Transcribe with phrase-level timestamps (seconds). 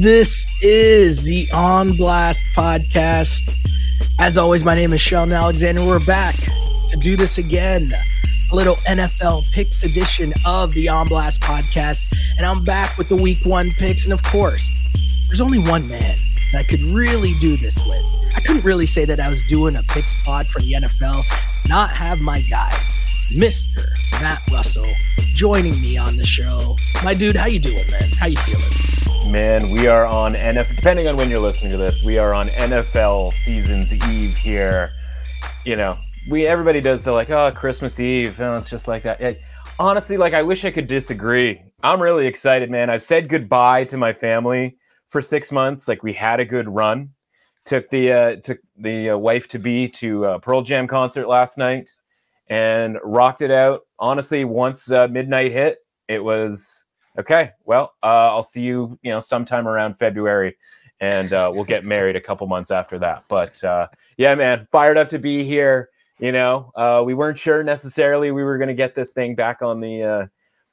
[0.00, 3.54] This is the On Blast podcast.
[4.18, 5.84] As always, my name is Sheldon Alexander.
[5.84, 7.92] We're back to do this again.
[8.50, 12.10] A little NFL picks edition of the On Blast podcast.
[12.38, 14.04] And I'm back with the week one picks.
[14.04, 14.72] And of course,
[15.28, 16.16] there's only one man
[16.54, 18.02] that I could really do this with.
[18.34, 21.26] I couldn't really say that I was doing a picks pod for the NFL,
[21.68, 22.70] not have my guy,
[23.34, 23.84] Mr.
[24.12, 24.94] Matt Russell,
[25.34, 26.78] joining me on the show.
[27.04, 28.10] My dude, how you doing, man?
[28.12, 28.99] How you feeling?
[29.28, 30.76] Man, we are on NFL.
[30.76, 34.90] Depending on when you're listening to this, we are on NFL season's eve here.
[35.64, 35.96] You know,
[36.28, 38.40] we everybody does the like, oh, Christmas Eve.
[38.40, 39.38] Oh, it's just like that.
[39.78, 41.62] Honestly, like I wish I could disagree.
[41.82, 42.90] I'm really excited, man.
[42.90, 44.76] I've said goodbye to my family
[45.10, 45.86] for six months.
[45.86, 47.10] Like we had a good run.
[47.64, 51.56] Took the uh, took the uh, wife to be to uh, Pearl Jam concert last
[51.56, 51.90] night
[52.48, 53.82] and rocked it out.
[53.98, 56.84] Honestly, once uh, midnight hit, it was
[57.18, 57.50] okay.
[57.64, 60.56] Well, uh, I'll see you, you know, sometime around February,
[61.00, 63.24] and uh, we'll get married a couple months after that.
[63.28, 65.90] But uh, yeah, man, fired up to be here.
[66.18, 69.62] You know, uh, we weren't sure necessarily we were going to get this thing back
[69.62, 70.26] on the uh,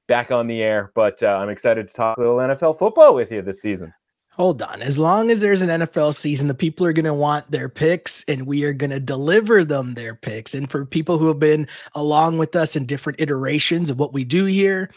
[0.07, 3.31] back on the air, but uh, I'm excited to talk a little NFL football with
[3.31, 3.93] you this season.
[4.37, 4.83] Hold on.
[4.83, 8.23] As long as there's an NFL season, the people are going to want their picks
[8.27, 10.53] and we are going to deliver them their picks.
[10.53, 14.23] And for people who have been along with us in different iterations of what we
[14.23, 14.91] do here,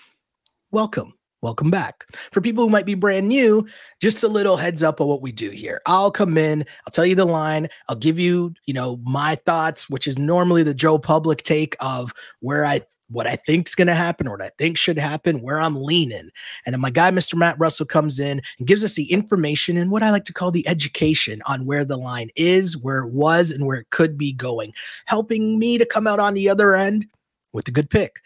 [0.73, 1.15] welcome.
[1.43, 2.05] Welcome back.
[2.33, 3.67] For people who might be brand new,
[4.01, 5.81] just a little heads up on what we do here.
[5.87, 9.89] I'll come in, I'll tell you the line, I'll give you, you know, my thoughts,
[9.89, 13.89] which is normally the Joe Public take of where I what I think is going
[13.89, 16.29] to happen or what I think should happen, where I'm leaning.
[16.65, 17.35] And then my guy, Mr.
[17.35, 20.53] Matt Russell, comes in and gives us the information and what I like to call
[20.53, 24.33] the education on where the line is, where it was, and where it could be
[24.33, 24.73] going,
[25.07, 27.07] helping me to come out on the other end
[27.53, 28.21] with a good pick.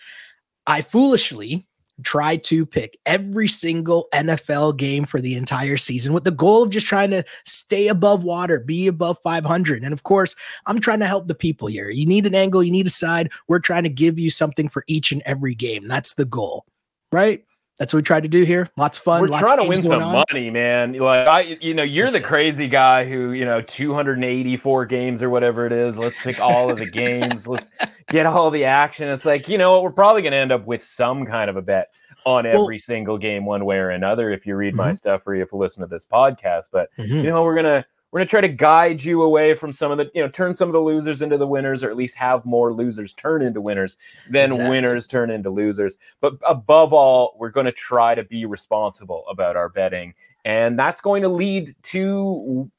[0.66, 1.66] I foolishly
[2.02, 6.70] try to pick every single NFL game for the entire season with the goal of
[6.70, 9.84] just trying to stay above water, be above 500.
[9.84, 10.34] And of course,
[10.66, 11.90] I'm trying to help the people here.
[11.90, 13.30] You need an angle, you need a side.
[13.48, 15.86] We're trying to give you something for each and every game.
[15.86, 16.66] That's the goal,
[17.12, 17.44] right?
[17.78, 18.70] That's what we tried to do here.
[18.76, 19.20] Lots of fun.
[19.22, 20.24] We're trying to win some on.
[20.30, 20.92] money, man.
[20.92, 25.66] Like I, you know, you're the crazy guy who, you know, 284 games or whatever
[25.66, 25.98] it is.
[25.98, 27.48] Let's pick all of the games.
[27.48, 27.70] Let's
[28.06, 29.08] get all the action.
[29.08, 29.82] It's like, you know what?
[29.82, 31.88] We're probably going to end up with some kind of a bet
[32.24, 34.30] on every well, single game, one way or another.
[34.30, 34.82] If you read mm-hmm.
[34.82, 37.16] my stuff or if you listen to this podcast, but mm-hmm.
[37.16, 40.08] you know, we're gonna we're gonna try to guide you away from some of the,
[40.14, 42.72] you know, turn some of the losers into the winners, or at least have more
[42.72, 43.98] losers turn into winners
[44.30, 44.70] than exactly.
[44.70, 45.96] winners turn into losers.
[46.20, 50.14] But above all, we're going to try to be responsible about our betting,
[50.44, 52.70] and that's going to lead to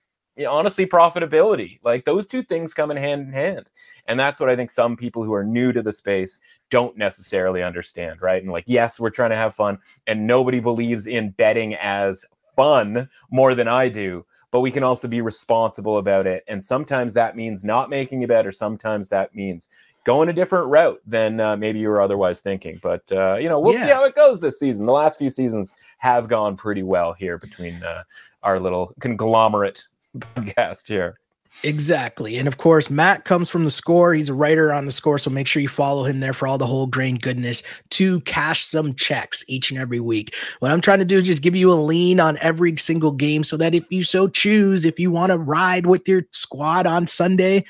[0.47, 3.69] honestly profitability like those two things come in hand in hand
[4.07, 7.63] and that's what i think some people who are new to the space don't necessarily
[7.63, 11.73] understand right and like yes we're trying to have fun and nobody believes in betting
[11.75, 14.25] as fun more than i do
[14.55, 18.27] but we can also be responsible about it and sometimes that means not making a
[18.27, 19.67] bet or sometimes that means
[20.05, 23.59] going a different route than uh, maybe you were otherwise thinking but uh, you know
[23.59, 23.83] we'll yeah.
[23.83, 27.37] see how it goes this season the last few seasons have gone pretty well here
[27.37, 28.01] between uh,
[28.45, 29.83] our little conglomerate
[30.17, 31.19] podcast here.
[31.63, 32.37] Exactly.
[32.37, 34.13] And of course, Matt comes from the score.
[34.13, 35.17] He's a writer on the score.
[35.17, 38.63] So make sure you follow him there for all the whole grain goodness to cash
[38.63, 40.35] some checks each and every week.
[40.59, 43.43] What I'm trying to do is just give you a lean on every single game
[43.43, 47.07] so that if you so choose, if you want to ride with your squad on
[47.07, 47.65] Sunday,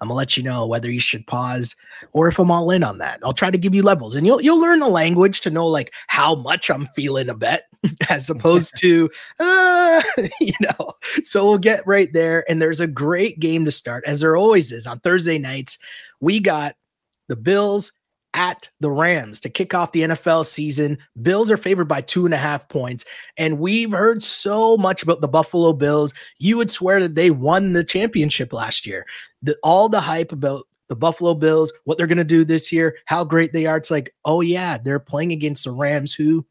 [0.00, 1.74] I'm gonna let you know whether you should pause
[2.12, 3.20] or if I'm all in on that.
[3.24, 5.92] I'll try to give you levels, and you'll you'll learn the language to know like
[6.06, 7.64] how much I'm feeling a bet,
[8.10, 9.10] as opposed to
[9.40, 10.02] uh,
[10.40, 10.92] you know.
[11.22, 14.72] So we'll get right there, and there's a great game to start, as there always
[14.72, 15.78] is on Thursday nights.
[16.20, 16.76] We got
[17.28, 17.92] the Bills
[18.34, 20.98] at the Rams to kick off the NFL season.
[21.22, 23.04] Bills are favored by two and a half points.
[23.36, 26.12] And we've heard so much about the Buffalo Bills.
[26.38, 29.06] You would swear that they won the championship last year.
[29.42, 32.96] The, all the hype about the Buffalo Bills, what they're going to do this year,
[33.06, 33.76] how great they are.
[33.76, 36.46] It's like, oh, yeah, they're playing against the Rams, who,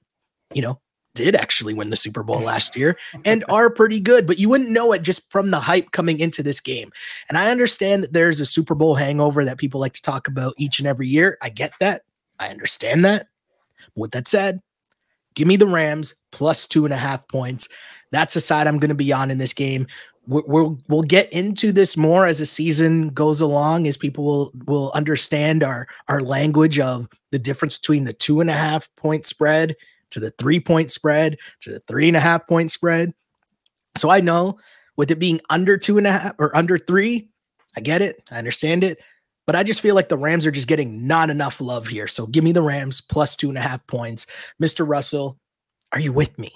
[0.53, 0.79] you know,
[1.17, 4.69] did actually win the Super Bowl last year and are pretty good, but you wouldn't
[4.69, 6.91] know it just from the hype coming into this game.
[7.27, 10.53] And I understand that there's a Super Bowl hangover that people like to talk about
[10.57, 11.37] each and every year.
[11.41, 12.03] I get that.
[12.39, 13.27] I understand that.
[13.95, 14.61] But with that said,
[15.33, 17.67] give me the Rams plus two and a half points.
[18.11, 19.87] That's the side I'm going to be on in this game.
[20.29, 24.91] We'll, we'll get into this more as the season goes along, as people will will
[24.93, 29.77] understand our our language of the difference between the two and a half point spread
[30.11, 33.13] to the three point spread to the three and a half point spread.
[33.95, 34.59] So I know
[34.95, 37.29] with it being under two and a half or under three,
[37.75, 38.21] I get it.
[38.31, 38.99] I understand it.
[39.45, 42.07] But I just feel like the Rams are just getting not enough love here.
[42.07, 44.27] So give me the Rams plus two and a half points.
[44.61, 44.87] Mr.
[44.87, 45.39] Russell,
[45.93, 46.51] are you with me?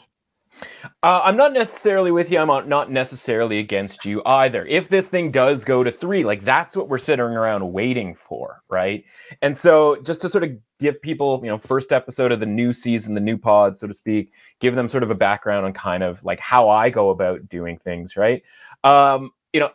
[1.03, 2.37] Uh, I'm not necessarily with you.
[2.37, 4.65] I'm not necessarily against you either.
[4.65, 8.61] If this thing does go to three, like that's what we're sitting around waiting for,
[8.69, 9.03] right?
[9.41, 12.73] And so, just to sort of give people, you know, first episode of the new
[12.73, 16.03] season, the new pod, so to speak, give them sort of a background on kind
[16.03, 18.43] of like how I go about doing things, right?
[18.83, 19.71] Um, you know,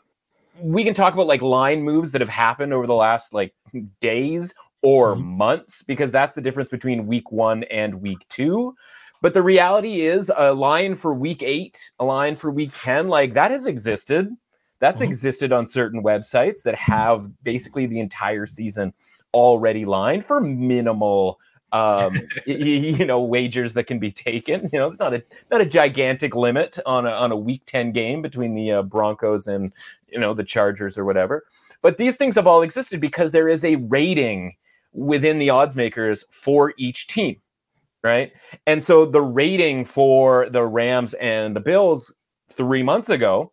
[0.61, 3.55] we can talk about like line moves that have happened over the last like
[4.00, 5.37] days or mm-hmm.
[5.37, 8.75] months because that's the difference between week one and week two.
[9.22, 13.34] But the reality is, a line for week eight, a line for week 10, like
[13.34, 14.34] that has existed.
[14.78, 15.08] That's mm-hmm.
[15.08, 18.92] existed on certain websites that have basically the entire season
[19.34, 21.38] already lined for minimal
[21.72, 22.14] um
[22.46, 26.34] you know wagers that can be taken you know it's not a not a gigantic
[26.34, 29.72] limit on a on a week 10 game between the uh, broncos and
[30.08, 31.44] you know the chargers or whatever
[31.82, 34.54] but these things have all existed because there is a rating
[34.92, 37.36] within the odds makers for each team
[38.06, 38.32] right?
[38.66, 42.14] And so the rating for the Rams and the Bills
[42.48, 43.52] three months ago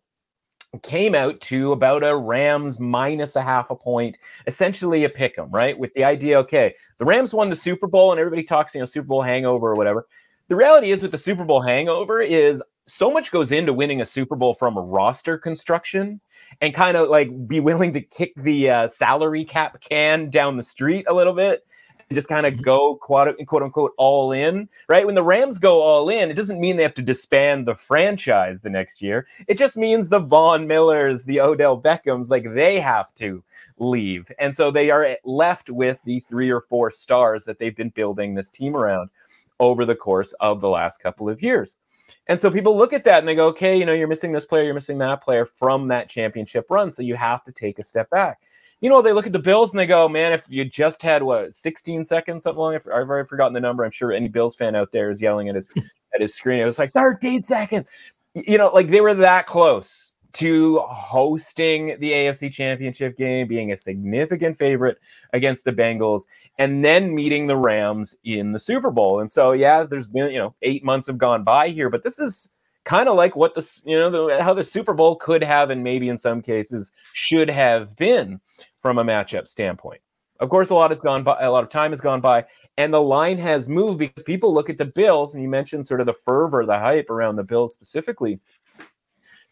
[0.82, 5.50] came out to about a Rams minus a half a point, essentially a pick 'em,
[5.50, 5.78] right?
[5.78, 8.86] With the idea, okay, the Rams won the Super Bowl and everybody talks, you know,
[8.86, 10.06] Super Bowl hangover or whatever.
[10.48, 14.06] The reality is with the Super Bowl hangover is so much goes into winning a
[14.06, 16.20] Super Bowl from roster construction
[16.60, 20.62] and kind of like be willing to kick the uh, salary cap can down the
[20.62, 21.64] street a little bit
[22.12, 22.62] just kind of mm-hmm.
[22.62, 25.06] go quote, quote unquote all in, right?
[25.06, 28.60] When the Rams go all in, it doesn't mean they have to disband the franchise
[28.60, 29.26] the next year.
[29.48, 33.42] It just means the Von Millers, the Odell Beckhams, like they have to
[33.78, 34.30] leave.
[34.38, 38.34] And so they are left with the three or four stars that they've been building
[38.34, 39.10] this team around
[39.60, 41.76] over the course of the last couple of years.
[42.26, 44.44] And so people look at that and they go, okay, you know, you're missing this
[44.44, 46.90] player, you're missing that player from that championship run.
[46.90, 48.40] So you have to take a step back
[48.84, 51.22] you know, they look at the Bills and they go, man, if you just had
[51.22, 53.82] what 16 seconds, something long, I've already forgotten the number.
[53.82, 55.70] I'm sure any Bills fan out there is yelling at his
[56.14, 56.60] at his screen.
[56.60, 57.86] It was like 13 seconds.
[58.34, 63.76] You know, like they were that close to hosting the AFC Championship game, being a
[63.78, 64.98] significant favorite
[65.32, 66.24] against the Bengals,
[66.58, 69.20] and then meeting the Rams in the Super Bowl.
[69.20, 72.18] And so, yeah, there's been you know eight months have gone by here, but this
[72.18, 72.50] is
[72.84, 75.82] kind of like what the you know the, how the Super Bowl could have and
[75.82, 78.38] maybe in some cases should have been
[78.84, 80.02] from a matchup standpoint.
[80.40, 82.44] Of course, a lot has gone by, a lot of time has gone by,
[82.76, 86.00] and the line has moved because people look at the Bills, and you mentioned sort
[86.00, 88.38] of the fervor, the hype around the Bills specifically.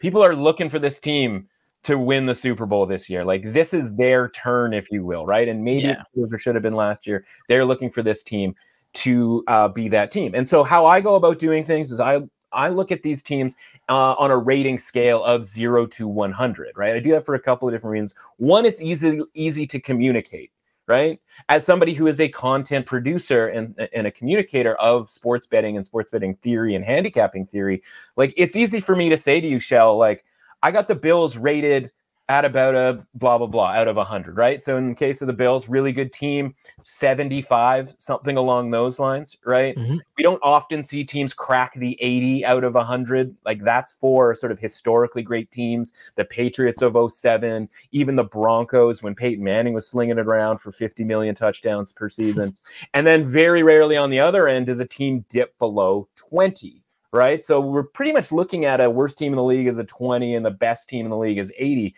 [0.00, 1.48] People are looking for this team
[1.84, 3.24] to win the Super Bowl this year.
[3.24, 5.48] Like this is their turn, if you will, right?
[5.48, 6.02] And maybe yeah.
[6.14, 7.24] it should have been last year.
[7.48, 8.54] They're looking for this team
[8.94, 10.34] to uh, be that team.
[10.34, 12.20] And so, how I go about doing things is I
[12.52, 13.56] I look at these teams
[13.88, 16.94] uh, on a rating scale of zero to 100, right?
[16.94, 18.14] I do that for a couple of different reasons.
[18.38, 20.50] One, it's easy easy to communicate,
[20.86, 21.20] right?
[21.48, 25.84] As somebody who is a content producer and, and a communicator of sports betting and
[25.84, 27.82] sports betting theory and handicapping theory,
[28.16, 30.24] like it's easy for me to say to you, Shell, like
[30.62, 31.92] I got the Bills rated
[32.32, 34.64] at about a blah blah blah out of 100 right?
[34.64, 39.36] So in the case of the bills really good team 75 something along those lines
[39.44, 39.76] right?
[39.76, 39.98] Mm-hmm.
[40.16, 44.50] we don't often see teams crack the 80 out of 100 like that's for sort
[44.50, 49.86] of historically great teams the patriots of 07 even the broncos when peyton manning was
[49.86, 52.56] slinging it around for 50 million touchdowns per season.
[52.94, 57.44] And then very rarely on the other end does a team dip below 20 right?
[57.44, 60.34] So we're pretty much looking at a worst team in the league as a 20
[60.34, 61.94] and the best team in the league is 80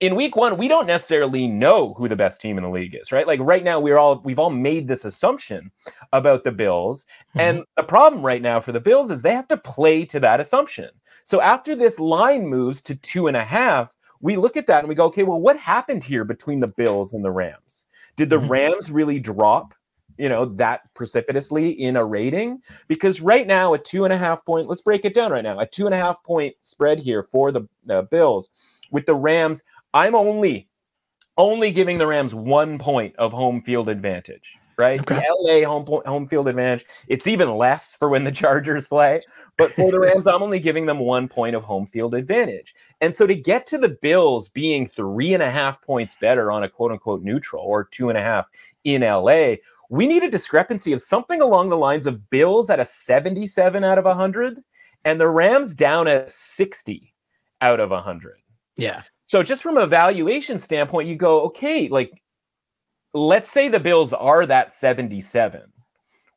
[0.00, 3.12] in week one, we don't necessarily know who the best team in the league is,
[3.12, 3.26] right?
[3.26, 5.70] Like right now, we're all we've all made this assumption
[6.12, 7.04] about the Bills.
[7.30, 7.40] Mm-hmm.
[7.40, 10.40] And the problem right now for the Bills is they have to play to that
[10.40, 10.90] assumption.
[11.24, 14.88] So after this line moves to two and a half, we look at that and
[14.88, 17.86] we go, okay, well, what happened here between the Bills and the Rams?
[18.16, 18.48] Did the mm-hmm.
[18.48, 19.74] Rams really drop
[20.18, 24.44] you know that precipitously in a rating because right now a two and a half
[24.46, 27.22] point let's break it down right now a two and a half point spread here
[27.22, 28.48] for the uh, bills
[28.90, 29.62] with the rams
[29.96, 30.68] I'm only
[31.38, 34.58] only giving the Rams one point of home field advantage.
[34.78, 35.24] Right, okay.
[35.40, 36.84] LA home home field advantage.
[37.08, 39.22] It's even less for when the Chargers play,
[39.56, 42.74] but for the Rams, I'm only giving them one point of home field advantage.
[43.00, 46.64] And so to get to the Bills being three and a half points better on
[46.64, 48.50] a quote unquote neutral or two and a half
[48.84, 49.54] in LA,
[49.88, 53.96] we need a discrepancy of something along the lines of Bills at a 77 out
[53.96, 54.62] of 100
[55.06, 57.14] and the Rams down at 60
[57.62, 58.36] out of 100.
[58.76, 59.00] Yeah.
[59.26, 62.22] So just from a valuation standpoint, you go, okay, like
[63.12, 65.62] let's say the Bills are that 77.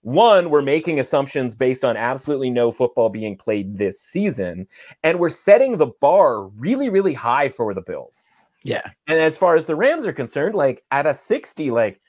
[0.01, 4.65] One, we're making assumptions based on absolutely no football being played this season,
[5.03, 8.27] and we're setting the bar really, really high for the Bills.
[8.63, 8.89] Yeah.
[9.08, 12.01] And as far as the Rams are concerned, like at a 60, like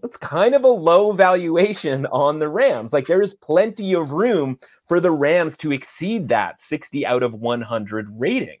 [0.00, 2.92] that's kind of a low valuation on the Rams.
[2.92, 4.58] Like there is plenty of room
[4.88, 8.58] for the Rams to exceed that 60 out of 100 rating.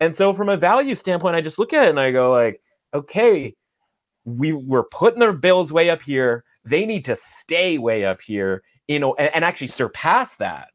[0.00, 2.60] And so from a value standpoint, I just look at it and I go like,
[2.92, 3.54] okay,
[4.24, 6.44] we we're putting their bills way up here.
[6.64, 10.68] They need to stay way up here, you know, and, and actually surpass that.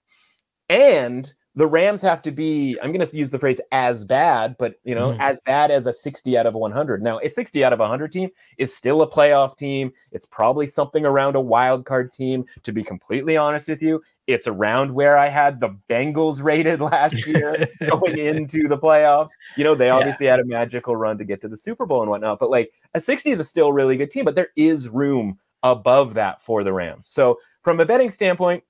[0.70, 4.76] And the Rams have to be, I'm going to use the phrase as bad, but
[4.86, 5.20] you know, mm.
[5.20, 7.04] as bad as a 60 out of 100.
[7.04, 9.92] Now, a 60 out of 100 team is still a playoff team.
[10.14, 12.46] It's probably something around a wild card team.
[12.64, 17.28] To be completely honest with you, it's around where I had the Bengals rated last
[17.28, 19.32] year going into the playoffs.
[19.58, 20.38] You know, they obviously yeah.
[20.38, 23.02] had a magical run to get to the Super Bowl and whatnot, but like a
[23.02, 26.72] 60 is a still really good team, but there is room above that for the
[26.72, 27.08] Rams.
[27.08, 28.64] So, from a betting standpoint,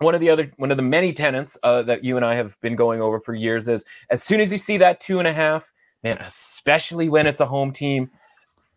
[0.00, 2.58] one of the other one of the many tenants uh, that you and I have
[2.62, 5.32] been going over for years is as soon as you see that two and a
[5.32, 8.10] half, man, especially when it's a home team,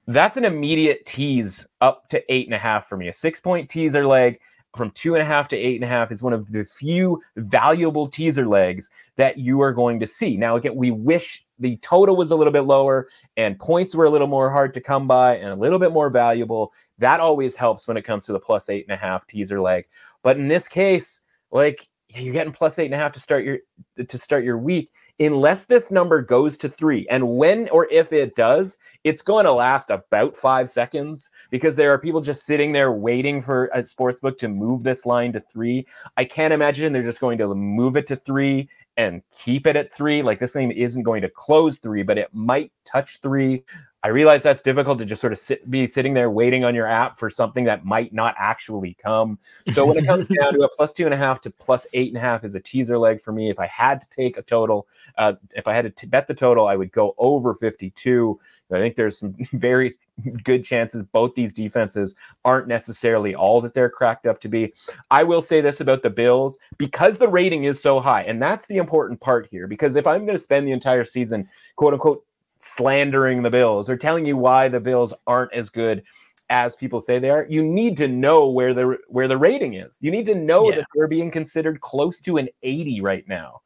[0.08, 3.08] that's an immediate tease up to eight and a half for me.
[3.08, 4.40] A six point teaser leg
[4.76, 7.22] from two and a half to eight and a half is one of the few
[7.38, 10.36] valuable teaser legs that you are going to see.
[10.36, 14.10] Now, again, we wish the total was a little bit lower and points were a
[14.10, 16.74] little more hard to come by and a little bit more valuable.
[16.98, 19.86] That always helps when it comes to the plus eight and a half teaser leg.
[20.24, 21.88] But in this case, like
[22.22, 23.60] you're getting plus eight and a half to start your
[24.08, 24.92] to start your week.
[25.20, 29.52] Unless this number goes to three and when or if it does it's going to
[29.52, 34.38] last about five seconds because there are people just sitting there waiting for a sportsbook
[34.40, 35.86] to move this line to three.
[36.18, 39.92] I can't imagine they're just going to move it to three and keep it at
[39.92, 40.22] three.
[40.22, 43.64] Like this thing isn't going to close three but it might touch three
[44.04, 46.88] I realize that's difficult to just sort of sit, be sitting there waiting on your
[46.88, 49.40] app for something that might not actually come.
[49.72, 52.10] So when it comes down to a plus two and a half to plus eight
[52.10, 53.50] and a half is a teaser leg for me.
[53.50, 56.34] If I had to take a total, uh, if I had to t- bet the
[56.34, 58.38] total, I would go over 52.
[58.72, 59.96] I think there's some very
[60.44, 64.74] good chances both these defenses aren't necessarily all that they're cracked up to be.
[65.12, 68.66] I will say this about the Bills because the rating is so high, and that's
[68.66, 69.68] the important part here.
[69.68, 72.26] Because if I'm going to spend the entire season, quote unquote,
[72.64, 76.04] slandering the Bills or telling you why the Bills aren't as good
[76.50, 77.46] as people say they are.
[77.50, 79.98] You need to know where the where the rating is.
[80.02, 80.78] You need to know yeah.
[80.78, 83.62] that they're being considered close to an 80 right now.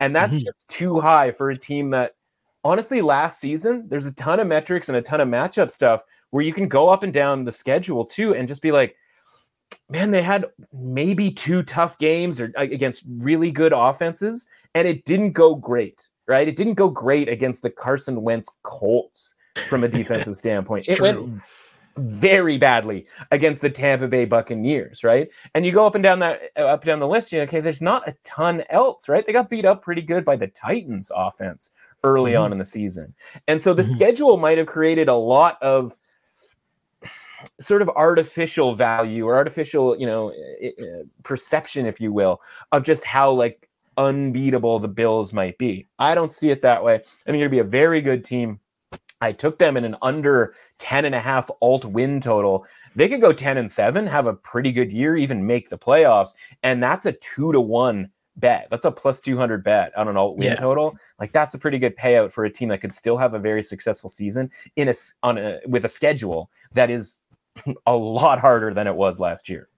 [0.00, 0.44] And that's mm-hmm.
[0.44, 2.14] just too high for a team that
[2.64, 6.44] honestly last season there's a ton of metrics and a ton of matchup stuff where
[6.44, 8.94] you can go up and down the schedule too and just be like
[9.90, 15.32] man they had maybe two tough games or against really good offenses and it didn't
[15.32, 16.48] go great right?
[16.48, 19.34] It didn't go great against the Carson Wentz Colts
[19.68, 20.88] from a defensive standpoint.
[20.88, 21.42] It went
[21.98, 25.28] very badly against the Tampa Bay Buccaneers, right?
[25.54, 27.44] And you go up and down that uh, up and down the list, you know,
[27.44, 29.26] okay, there's not a ton else, right?
[29.26, 31.72] They got beat up pretty good by the Titans offense
[32.02, 32.44] early mm-hmm.
[32.44, 33.12] on in the season.
[33.46, 33.92] And so the mm-hmm.
[33.92, 35.94] schedule might have created a lot of
[37.60, 40.32] sort of artificial value or artificial, you know,
[41.24, 42.40] perception if you will,
[42.72, 45.86] of just how like unbeatable the Bills might be.
[45.98, 46.94] I don't see it that way.
[46.94, 48.60] I think they're going to be a very good team.
[49.20, 52.66] I took them in an under 10 and a half alt win total.
[52.96, 56.34] They could go 10 and 7, have a pretty good year, even make the playoffs.
[56.62, 58.66] And that's a two to one bet.
[58.70, 60.56] That's a plus 200 bet on an alt win yeah.
[60.56, 60.96] total.
[61.20, 63.62] Like that's a pretty good payout for a team that could still have a very
[63.62, 67.18] successful season in a on a with a schedule that is
[67.86, 69.68] a lot harder than it was last year.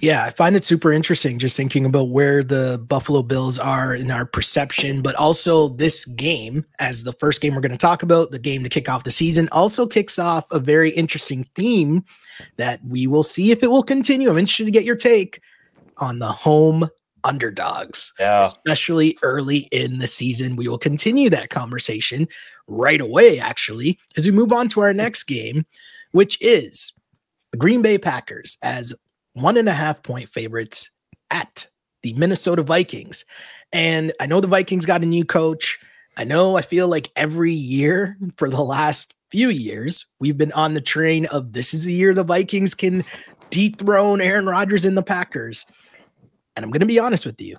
[0.00, 4.10] Yeah, I find it super interesting just thinking about where the Buffalo Bills are in
[4.10, 8.30] our perception, but also this game, as the first game we're going to talk about,
[8.30, 12.04] the game to kick off the season, also kicks off a very interesting theme
[12.56, 14.30] that we will see if it will continue.
[14.30, 15.40] I'm interested to get your take
[15.98, 16.88] on the home
[17.24, 18.40] underdogs, yeah.
[18.40, 20.56] especially early in the season.
[20.56, 22.26] We will continue that conversation
[22.66, 25.66] right away, actually, as we move on to our next game,
[26.12, 26.92] which is
[27.52, 28.92] the Green Bay Packers as
[29.34, 30.90] one and a half point favorites
[31.30, 31.66] at
[32.02, 33.24] the Minnesota Vikings.
[33.72, 35.78] And I know the Vikings got a new coach.
[36.16, 40.74] I know I feel like every year for the last few years, we've been on
[40.74, 43.04] the train of this is the year the Vikings can
[43.50, 45.66] dethrone Aaron Rodgers and the Packers.
[46.56, 47.56] And I'm going to be honest with you.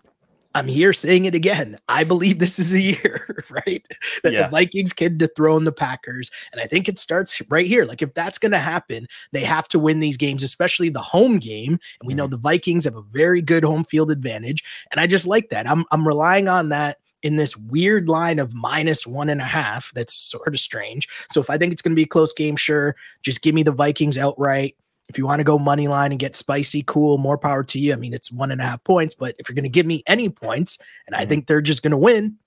[0.53, 1.79] I'm here saying it again.
[1.87, 3.85] I believe this is a year, right?
[4.23, 4.43] That yeah.
[4.43, 6.29] the Vikings can dethrone the Packers.
[6.51, 7.85] And I think it starts right here.
[7.85, 11.39] Like, if that's going to happen, they have to win these games, especially the home
[11.39, 11.79] game.
[11.99, 12.31] And we know mm-hmm.
[12.31, 14.63] the Vikings have a very good home field advantage.
[14.91, 15.69] And I just like that.
[15.69, 19.91] I'm, I'm relying on that in this weird line of minus one and a half.
[19.93, 21.07] That's sort of strange.
[21.29, 23.63] So if I think it's going to be a close game, sure, just give me
[23.63, 24.75] the Vikings outright.
[25.11, 27.91] If you want to go money line and get spicy, cool, more power to you.
[27.91, 30.03] I mean, it's one and a half points, but if you're going to give me
[30.07, 31.29] any points, and I mm-hmm.
[31.29, 32.37] think they're just going to win,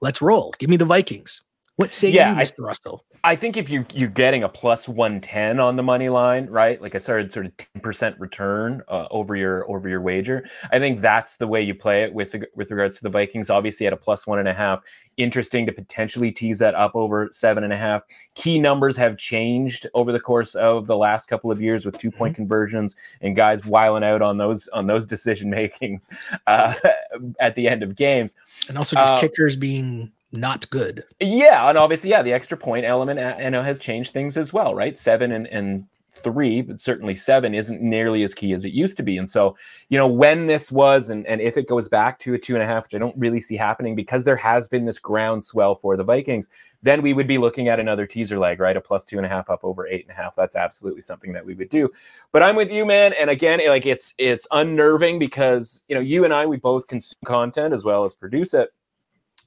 [0.00, 0.54] let's roll.
[0.60, 1.42] Give me the Vikings.
[1.76, 2.60] What say yeah, you, Mr.
[2.60, 3.04] I, Russell?
[3.24, 6.80] I think if you you're getting a plus one ten on the money line, right?
[6.82, 10.44] Like I started sort of ten percent return uh, over your over your wager.
[10.70, 13.48] I think that's the way you play it with with regards to the Vikings.
[13.48, 14.82] Obviously, at a plus one and a half,
[15.16, 18.02] interesting to potentially tease that up over seven and a half.
[18.34, 22.10] Key numbers have changed over the course of the last couple of years with two
[22.10, 22.42] point mm-hmm.
[22.42, 26.06] conversions and guys wiling out on those on those decision makings
[26.48, 26.74] uh,
[27.40, 28.34] at the end of games,
[28.68, 31.04] and also just uh, kickers being not good.
[31.20, 34.52] Yeah, and obviously, yeah, the extra point element uh, I know has changed things as
[34.52, 34.96] well, right?
[34.96, 39.02] Seven and, and three, but certainly seven isn't nearly as key as it used to
[39.02, 39.16] be.
[39.16, 39.56] And so,
[39.88, 42.62] you know, when this was and, and if it goes back to a two and
[42.62, 45.96] a half, which I don't really see happening because there has been this groundswell for
[45.96, 46.48] the Vikings,
[46.82, 48.76] then we would be looking at another teaser leg, right?
[48.76, 50.34] A plus two and a half up over eight and a half.
[50.34, 51.90] That's absolutely something that we would do.
[52.30, 53.14] But I'm with you, man.
[53.18, 57.18] And again, like it's it's unnerving because you know, you and I we both consume
[57.24, 58.70] content as well as produce it.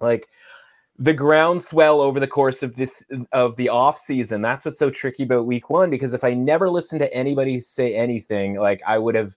[0.01, 0.27] Like
[0.97, 4.41] the groundswell over the course of this of the off season.
[4.41, 7.95] That's what's so tricky about week one because if i never listened to anybody say
[7.95, 9.35] anything like i would have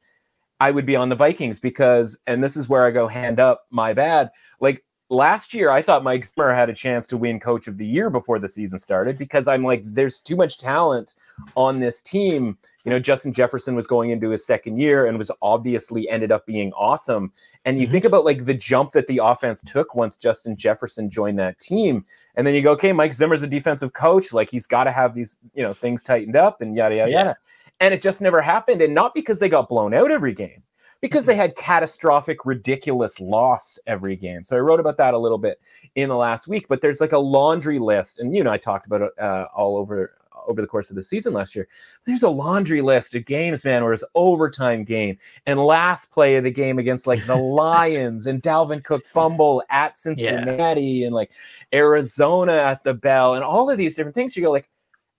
[0.60, 3.66] i would be on the vikings because and this is where i go hand up
[3.70, 7.66] my bad like last year I thought Mike Zimmer had a chance to win coach
[7.66, 11.14] of the year before the season started because I'm like, there's too much talent
[11.54, 12.58] on this team.
[12.84, 16.46] You know, Justin Jefferson was going into his second year and was obviously ended up
[16.46, 17.32] being awesome.
[17.64, 17.92] And you mm-hmm.
[17.92, 22.04] think about like the jump that the offense took once Justin Jefferson joined that team.
[22.34, 24.32] And then you go, okay, Mike Zimmer's a defensive coach.
[24.32, 27.18] Like he's got to have these, you know, things tightened up and yada, yada, yeah.
[27.18, 27.36] yada.
[27.80, 28.82] And it just never happened.
[28.82, 30.62] And not because they got blown out every game
[31.00, 34.42] because they had catastrophic, ridiculous loss every game.
[34.42, 35.60] So I wrote about that a little bit
[35.94, 36.66] in the last week.
[36.68, 39.76] But there's like a laundry list, and you know I talked about it uh, all
[39.76, 40.14] over
[40.46, 41.68] over the course of the season last year.
[42.06, 46.44] There's a laundry list of games, man, where it's overtime game and last play of
[46.44, 51.06] the game against like the Lions and Dalvin Cook fumble at Cincinnati yeah.
[51.06, 51.32] and like
[51.72, 54.36] Arizona at the bell and all of these different things.
[54.36, 54.68] You go like,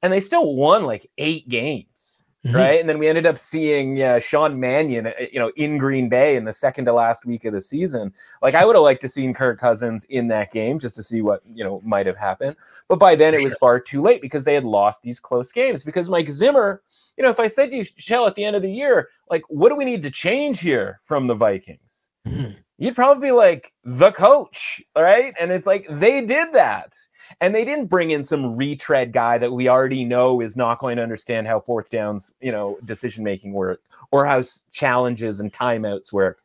[0.01, 2.08] and they still won like eight games
[2.45, 2.55] Mm-hmm.
[2.55, 2.79] Right.
[2.79, 6.37] And then we ended up seeing yeah, Sean Mannion, uh, you know, in Green Bay
[6.37, 8.13] in the second to last week of the season.
[8.41, 11.21] Like I would have liked to seen Kirk Cousins in that game just to see
[11.21, 12.55] what, you know, might have happened.
[12.87, 15.83] But by then it was far too late because they had lost these close games.
[15.83, 16.81] Because Mike Zimmer,
[17.17, 19.43] you know, if I said to you, Shell, at the end of the year, like,
[19.49, 22.07] what do we need to change here from the Vikings?
[22.25, 22.51] Mm-hmm.
[22.79, 24.81] You'd probably be like, the coach.
[24.95, 25.33] right?
[25.39, 26.97] And it's like they did that.
[27.41, 30.97] And they didn't bring in some retread guy that we already know is not going
[30.97, 36.11] to understand how fourth downs, you know, decision making work or how challenges and timeouts
[36.11, 36.39] work.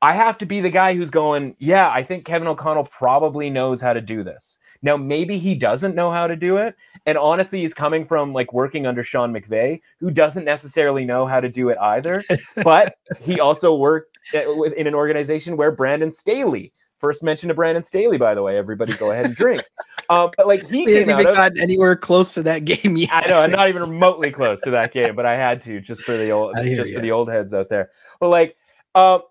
[0.00, 3.80] I have to be the guy who's going, yeah, I think Kevin O'Connell probably knows
[3.80, 4.58] how to do this.
[4.80, 6.76] Now, maybe he doesn't know how to do it.
[7.04, 11.40] And honestly, he's coming from like working under Sean McVay, who doesn't necessarily know how
[11.40, 12.22] to do it either.
[12.62, 18.18] but he also worked in an organization where Brandon Staley First mention to Brandon Staley,
[18.18, 18.58] by the way.
[18.58, 19.62] Everybody go ahead and drink.
[20.08, 23.10] Um, but like he came haven't even gotten anywhere close to that game yet.
[23.12, 26.02] I know, I'm not even remotely close to that game, but I had to just
[26.02, 26.96] for the old, just you.
[26.96, 27.88] for the old heads out there.
[28.18, 28.56] But like,
[28.96, 29.22] um,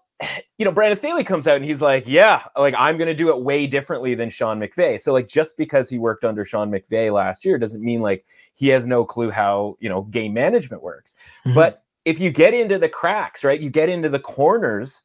[0.58, 3.30] you know, Brandon Staley comes out and he's like, "Yeah, like I'm going to do
[3.30, 7.14] it way differently than Sean McVay." So like, just because he worked under Sean McVay
[7.14, 11.16] last year doesn't mean like he has no clue how you know game management works.
[11.46, 11.54] Mm-hmm.
[11.54, 15.04] But if you get into the cracks, right, you get into the corners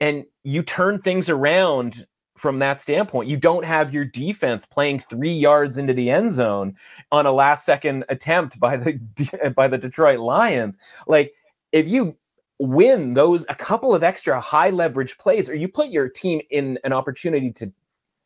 [0.00, 2.06] and you turn things around
[2.38, 3.28] from that standpoint.
[3.28, 6.74] You don't have your defense playing three yards into the end zone
[7.12, 10.78] on a last second attempt by the by the Detroit Lions.
[11.06, 11.34] Like
[11.72, 12.16] if you
[12.58, 16.78] win those a couple of extra high leverage plays, or you put your team in
[16.82, 17.70] an opportunity to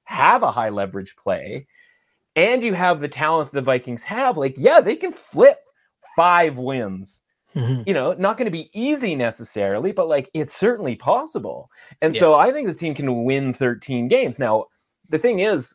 [0.05, 1.67] have a high leverage play,
[2.37, 5.59] and you have the talent the Vikings have, like yeah, they can flip
[6.15, 7.21] five wins
[7.55, 7.83] Mm-hmm.
[7.87, 11.71] You know, not going to be easy necessarily, but like it's certainly possible.
[12.01, 12.21] And yeah.
[12.21, 14.39] so I think this team can win 13 games.
[14.39, 14.67] Now,
[15.09, 15.75] the thing is,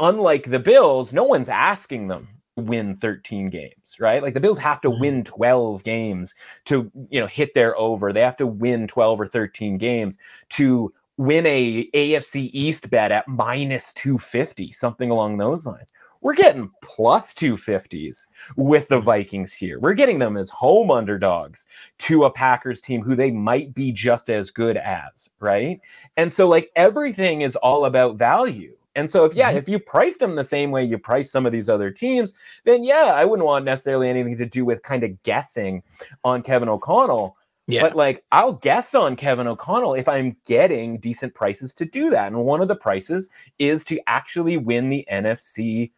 [0.00, 4.22] unlike the Bills, no one's asking them win 13 games, right?
[4.22, 5.00] Like the Bills have to mm-hmm.
[5.00, 6.34] win 12 games
[6.66, 8.12] to, you know, hit their over.
[8.12, 10.18] They have to win 12 or 13 games
[10.50, 16.70] to win a AFC East bet at minus 250, something along those lines we're getting
[16.82, 19.78] plus 250s with the Vikings here.
[19.78, 21.66] We're getting them as home underdogs
[21.98, 25.80] to a Packers team who they might be just as good as, right?
[26.16, 28.74] And so, like, everything is all about value.
[28.94, 29.58] And so, if yeah, mm-hmm.
[29.58, 32.84] if you priced them the same way you price some of these other teams, then
[32.84, 35.82] yeah, I wouldn't want necessarily anything to do with kind of guessing
[36.24, 37.36] on Kevin O'Connell.
[37.66, 37.82] Yeah.
[37.82, 42.26] But like I'll guess on Kevin O'Connell if I'm getting decent prices to do that.
[42.26, 45.90] And one of the prices is to actually win the NFC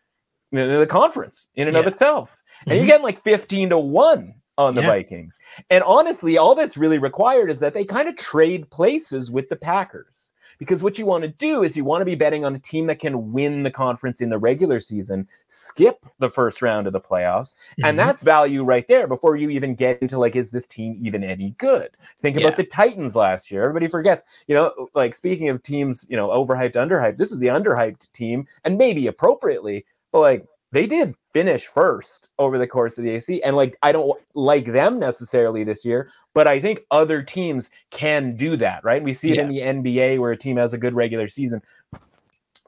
[0.55, 1.81] the conference in and yeah.
[1.81, 2.43] of itself.
[2.61, 2.79] And mm-hmm.
[2.79, 4.89] you're getting like 15 to 1 on the yeah.
[4.89, 5.39] Vikings.
[5.71, 9.57] And honestly, all that's really required is that they kind of trade places with the
[9.57, 10.31] Packers.
[10.59, 12.87] because what you want to do is you want to be betting on a team
[12.87, 17.01] that can win the conference in the regular season, skip the first round of the
[17.01, 17.87] playoffs, mm-hmm.
[17.87, 21.25] and that's value right there before you even get into like, is this team even
[21.25, 21.91] any good?
[22.21, 22.47] Think yeah.
[22.47, 23.63] about the Titans last year.
[23.63, 27.49] Everybody forgets, you know, like speaking of teams, you know, overhyped, underhyped, this is the
[27.49, 29.85] underhyped team, and maybe appropriately,
[30.15, 33.43] but like they did finish first over the course of the AC.
[33.43, 38.37] And like, I don't like them necessarily this year, but I think other teams can
[38.37, 39.03] do that, right?
[39.03, 39.43] We see it yeah.
[39.43, 41.63] in the NBA where a team has a good regular season.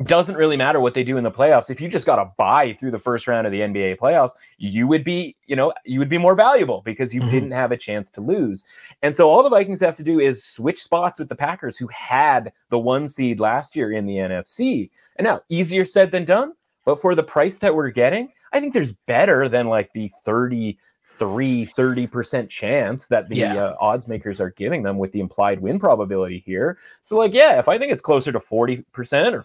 [0.05, 1.71] Doesn't really matter what they do in the playoffs.
[1.71, 4.89] If you just got to buy through the first round of the NBA playoffs, you
[4.89, 7.31] would be, you know, you would be more valuable because you mm-hmm.
[7.31, 8.65] didn't have a chance to lose.
[9.03, 11.87] And so all the Vikings have to do is switch spots with the Packers, who
[11.89, 14.91] had the one seed last year in the NFC.
[15.17, 16.53] And now, easier said than done
[16.87, 21.66] but for the price that we're getting, I think there's better than like the 33,
[21.66, 23.55] 30% chance that the yeah.
[23.57, 26.79] uh, odds makers are giving them with the implied win probability here.
[27.03, 28.85] So, like, yeah, if I think it's closer to 40%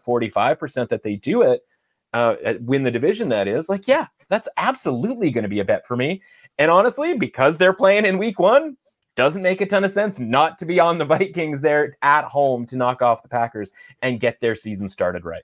[0.06, 1.66] or 45% that they do it,
[2.14, 5.86] uh, win the division, that is, like, yeah, that's absolutely going to be a bet
[5.86, 6.22] for me.
[6.60, 8.78] And honestly, because they're playing in week one,
[9.16, 12.68] doesn't make a ton of sense not to be on the Vikings there at home
[12.68, 13.74] to knock off the Packers
[14.04, 15.44] and get their season started right.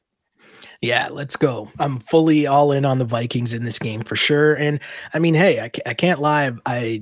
[0.82, 1.70] Yeah, let's go.
[1.80, 4.56] I'm fully all in on the Vikings in this game for sure.
[4.56, 4.80] And
[5.14, 6.52] I mean, hey, I, I can't lie.
[6.66, 7.02] I,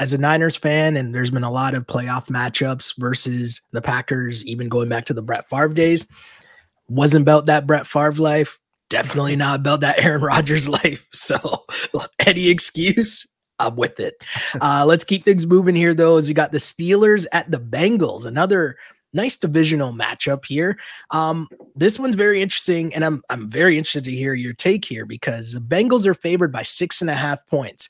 [0.00, 4.44] as a Niners fan, and there's been a lot of playoff matchups versus the Packers,
[4.46, 6.08] even going back to the Brett Favre days.
[6.88, 8.58] Wasn't about that Brett Favre life.
[8.88, 11.06] Definitely not about that Aaron Rodgers life.
[11.12, 11.38] So,
[12.26, 13.26] any excuse,
[13.60, 14.14] I'm with it.
[14.60, 18.26] Uh, let's keep things moving here, though, as we got the Steelers at the Bengals.
[18.26, 18.76] Another
[19.12, 20.78] nice divisional matchup here.
[21.10, 25.06] Um, this one's very interesting, and I'm I'm very interested to hear your take here
[25.06, 27.88] because the Bengals are favored by six and a half points,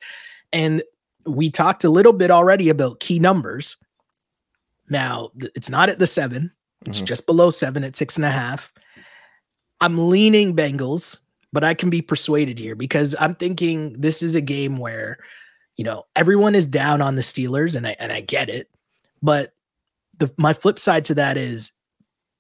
[0.52, 0.82] and
[1.26, 3.76] we talked a little bit already about key numbers.
[4.88, 6.50] Now it's not at the 7
[6.86, 7.06] it's mm-hmm.
[7.06, 8.72] just below seven at six and a half.
[9.80, 11.18] I'm leaning Bengals,
[11.52, 15.18] but I can be persuaded here because I'm thinking this is a game where,
[15.76, 18.70] you know, everyone is down on the Steelers, and I and I get it,
[19.22, 19.52] but
[20.20, 21.72] the my flip side to that is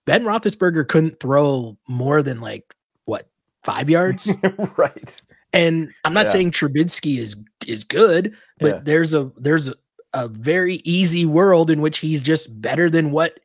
[0.06, 2.74] Ben Roethlisberger couldn't throw more than like
[3.06, 3.28] what
[3.64, 4.30] five yards,
[4.76, 5.22] right?
[5.52, 6.32] And I'm not yeah.
[6.32, 8.80] saying Trubisky is is good, but yeah.
[8.84, 9.74] there's a there's a,
[10.12, 13.40] a very easy world in which he's just better than what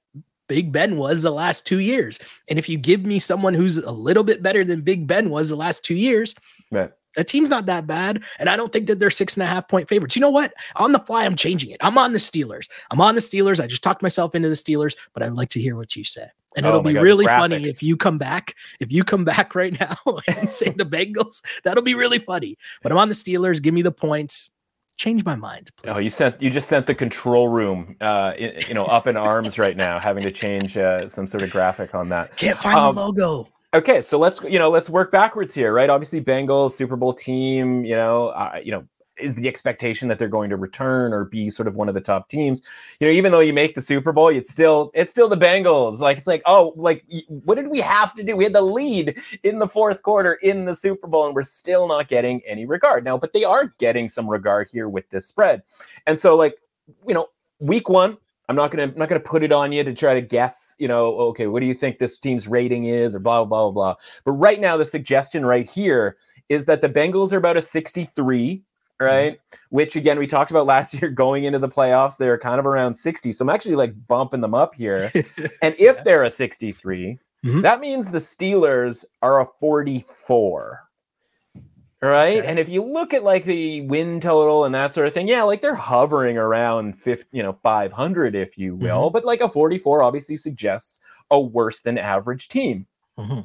[0.48, 2.20] Big Ben was the last two years.
[2.48, 5.50] And if you give me someone who's a little bit better than Big Ben was
[5.50, 6.36] the last two years,
[6.72, 6.92] right.
[7.16, 8.24] That team's not that bad.
[8.40, 10.16] And I don't think that they're six and a half point favorites.
[10.16, 10.54] You know what?
[10.76, 11.78] On the fly, I'm changing it.
[11.82, 12.70] I'm on the Steelers.
[12.92, 13.62] I'm on the Steelers.
[13.62, 16.28] I just talked myself into the Steelers, but I'd like to hear what you say.
[16.56, 17.38] And oh it'll be God, really graphics.
[17.38, 18.56] funny if you come back.
[18.80, 19.98] If you come back right now
[20.28, 22.58] and say the Bengals, that'll be really funny.
[22.82, 23.62] But I'm on the Steelers.
[23.62, 24.52] Give me the points.
[24.98, 25.90] Change my mind, please.
[25.90, 29.60] Oh, you sent you just sent the control room, uh, you know, up in arms
[29.60, 32.38] right now, having to change uh, some sort of graphic on that.
[32.38, 33.50] Can't find um, the logo.
[33.76, 35.90] Okay, so let's you know let's work backwards here, right?
[35.90, 37.84] Obviously, Bengals Super Bowl team.
[37.84, 38.86] You know, uh, you know,
[39.20, 42.00] is the expectation that they're going to return or be sort of one of the
[42.00, 42.62] top teams.
[43.02, 46.00] You know, even though you make the Super Bowl, it's still it's still the Bengals.
[46.00, 47.04] Like it's like, oh, like
[47.44, 48.38] what did we have to do?
[48.38, 51.86] We had the lead in the fourth quarter in the Super Bowl, and we're still
[51.86, 53.18] not getting any regard now.
[53.18, 55.64] But they are getting some regard here with this spread,
[56.08, 56.56] and so like
[57.06, 57.28] you know,
[57.60, 60.22] week one, I'm not gonna I'm not gonna put it on you to try to
[60.22, 63.70] guess, you know, okay, what do you think this team's rating is, or blah blah
[63.70, 63.96] blah blah.
[64.24, 66.18] But right now, the suggestion right here
[66.50, 68.62] is that the Bengals are about a 63,
[69.00, 69.34] right?
[69.34, 69.76] Mm-hmm.
[69.76, 72.94] Which again, we talked about last year going into the playoffs, they're kind of around
[72.96, 73.32] 60.
[73.32, 75.12] So I'm actually like bumping them up here.
[75.62, 77.62] and if they're a 63, mm-hmm.
[77.62, 80.82] that means the Steelers are a 44
[82.02, 82.40] right?
[82.40, 82.48] Okay.
[82.48, 85.44] And if you look at like the win total and that sort of thing, yeah,
[85.44, 89.06] like they're hovering around 50, you know, 500, if you will.
[89.06, 89.14] Mm-hmm.
[89.14, 91.00] But like a 44 obviously suggests
[91.32, 92.86] a worse than average team.
[93.18, 93.42] Mm-hmm.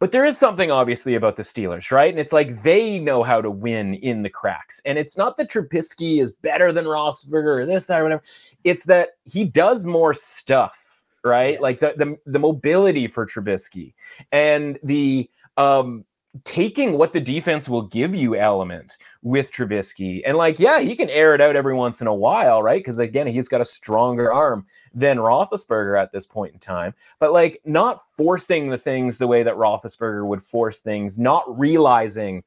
[0.00, 2.08] But there is something obviously about the Steelers, right?
[2.10, 4.80] And it's like they know how to win in the cracks.
[4.86, 8.22] And it's not that Trubisky is better than Roethlisberger or this, that, or whatever.
[8.64, 11.52] It's that he does more stuff, right?
[11.52, 11.60] Yes.
[11.60, 13.92] Like the, the the mobility for Trubisky
[14.32, 16.06] and the um
[16.44, 20.22] taking what the defense will give you element with Trubisky.
[20.24, 22.78] And like, yeah, he can air it out every once in a while, right?
[22.78, 24.64] Because again, he's got a stronger arm
[24.94, 26.94] than Roethlisberger at this point in time.
[27.18, 32.44] But like, not forcing the things the way that Roethlisberger would force things, not realizing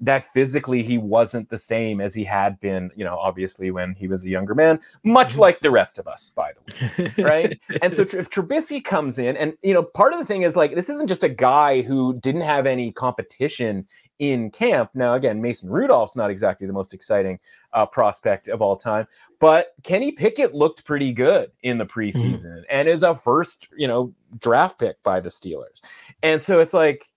[0.00, 4.08] that physically he wasn't the same as he had been, you know, obviously when he
[4.08, 5.40] was a younger man, much mm-hmm.
[5.40, 7.24] like the rest of us, by the way.
[7.24, 7.60] Right.
[7.82, 10.74] and so if Trubisky comes in, and, you know, part of the thing is like,
[10.74, 13.86] this isn't just a guy who didn't have any competition
[14.18, 14.90] in camp.
[14.94, 17.38] Now, again, Mason Rudolph's not exactly the most exciting
[17.72, 19.06] uh, prospect of all time,
[19.40, 22.00] but Kenny Pickett looked pretty good in the mm-hmm.
[22.00, 22.64] preseason mm-hmm.
[22.70, 25.80] and is a first, you know, draft pick by the Steelers.
[26.22, 27.10] And so it's like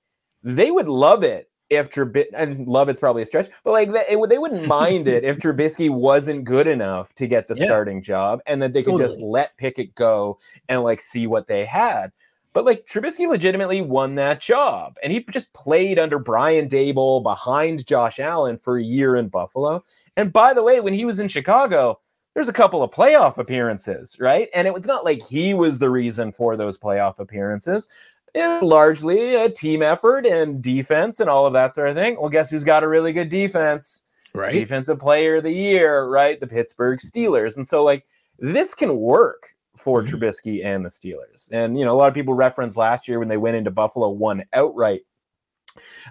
[0.44, 4.16] they would love it if Trubisky and love it's probably a stretch, but like they,
[4.28, 7.66] they wouldn't mind it if Trubisky wasn't good enough to get the yeah.
[7.66, 9.10] starting job, and that they could totally.
[9.10, 12.12] just let Pickett go and like see what they had.
[12.54, 17.86] But like Trubisky legitimately won that job, and he just played under Brian Daboll behind
[17.86, 19.84] Josh Allen for a year in Buffalo.
[20.18, 22.00] And by the way, when he was in Chicago,
[22.34, 24.50] there's a couple of playoff appearances, right?
[24.54, 27.88] And it was not like he was the reason for those playoff appearances
[28.36, 32.18] largely a team effort and defense and all of that sort of thing.
[32.20, 34.04] Well, guess who's got a really good defense?
[34.34, 34.52] Right.
[34.52, 36.40] Defensive player of the year, right?
[36.40, 37.58] The Pittsburgh Steelers.
[37.58, 38.06] And so, like,
[38.38, 40.16] this can work for mm-hmm.
[40.16, 41.50] Trubisky and the Steelers.
[41.52, 44.10] And, you know, a lot of people reference last year when they went into Buffalo,
[44.10, 45.02] won outright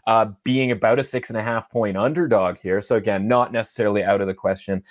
[0.07, 2.81] uh, being about a six and a half point underdog here.
[2.81, 4.83] So again, not necessarily out of the question.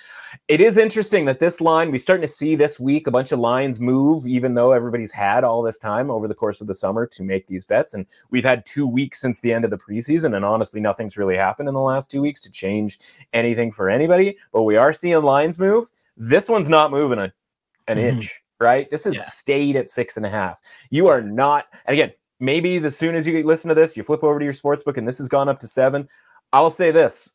[0.48, 3.38] It is interesting that this line we're starting to see this week a bunch of
[3.38, 7.06] lines move, even though everybody's had all this time over the course of the summer
[7.06, 10.36] to make these bets, and we've had two weeks since the end of the preseason,
[10.36, 12.98] and honestly, nothing's really happened in the last two weeks to change
[13.32, 14.36] anything for anybody.
[14.52, 15.90] But we are seeing lines move.
[16.16, 17.32] This one's not moving a,
[17.86, 17.98] an mm-hmm.
[17.98, 18.90] inch right?
[18.90, 19.22] This has yeah.
[19.22, 20.60] stayed at six and a half.
[20.90, 24.22] You are not, and again, maybe as soon as you listen to this, you flip
[24.24, 26.08] over to your sports book and this has gone up to seven.
[26.52, 27.30] I'll say this.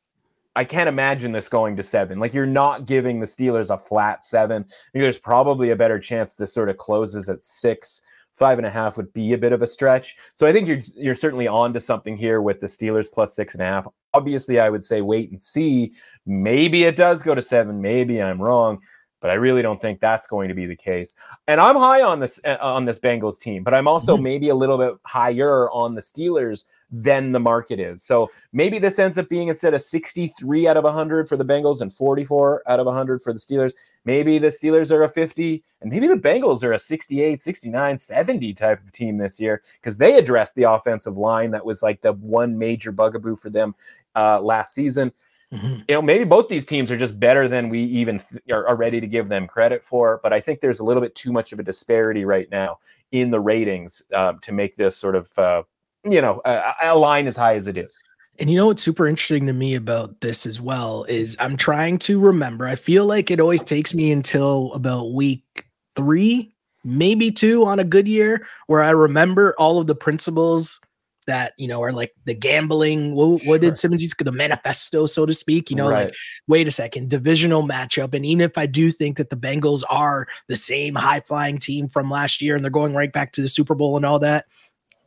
[0.56, 2.20] I can't imagine this going to seven.
[2.20, 4.66] Like you're not giving the Steelers a flat seven.
[4.94, 8.02] There's probably a better chance this sort of closes at six.
[8.36, 10.16] Five and a half would be a bit of a stretch.
[10.34, 13.54] So I think you're you're certainly on to something here with the Steelers plus six
[13.54, 13.88] and a half.
[14.16, 15.94] Obviously, I would say wait and see.
[16.26, 17.80] Maybe it does go to seven.
[17.80, 18.80] Maybe I'm wrong
[19.24, 21.16] but I really don't think that's going to be the case.
[21.48, 24.24] And I'm high on this uh, on this Bengals team, but I'm also mm-hmm.
[24.24, 28.04] maybe a little bit higher on the Steelers than the market is.
[28.04, 31.80] So maybe this ends up being instead of 63 out of 100 for the Bengals
[31.80, 33.72] and 44 out of 100 for the Steelers,
[34.04, 38.54] maybe the Steelers are a 50 and maybe the Bengals are a 68, 69, 70
[38.54, 42.12] type of team this year because they addressed the offensive line that was like the
[42.12, 43.74] one major bugaboo for them
[44.16, 45.14] uh, last season.
[45.54, 45.74] Mm-hmm.
[45.88, 48.76] You know, maybe both these teams are just better than we even th- are, are,
[48.76, 50.20] ready to give them credit for.
[50.24, 52.80] But I think there's a little bit too much of a disparity right now
[53.12, 55.62] in the ratings uh, to make this sort of, uh,
[56.04, 58.02] you know, a, a line as high as it is.
[58.40, 62.00] And you know what's super interesting to me about this as well is I'm trying
[62.00, 62.66] to remember.
[62.66, 66.52] I feel like it always takes me until about week three,
[66.84, 70.82] maybe two on a good year, where I remember all of the principles
[71.26, 73.50] that you know are like the gambling what, sure.
[73.52, 76.06] what did simmons use the manifesto so to speak you know right.
[76.06, 76.16] like
[76.48, 80.28] wait a second divisional matchup and even if i do think that the bengals are
[80.48, 83.48] the same high flying team from last year and they're going right back to the
[83.48, 84.46] super bowl and all that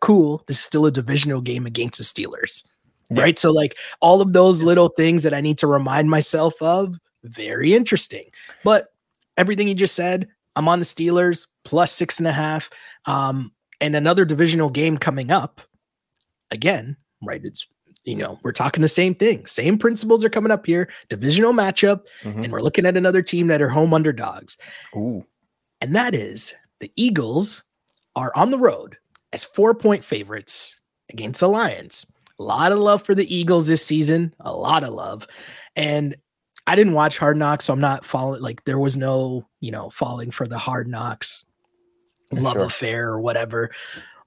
[0.01, 2.65] cool this is still a divisional game against the steelers
[3.11, 3.23] yeah.
[3.23, 6.95] right so like all of those little things that i need to remind myself of
[7.25, 8.25] very interesting
[8.63, 8.93] but
[9.37, 12.71] everything you just said i'm on the steelers plus six and a half
[13.07, 15.61] um and another divisional game coming up
[16.51, 17.41] again, right?
[17.45, 17.67] It's
[18.05, 19.45] you know, we're talking the same thing.
[19.47, 20.89] Same principles are coming up here.
[21.09, 22.43] Divisional matchup, mm-hmm.
[22.43, 24.57] and we're looking at another team that are home underdogs.
[24.95, 25.27] Ooh.
[25.81, 27.65] And that is the Eagles
[28.15, 28.97] are on the road
[29.33, 30.81] as four point favorites
[31.11, 32.07] against the Lions.
[32.39, 35.27] A lot of love for the Eagles this season, a lot of love.
[35.75, 36.17] And
[36.67, 39.91] I didn't watch Hard Knocks, so I'm not following like there was no, you know,
[39.91, 41.45] falling for the Hard Knocks
[42.33, 42.65] love sure.
[42.65, 43.71] affair or whatever.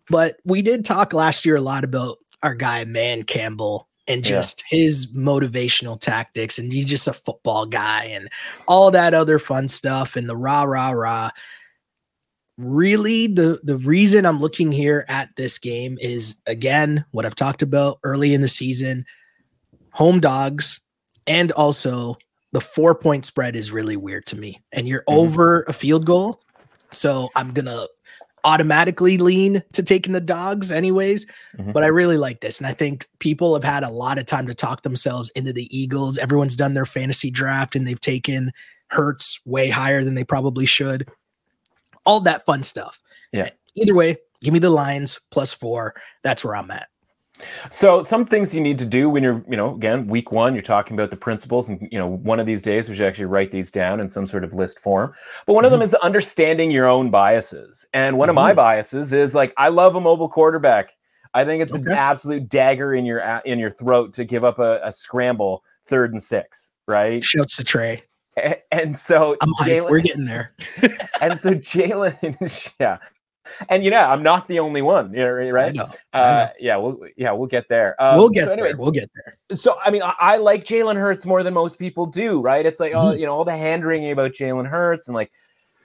[0.09, 4.63] But we did talk last year a lot about our guy, Dan Campbell, and just
[4.71, 4.79] yeah.
[4.79, 6.57] his motivational tactics.
[6.57, 8.29] And he's just a football guy and
[8.67, 11.29] all that other fun stuff and the rah, rah, rah.
[12.57, 17.61] Really, the, the reason I'm looking here at this game is again what I've talked
[17.61, 19.05] about early in the season
[19.91, 20.79] home dogs,
[21.27, 22.15] and also
[22.51, 24.61] the four point spread is really weird to me.
[24.71, 25.19] And you're mm-hmm.
[25.19, 26.41] over a field goal.
[26.91, 27.87] So I'm going to
[28.43, 31.25] automatically lean to taking the dogs anyways
[31.57, 31.71] mm-hmm.
[31.71, 34.47] but i really like this and i think people have had a lot of time
[34.47, 36.17] to talk themselves into the eagles.
[36.17, 38.51] Everyone's done their fantasy draft and they've taken
[38.87, 41.07] Hurts way higher than they probably should.
[42.05, 42.99] All that fun stuff.
[43.31, 43.49] Yeah.
[43.75, 45.93] Either way give me the Lions plus four.
[46.23, 46.87] That's where i'm at
[47.71, 50.61] so some things you need to do when you're, you know, again, week one, you're
[50.61, 53.51] talking about the principles, and you know, one of these days we should actually write
[53.51, 55.13] these down in some sort of list form.
[55.45, 55.65] But one mm-hmm.
[55.65, 55.95] of them mm-hmm.
[55.95, 57.85] is understanding your own biases.
[57.93, 58.29] And one mm-hmm.
[58.31, 58.57] of my mm-hmm.
[58.57, 60.95] biases is like I love a mobile quarterback.
[61.33, 61.83] I think it's okay.
[61.83, 66.11] an absolute dagger in your in your throat to give up a, a scramble third
[66.11, 67.23] and six, right?
[67.23, 68.03] Shouts to Trey.
[68.37, 70.53] And, and so Jalen, we're getting there.
[71.21, 72.97] and so Jalen, yeah,
[73.69, 75.11] and you know, I'm not the only one.
[75.11, 75.69] Right?
[75.69, 75.89] I know.
[76.13, 78.01] I uh, yeah, we'll yeah, we'll get there.
[78.01, 78.77] Um, we'll get so anyway, there.
[78.77, 79.57] We'll get there.
[79.57, 82.41] So I mean, I, I like Jalen Hurts more than most people do.
[82.41, 82.65] Right?
[82.65, 83.07] It's like, oh, mm-hmm.
[83.07, 85.31] oh, you know, all the hand wringing about Jalen Hurts and like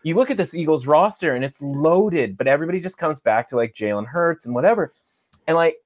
[0.05, 3.57] you look at this Eagles roster and it's loaded, but everybody just comes back to
[3.57, 4.93] like Jalen Hurts and whatever.
[5.49, 5.79] And like,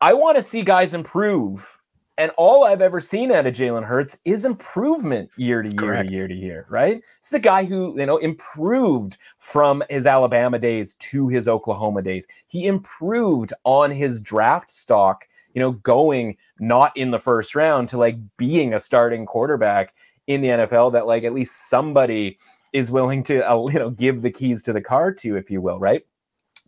[0.00, 1.77] I want to see guys improve
[2.18, 6.08] and all I've ever seen out of Jalen Hurts is improvement year to year Correct.
[6.08, 6.96] to year to year, right?
[6.96, 12.02] This is a guy who, you know, improved from his Alabama days to his Oklahoma
[12.02, 12.26] days.
[12.48, 17.98] He improved on his draft stock, you know, going not in the first round to
[17.98, 19.94] like being a starting quarterback
[20.26, 22.36] in the NFL that like at least somebody
[22.72, 25.60] is willing to, uh, you know, give the keys to the car to, if you
[25.60, 26.02] will, right?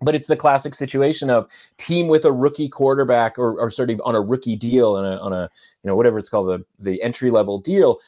[0.03, 4.01] But it's the classic situation of team with a rookie quarterback or, or sort of
[4.05, 5.51] on a rookie deal and on a
[5.83, 7.99] you know whatever it's called the the entry level deal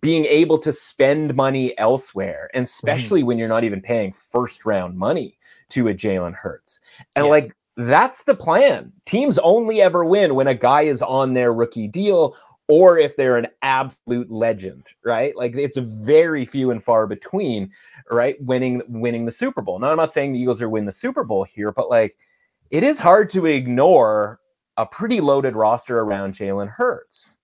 [0.00, 4.96] being able to spend money elsewhere and especially when you're not even paying first round
[4.96, 5.36] money
[5.68, 6.80] to a Jalen Hurts.
[7.16, 7.30] And yeah.
[7.30, 8.92] like that's the plan.
[9.04, 12.36] Teams only ever win when a guy is on their rookie deal
[12.68, 15.36] or if they're an absolute legend, right?
[15.36, 17.70] Like it's very few and far between,
[18.10, 18.36] right?
[18.42, 19.78] Winning winning the Super Bowl.
[19.78, 22.16] Now I'm not saying the Eagles are win the Super Bowl here, but like
[22.70, 24.40] it is hard to ignore
[24.76, 27.36] a pretty loaded roster around Jalen Hurts.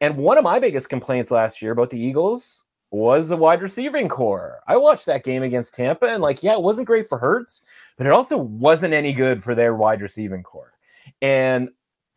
[0.00, 4.08] And one of my biggest complaints last year about the Eagles was the wide receiving
[4.08, 4.60] corps.
[4.66, 7.62] I watched that game against Tampa and like, yeah, it wasn't great for Hurts,
[7.96, 10.72] but it also wasn't any good for their wide receiving corps.
[11.20, 11.70] And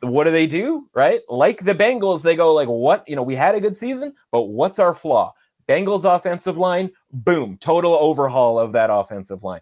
[0.10, 0.88] what do they do?
[0.94, 1.22] Right?
[1.30, 3.08] Like the Bengals, they go like, what?
[3.08, 5.34] You know, we had a good season, but what's our flaw?
[5.68, 9.62] Bengals offensive line, boom, total overhaul of that offensive line.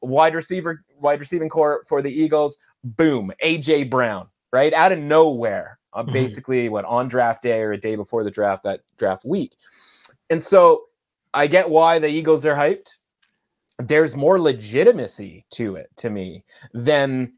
[0.00, 5.78] Wide receiver, wide receiving corps for the Eagles, boom, AJ Brown, right out of nowhere,
[5.92, 6.12] uh, mm-hmm.
[6.12, 9.54] basically what on draft day or a day before the draft that draft week.
[10.30, 10.84] And so
[11.32, 12.96] I get why the Eagles are hyped.
[13.78, 17.32] There's more legitimacy to it to me than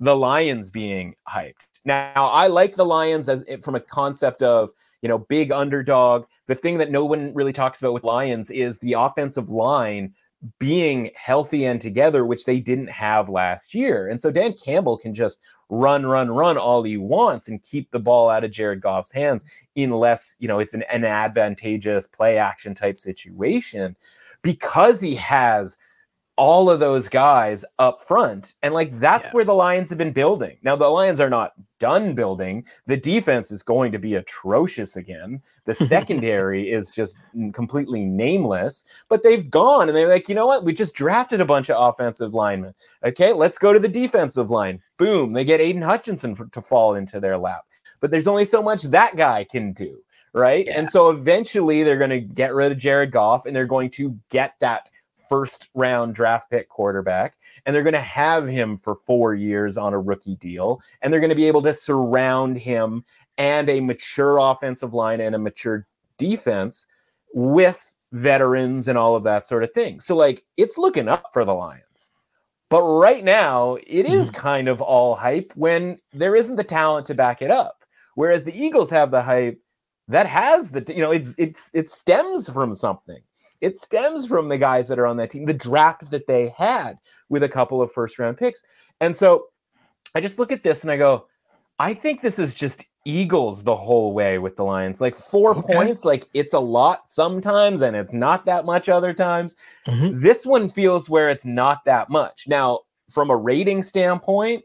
[0.00, 1.66] the Lions being hyped.
[1.88, 4.70] Now, I like the Lions as eh, from a concept of,
[5.00, 6.26] you know, big underdog.
[6.44, 10.12] The thing that no one really talks about with Lions is the offensive line
[10.58, 14.08] being healthy and together, which they didn't have last year.
[14.08, 17.98] And so Dan Campbell can just run, run, run all he wants and keep the
[17.98, 22.74] ball out of Jared Goff's hands unless, you know, it's an, an advantageous play action
[22.74, 23.96] type situation
[24.42, 25.78] because he has
[26.38, 28.54] all of those guys up front.
[28.62, 29.32] And like that's yeah.
[29.32, 30.56] where the Lions have been building.
[30.62, 32.64] Now the Lions are not done building.
[32.86, 35.42] The defense is going to be atrocious again.
[35.64, 37.18] The secondary is just
[37.52, 40.64] completely nameless, but they've gone and they're like, you know what?
[40.64, 42.72] We just drafted a bunch of offensive linemen.
[43.04, 44.80] Okay, let's go to the defensive line.
[44.96, 47.64] Boom, they get Aidan Hutchinson for, to fall into their lap.
[48.00, 49.98] But there's only so much that guy can do.
[50.34, 50.66] Right.
[50.66, 50.78] Yeah.
[50.78, 54.16] And so eventually they're going to get rid of Jared Goff and they're going to
[54.30, 54.90] get that
[55.28, 59.94] first round draft pick quarterback, and they're going to have him for four years on
[59.94, 63.04] a rookie deal, and they're going to be able to surround him
[63.36, 65.86] and a mature offensive line and a mature
[66.16, 66.86] defense
[67.34, 70.00] with veterans and all of that sort of thing.
[70.00, 72.10] So, like, it's looking up for the Lions.
[72.70, 74.40] But right now, it is mm-hmm.
[74.40, 77.84] kind of all hype when there isn't the talent to back it up.
[78.14, 79.60] Whereas the Eagles have the hype
[80.08, 83.20] that has the, you know, it's it's it stems from something.
[83.60, 86.98] It stems from the guys that are on that team, the draft that they had
[87.28, 88.62] with a couple of first round picks.
[89.00, 89.46] And so
[90.14, 91.26] I just look at this and I go,
[91.78, 95.00] I think this is just Eagles the whole way with the Lions.
[95.00, 95.74] Like four okay.
[95.74, 99.56] points, like it's a lot sometimes and it's not that much other times.
[99.86, 100.20] Mm-hmm.
[100.20, 102.46] This one feels where it's not that much.
[102.48, 104.62] Now, from a rating standpoint,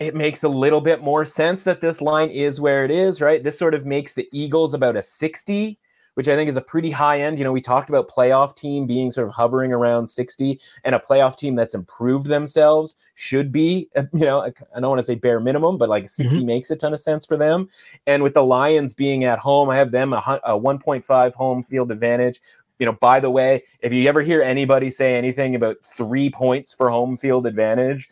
[0.00, 3.44] it makes a little bit more sense that this line is where it is, right?
[3.44, 5.78] This sort of makes the Eagles about a 60
[6.14, 7.38] which I think is a pretty high end.
[7.38, 10.98] You know, we talked about playoff team being sort of hovering around 60, and a
[10.98, 15.14] playoff team that's improved themselves should be, uh, you know, I don't want to say
[15.14, 16.46] bare minimum, but like 60 mm-hmm.
[16.46, 17.68] makes a ton of sense for them.
[18.06, 21.90] And with the Lions being at home, I have them a, a 1.5 home field
[21.90, 22.40] advantage.
[22.78, 26.72] You know, by the way, if you ever hear anybody say anything about three points
[26.72, 28.08] for home field advantage,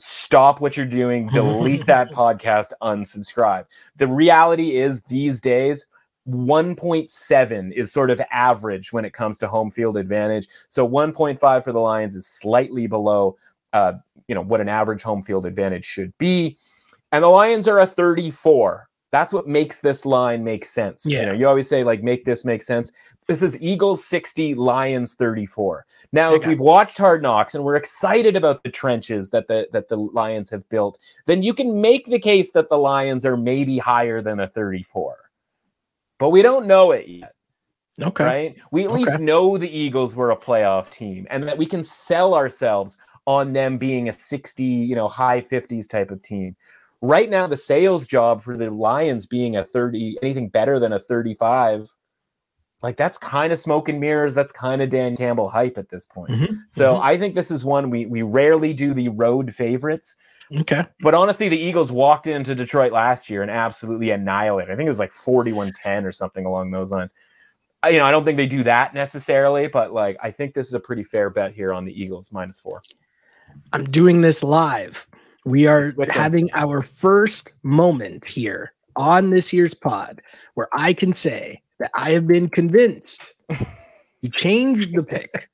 [0.00, 3.66] stop what you're doing, delete that podcast, unsubscribe.
[3.96, 5.86] The reality is these days,
[6.28, 10.48] 1.7 is sort of average when it comes to home field advantage.
[10.68, 13.36] So 1.5 for the Lions is slightly below,
[13.72, 13.94] uh,
[14.28, 16.56] you know, what an average home field advantage should be.
[17.12, 18.88] And the Lions are a 34.
[19.12, 21.04] That's what makes this line make sense.
[21.04, 21.20] Yeah.
[21.20, 22.92] You know, you always say like make this make sense.
[23.26, 25.86] This is Eagles 60, Lions 34.
[26.12, 26.36] Now, okay.
[26.36, 29.96] if we've watched Hard Knocks and we're excited about the trenches that the that the
[29.96, 34.20] Lions have built, then you can make the case that the Lions are maybe higher
[34.20, 35.29] than a 34
[36.20, 37.34] but we don't know it yet.
[38.00, 38.24] Okay.
[38.24, 38.56] Right?
[38.70, 39.00] We at okay.
[39.00, 42.96] least know the Eagles were a playoff team and that we can sell ourselves
[43.26, 46.54] on them being a 60, you know, high 50s type of team.
[47.02, 51.00] Right now, the sales job for the Lions being a 30, anything better than a
[51.00, 51.90] 35,
[52.82, 54.34] like that's kind of smoke and mirrors.
[54.34, 56.30] That's kind of Dan Campbell hype at this point.
[56.30, 56.54] Mm-hmm.
[56.70, 57.02] So mm-hmm.
[57.02, 60.16] I think this is one we we rarely do the road favorites.
[60.58, 60.84] Okay.
[61.00, 64.72] But honestly, the Eagles walked into Detroit last year and absolutely annihilated.
[64.72, 67.14] I think it was like 41-10 or something along those lines.
[67.82, 70.66] I, you know, I don't think they do that necessarily, but like I think this
[70.66, 72.82] is a pretty fair bet here on the Eagles minus four.
[73.72, 75.06] I'm doing this live.
[75.44, 80.20] We are having our first moment here on this year's pod
[80.54, 83.34] where I can say that I have been convinced.
[84.20, 85.48] you changed the pick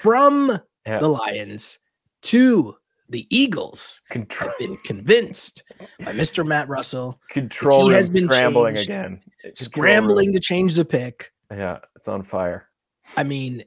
[0.00, 0.98] from yeah.
[1.00, 1.78] the Lions
[2.22, 2.76] to
[3.12, 4.00] the Eagles.
[4.10, 4.50] Control.
[4.50, 5.62] I've been convinced
[6.00, 6.44] by Mr.
[6.46, 7.20] Matt Russell.
[7.30, 9.20] Control he has been scrambling changed, again.
[9.54, 11.30] scrambling to change the pick.
[11.50, 12.68] Yeah, it's on fire.
[13.16, 13.64] I mean,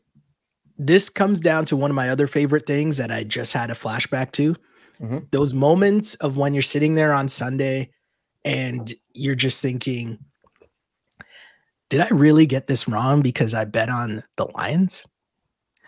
[0.78, 3.76] this comes down to one of my other favorite things that I just had a
[3.76, 4.56] flashback to.
[5.02, 5.20] Mm-hmm.
[5.32, 7.92] Those moments of when you're sitting there on Sunday
[8.44, 10.18] and you're just thinking,
[11.90, 15.06] did I really get this wrong because I bet on the Lions?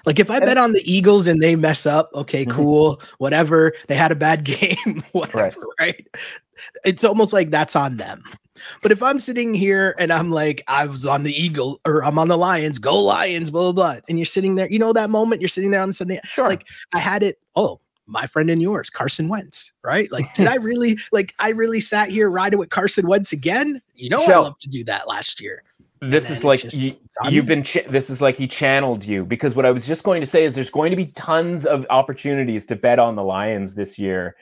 [0.07, 2.55] Like if I bet on the Eagles and they mess up, okay, mm-hmm.
[2.55, 3.73] cool, whatever.
[3.87, 6.07] They had a bad game, whatever, right.
[6.07, 6.07] right?
[6.85, 8.23] It's almost like that's on them.
[8.81, 12.17] But if I'm sitting here and I'm like, I was on the Eagle or I'm
[12.17, 14.01] on the Lions, go Lions, blah, blah, blah.
[14.07, 16.21] And you're sitting there, you know, that moment you're sitting there on the Sunday.
[16.23, 16.47] Sure.
[16.47, 20.09] Like I had it, oh, my friend and yours, Carson Wentz, right?
[20.09, 23.81] Like, did I really, like, I really sat here riding with Carson Wentz again?
[23.93, 25.63] You know, I love to do that last year
[26.01, 29.55] this is like just, you, have been ch- this is like he channeled you because
[29.55, 32.65] what i was just going to say is there's going to be tons of opportunities
[32.65, 34.35] to bet on the lions this year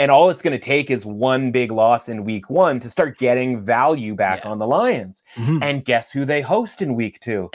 [0.00, 3.18] and all it's going to take is one big loss in week one to start
[3.18, 4.50] getting value back yeah.
[4.50, 5.62] on the lions mm-hmm.
[5.62, 7.50] and guess who they host in week two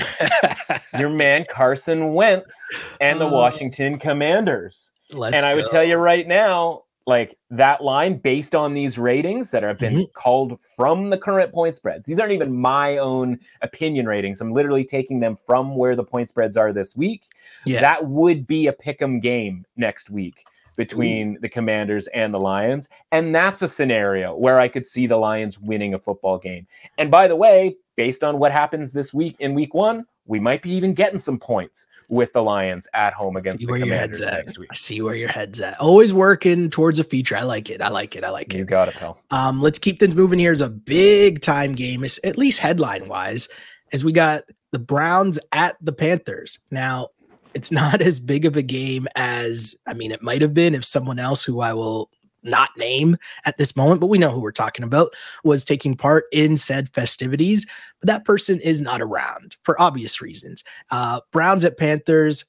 [0.99, 2.55] your man carson wentz
[3.01, 3.33] and the oh.
[3.33, 5.61] washington commanders Let's and i go.
[5.61, 9.93] would tell you right now like that line based on these ratings that have been
[9.93, 10.11] mm-hmm.
[10.13, 12.05] called from the current point spreads.
[12.05, 14.39] These aren't even my own opinion ratings.
[14.39, 17.23] I'm literally taking them from where the point spreads are this week.
[17.65, 17.81] Yeah.
[17.81, 20.45] That would be a pick 'em game next week
[20.77, 21.39] between Ooh.
[21.39, 22.89] the Commanders and the Lions.
[23.11, 26.65] And that's a scenario where I could see the Lions winning a football game.
[26.97, 30.61] And by the way, based on what happens this week in week one, we might
[30.61, 34.57] be even getting some points with the Lions at home against see the Commanders next
[34.57, 34.69] week.
[34.71, 35.79] I see where your head's at.
[35.79, 37.35] Always working towards a feature.
[37.35, 37.81] I like it.
[37.81, 38.23] I like it.
[38.23, 38.57] I like it.
[38.57, 39.19] You got it, pal.
[39.31, 40.39] Um, let's keep things moving.
[40.39, 43.49] Here's a big time game, at least headline wise,
[43.91, 46.59] as we got the Browns at the Panthers.
[46.71, 47.09] Now,
[47.53, 50.85] it's not as big of a game as I mean, it might have been if
[50.85, 52.09] someone else who I will
[52.43, 55.13] not name at this moment, but we know who we're talking about,
[55.43, 57.65] was taking part in said festivities.
[57.99, 60.63] But that person is not around for obvious reasons.
[60.91, 62.45] Uh, Browns at Panthers.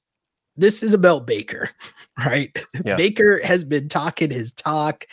[0.56, 1.70] This is about Baker,
[2.26, 2.56] right?
[2.84, 2.96] Yeah.
[2.96, 5.06] Baker has been talking his talk.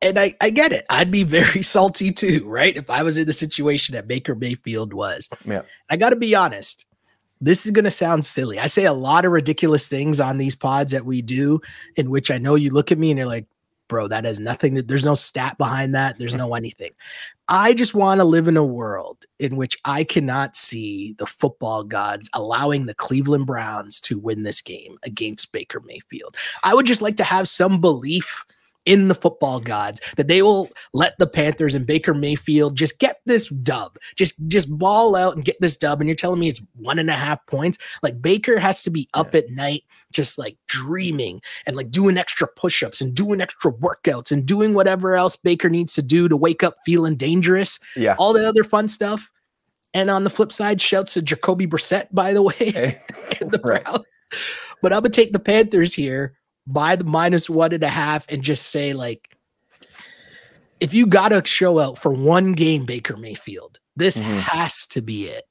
[0.00, 0.84] And I, I get it.
[0.90, 2.76] I'd be very salty too, right?
[2.76, 5.28] If I was in the situation that Baker Mayfield was.
[5.44, 5.62] Yeah.
[5.90, 6.86] I got to be honest
[7.42, 8.60] this is going to sound silly.
[8.60, 11.60] I say a lot of ridiculous things on these pods that we do,
[11.96, 13.46] in which I know you look at me and you're like,
[13.92, 16.18] bro, that has nothing to, there's no stat behind that.
[16.18, 16.48] There's mm-hmm.
[16.48, 16.92] no anything.
[17.46, 21.84] I just want to live in a world in which I cannot see the football
[21.84, 26.38] gods allowing the Cleveland Browns to win this game against Baker Mayfield.
[26.62, 28.46] I would just like to have some belief
[28.86, 33.20] in the football gods that they will let the Panthers and Baker Mayfield just get
[33.26, 36.00] this dub, just just ball out and get this dub.
[36.00, 37.78] And you're telling me it's one and a half points?
[38.02, 39.40] Like Baker has to be up yeah.
[39.40, 44.46] at night, just like dreaming and like doing extra push-ups and doing extra workouts and
[44.46, 47.78] doing whatever else Baker needs to do to wake up feeling dangerous.
[47.96, 49.30] Yeah, all that other fun stuff.
[49.94, 53.00] And on the flip side, shouts to Jacoby Brissett, by the way, hey.
[53.40, 53.86] the right.
[54.80, 56.34] But I'm gonna take the Panthers here
[56.66, 59.36] buy the minus one and a half and just say like
[60.80, 64.38] if you gotta show out for one game baker mayfield this mm-hmm.
[64.38, 65.44] has to be it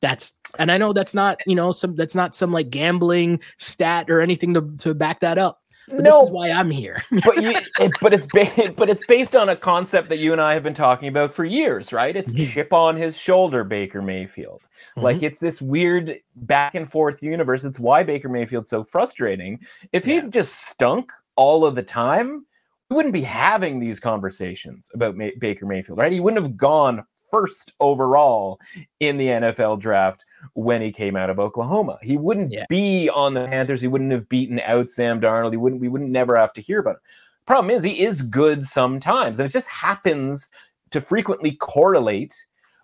[0.00, 4.08] that's and i know that's not you know some that's not some like gambling stat
[4.10, 5.60] or anything to, to back that up
[5.90, 9.06] but no, this is why i'm here but you, it, but it's ba- but it's
[9.06, 12.16] based on a concept that you and i have been talking about for years right
[12.16, 12.52] it's mm-hmm.
[12.52, 14.60] chip on his shoulder baker mayfield
[14.98, 15.04] Mm-hmm.
[15.04, 17.64] Like it's this weird back and forth universe.
[17.64, 19.60] It's why Baker Mayfield's so frustrating.
[19.92, 20.22] If yeah.
[20.22, 22.44] he just stunk all of the time,
[22.90, 26.12] we wouldn't be having these conversations about May- Baker Mayfield, right?
[26.12, 28.60] He wouldn't have gone first overall
[29.00, 30.24] in the NFL draft
[30.54, 31.98] when he came out of Oklahoma.
[32.02, 32.66] He wouldn't yeah.
[32.68, 33.80] be on the Panthers.
[33.80, 35.52] He wouldn't have beaten out Sam Darnold.
[35.52, 35.80] He wouldn't.
[35.80, 37.02] We wouldn't never have to hear about it.
[37.46, 40.48] Problem is, he is good sometimes, and it just happens
[40.90, 42.34] to frequently correlate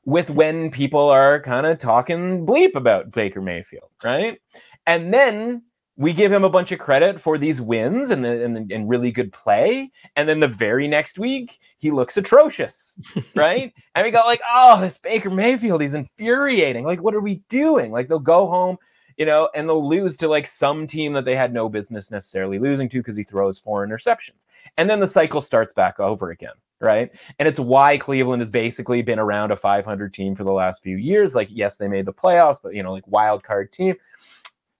[0.06, 4.40] with when people are kind of talking bleep about Baker Mayfield, right?
[4.86, 5.62] And then
[5.96, 9.12] we give him a bunch of credit for these wins and, the, and, and really
[9.12, 9.90] good play.
[10.16, 12.94] And then the very next week, he looks atrocious,
[13.36, 13.72] right?
[13.94, 16.84] and we go like, oh, this Baker Mayfield, he's infuriating.
[16.84, 17.92] Like, what are we doing?
[17.92, 18.76] Like, they'll go home,
[19.16, 22.58] you know, and they'll lose to like some team that they had no business necessarily
[22.58, 24.46] losing to because he throws four interceptions.
[24.76, 27.12] And then the cycle starts back over again, right?
[27.38, 30.96] And it's why Cleveland has basically been around a 500 team for the last few
[30.96, 31.36] years.
[31.36, 33.94] Like, yes, they made the playoffs, but, you know, like wild card team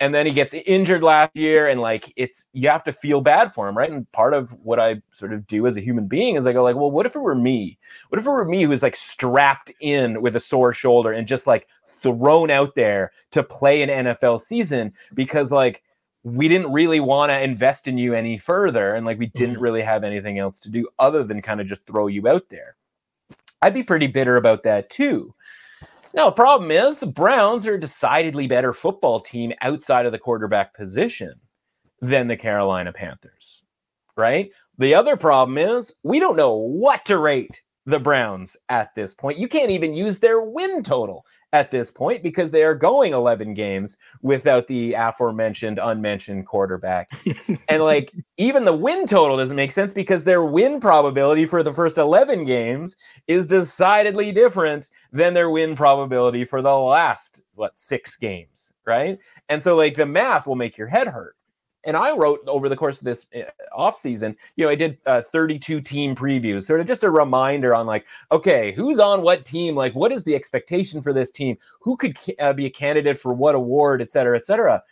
[0.04, 3.54] and then he gets injured last year and like it's you have to feel bad
[3.54, 3.90] for him right?
[3.90, 6.62] And part of what i sort of do as a human being is i go
[6.62, 7.78] like well what if it were me?
[8.10, 11.26] What if it were me who was like strapped in with a sore shoulder and
[11.26, 11.68] just like
[12.02, 15.82] thrown out there to play an nfl season because like
[16.22, 19.62] we didn't really want to invest in you any further and like we didn't mm-hmm.
[19.62, 22.76] really have anything else to do other than kind of just throw you out there?
[23.62, 25.34] I'd be pretty bitter about that too
[26.14, 30.18] now, the problem is the Browns are a decidedly better football team outside of the
[30.18, 31.34] quarterback position
[32.00, 33.64] than the Carolina Panthers,
[34.16, 34.48] right?
[34.78, 39.38] The other problem is we don't know what to rate the Browns at this point.
[39.38, 41.24] You can't even use their win total
[41.54, 47.08] at this point because they are going 11 games without the aforementioned unmentioned quarterback.
[47.68, 51.72] and like even the win total doesn't make sense because their win probability for the
[51.72, 52.96] first 11 games
[53.28, 59.16] is decidedly different than their win probability for the last what 6 games, right?
[59.48, 61.36] And so like the math will make your head hurt
[61.86, 64.98] and I wrote over the course of this eh, off season, you know, I did
[65.06, 69.44] uh, 32 team previews, sort of just a reminder on like, okay, who's on what
[69.44, 69.74] team?
[69.74, 71.56] Like, what is the expectation for this team?
[71.80, 74.82] Who could uh, be a candidate for what award, et cetera, et cetera.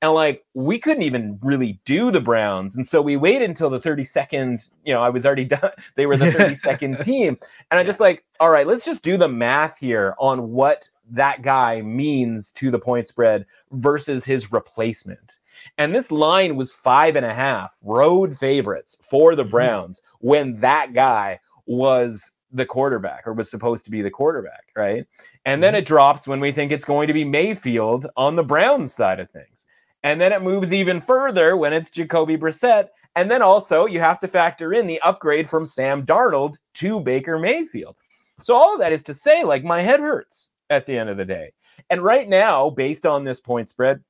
[0.00, 2.74] And like, we couldn't even really do the Browns.
[2.74, 5.70] And so we waited until the 32nd, you know, I was already done.
[5.94, 7.38] They were the 32nd team.
[7.70, 11.42] And I just like, all right, let's just do the math here on what that
[11.42, 15.40] guy means to the point spread versus his replacement.
[15.78, 19.50] And this line was five and a half road favorites for the mm-hmm.
[19.50, 25.06] Browns when that guy was the quarterback or was supposed to be the quarterback, right?
[25.44, 25.80] And then mm-hmm.
[25.80, 29.30] it drops when we think it's going to be Mayfield on the Browns side of
[29.30, 29.66] things.
[30.02, 32.88] And then it moves even further when it's Jacoby Brissett.
[33.16, 37.38] And then also you have to factor in the upgrade from Sam Darnold to Baker
[37.38, 37.96] Mayfield.
[38.40, 41.16] So all of that is to say, like, my head hurts at the end of
[41.16, 41.52] the day.
[41.90, 44.00] And right now, based on this point spread,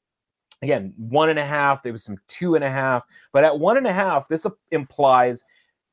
[0.63, 3.77] again, one and a half, there was some two and a half, but at one
[3.77, 5.45] and a half, this implies,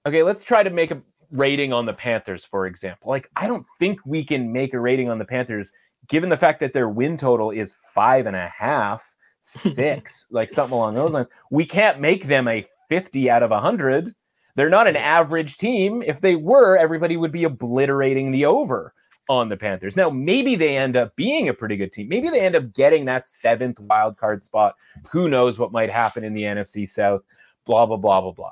[0.06, 1.02] okay, let's try to make a
[1.32, 3.10] rating on the Panthers, for example.
[3.10, 5.72] Like, I don't think we can make a rating on the Panthers
[6.08, 10.74] given the fact that their win total is five and a half, six, like something
[10.74, 11.28] along those lines.
[11.52, 14.14] We can't make them a 50 out of 100.
[14.56, 16.02] They're not an average team.
[16.02, 18.94] If they were, everybody would be obliterating the over
[19.30, 19.96] on the Panthers.
[19.96, 22.10] Now, maybe they end up being a pretty good team.
[22.10, 24.76] Maybe they end up getting that seventh wild card spot.
[25.12, 27.22] Who knows what might happen in the NFC South?
[27.66, 28.52] Blah, blah, blah, blah, blah.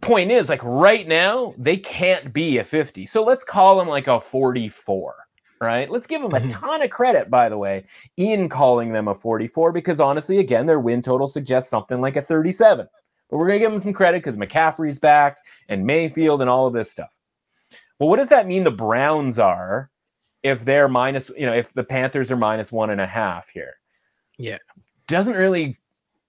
[0.00, 3.06] Point is, like right now, they can't be a 50.
[3.06, 5.16] So let's call them like a 44,
[5.60, 5.90] right?
[5.90, 7.84] Let's give them a ton of credit, by the way,
[8.16, 12.22] in calling them a 44, because honestly, again, their win total suggests something like a
[12.22, 12.86] 37.
[13.28, 16.68] But we're going to give them some credit because McCaffrey's back and Mayfield and all
[16.68, 17.18] of this stuff.
[18.02, 19.88] Well, what does that mean the Browns are
[20.42, 23.74] if they're minus, you know, if the Panthers are minus one and a half here?
[24.38, 24.58] Yeah.
[25.06, 25.78] Doesn't really,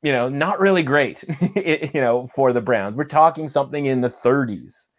[0.04, 1.24] you know, not really great,
[1.56, 2.96] you know, for the Browns.
[2.96, 4.90] We're talking something in the 30s.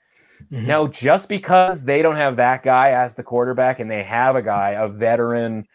[0.51, 0.67] Mm-hmm.
[0.67, 4.43] Now, just because they don't have that guy as the quarterback and they have a
[4.43, 5.69] guy, a veteran,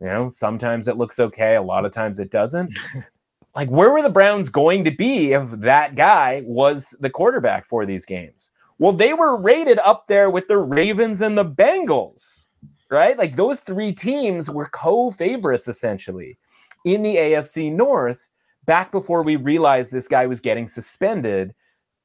[0.00, 2.74] you know, sometimes it looks okay, a lot of times it doesn't.
[3.54, 7.84] like, where were the Browns going to be if that guy was the quarterback for
[7.84, 8.52] these games?
[8.78, 12.46] Well, they were rated up there with the Ravens and the Bengals,
[12.90, 13.16] right?
[13.16, 16.36] Like those three teams were co favorites essentially
[16.84, 18.28] in the AFC North
[18.66, 21.54] back before we realized this guy was getting suspended,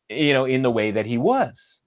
[0.09, 1.79] you know, in the way that he was.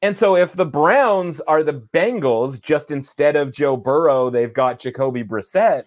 [0.00, 4.78] And so if the Browns are the Bengals, just instead of Joe Burrow, they've got
[4.78, 5.84] Jacoby Brissett.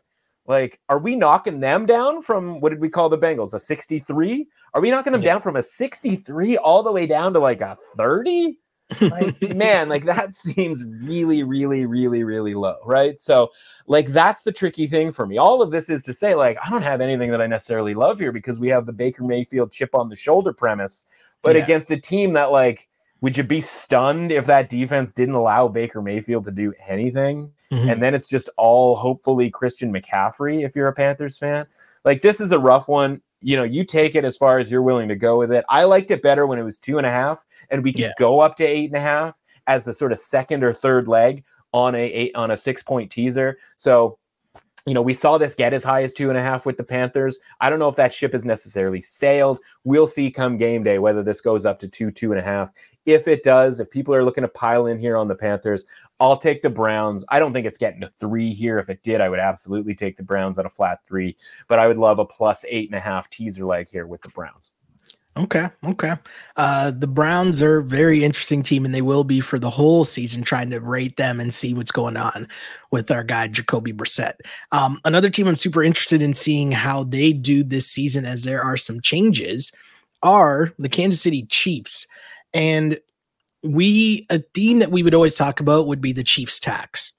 [0.52, 3.54] Like, are we knocking them down from what did we call the Bengals?
[3.54, 4.46] A 63?
[4.74, 5.32] Are we knocking them yeah.
[5.32, 8.58] down from a 63 all the way down to like a 30?
[9.00, 13.18] Like, man, like that seems really, really, really, really low, right?
[13.18, 13.48] So,
[13.88, 15.38] like, that's the tricky thing for me.
[15.38, 18.20] All of this is to say, like, I don't have anything that I necessarily love
[18.20, 21.06] here because we have the Baker Mayfield chip on the shoulder premise,
[21.44, 21.64] but yeah.
[21.64, 22.90] against a team that, like,
[23.22, 27.52] would you be stunned if that defense didn't allow Baker Mayfield to do anything?
[27.72, 27.90] Mm-hmm.
[27.90, 31.66] And then it's just all hopefully Christian McCaffrey if you're a Panthers fan.
[32.04, 34.84] Like, this is a rough one you know, you take it as far as you're
[34.84, 35.66] willing to go with it.
[35.68, 38.14] I liked it better when it was two and a half, and we could yeah.
[38.18, 41.44] go up to eight and a half as the sort of second or third leg
[41.74, 43.58] on a eight, on a six point teaser.
[43.78, 44.18] So
[44.88, 46.84] you know, we saw this get as high as two and a half with the
[46.84, 47.38] Panthers.
[47.60, 49.60] I don't know if that ship has necessarily sailed.
[49.84, 52.74] We'll see come game day whether this goes up to two, two and a half.
[53.06, 55.86] If it does, if people are looking to pile in here on the Panthers,
[56.20, 57.26] I'll take the Browns.
[57.30, 58.78] I don't think it's getting to three here.
[58.78, 61.36] If it did, I would absolutely take the Browns at a flat three,
[61.68, 64.30] but I would love a plus eight and a half teaser leg here with the
[64.30, 64.72] Browns.
[65.38, 65.70] Okay.
[65.86, 66.14] Okay.
[66.58, 70.04] Uh, the Browns are a very interesting team, and they will be for the whole
[70.04, 72.50] season, trying to rate them and see what's going on
[72.92, 74.34] with our guy Jacoby Brissett.
[74.74, 78.62] Um, another team I'm super interested in seeing how they do this season, as there
[78.62, 79.72] are some changes,
[80.22, 82.08] are the Kansas City Chiefs.
[82.54, 82.98] And
[83.64, 87.14] we a theme that we would always talk about would be the Chiefs tax.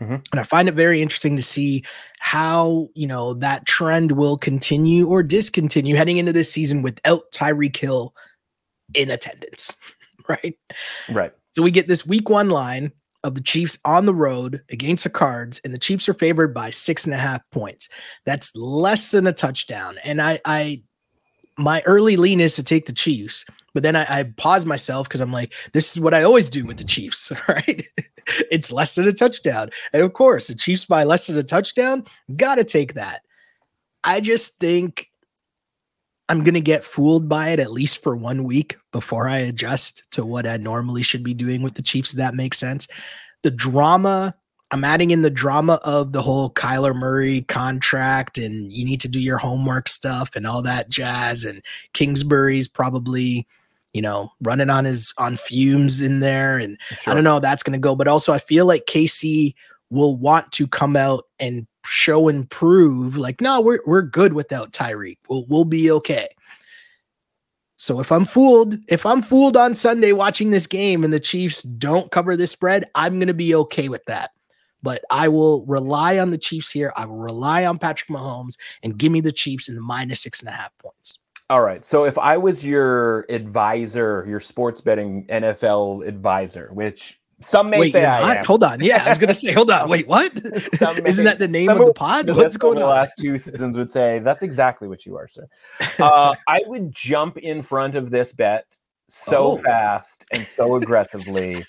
[0.00, 0.16] Mm-hmm.
[0.30, 1.82] And I find it very interesting to see
[2.20, 7.76] how, you know, that trend will continue or discontinue heading into this season without Tyreek
[7.76, 8.14] Hill
[8.94, 9.76] in attendance.
[10.28, 10.58] Right.
[11.08, 11.32] Right.
[11.52, 12.90] So we get this week one line
[13.22, 16.70] of the Chiefs on the road against the Cards, and the Chiefs are favored by
[16.70, 17.88] six and a half points.
[18.24, 19.98] That's less than a touchdown.
[20.02, 20.82] And I, I,
[21.58, 23.44] my early lean is to take the Chiefs,
[23.76, 26.64] but then I, I pause myself because I'm like, this is what I always do
[26.64, 27.86] with the Chiefs, right?
[28.50, 29.68] it's less than a touchdown.
[29.92, 32.06] And of course, the Chiefs by less than a touchdown,
[32.36, 33.20] got to take that.
[34.02, 35.10] I just think
[36.30, 40.10] I'm going to get fooled by it at least for one week before I adjust
[40.12, 42.12] to what I normally should be doing with the Chiefs.
[42.12, 42.88] That makes sense.
[43.42, 44.34] The drama,
[44.70, 49.08] I'm adding in the drama of the whole Kyler Murray contract and you need to
[49.08, 51.44] do your homework stuff and all that jazz.
[51.44, 51.62] And
[51.92, 53.46] Kingsbury's probably
[53.96, 56.58] you know, running on his on fumes in there.
[56.58, 57.10] And sure.
[57.10, 57.96] I don't know how that's going to go.
[57.96, 59.54] But also, I feel like KC
[59.88, 64.72] will want to come out and show and prove like, no, we're we're good without
[64.72, 65.16] Tyreek.
[65.30, 66.28] We'll we'll be okay.
[67.76, 71.62] So if I'm fooled, if I'm fooled on Sunday watching this game and the Chiefs
[71.62, 74.32] don't cover this spread, I'm going to be okay with that.
[74.82, 76.92] But I will rely on the Chiefs here.
[76.96, 80.40] I will rely on Patrick Mahomes and give me the Chiefs in the minus six
[80.40, 81.18] and a half points.
[81.48, 81.84] All right.
[81.84, 87.92] So if I was your advisor, your sports betting NFL advisor, which some may Wait,
[87.92, 88.44] say I am.
[88.44, 88.80] Hold on.
[88.80, 89.88] Yeah, I was gonna say, hold on.
[89.88, 90.32] Wait, what?
[91.06, 92.30] Isn't that the name of the pod?
[92.34, 92.82] What's going on?
[92.82, 95.46] The last two seasons would say that's exactly what you are, sir.
[96.00, 98.64] Uh, I would jump in front of this bet
[99.08, 99.56] so oh.
[99.58, 101.64] fast and so aggressively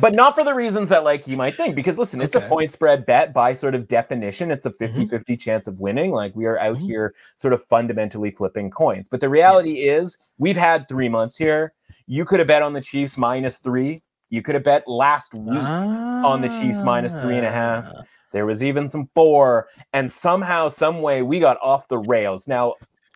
[0.00, 2.44] but not for the reasons that like you might think because listen it's okay.
[2.44, 5.08] a point spread bet by sort of definition it's a 50 mm-hmm.
[5.08, 6.86] 50 chance of winning like we are out mm-hmm.
[6.86, 9.98] here sort of fundamentally flipping coins but the reality yeah.
[9.98, 11.72] is we've had three months here
[12.06, 15.60] you could have bet on the chiefs minus three you could have bet last week
[15.60, 16.26] ah.
[16.26, 18.02] on the chiefs minus three and a half ah.
[18.32, 22.74] there was even some four and somehow some way we got off the rails now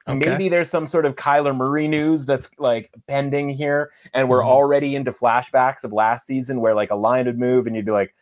[0.08, 0.30] Okay.
[0.30, 4.48] Maybe there's some sort of Kyler Murray news that's like pending here, and we're mm-hmm.
[4.48, 7.92] already into flashbacks of last season where like a line would move, and you'd be
[7.92, 8.14] like,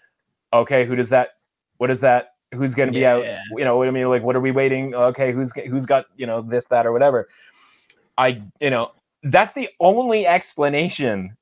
[0.53, 1.37] okay, who does that?
[1.79, 2.35] What is that?
[2.55, 3.19] Who's going to yeah.
[3.19, 3.39] be out?
[3.57, 4.95] You know, I mean, like, what are we waiting?
[4.95, 7.29] Okay, who's who's got you know this, that, or whatever?
[8.19, 11.37] I, you know, that's the only explanation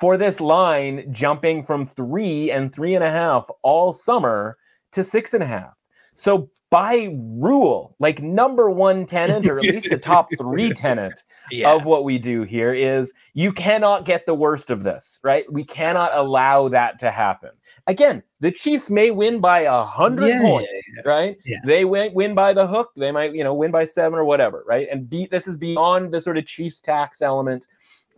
[0.00, 4.58] for this line jumping from three and three and a half all summer
[4.92, 5.74] to six and a half.
[6.14, 11.14] So by rule, like number one tenant, or at least the top three tenant
[11.50, 11.72] yeah.
[11.72, 15.50] of what we do here is you cannot get the worst of this, right?
[15.50, 17.50] We cannot allow that to happen.
[17.86, 21.38] Again, the Chiefs may win by a hundred yeah, points, yeah, right?
[21.64, 22.90] They win win by the hook.
[22.96, 24.88] They might, you know, win by seven or whatever, right?
[24.90, 27.66] And beat this is beyond the sort of Chiefs tax element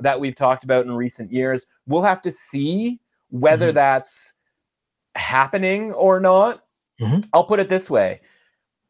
[0.00, 1.66] that we've talked about in recent years.
[1.86, 2.98] We'll have to see
[3.30, 3.74] whether mm-hmm.
[3.74, 4.32] that's
[5.14, 6.64] happening or not.
[7.00, 7.20] Mm-hmm.
[7.32, 8.20] I'll put it this way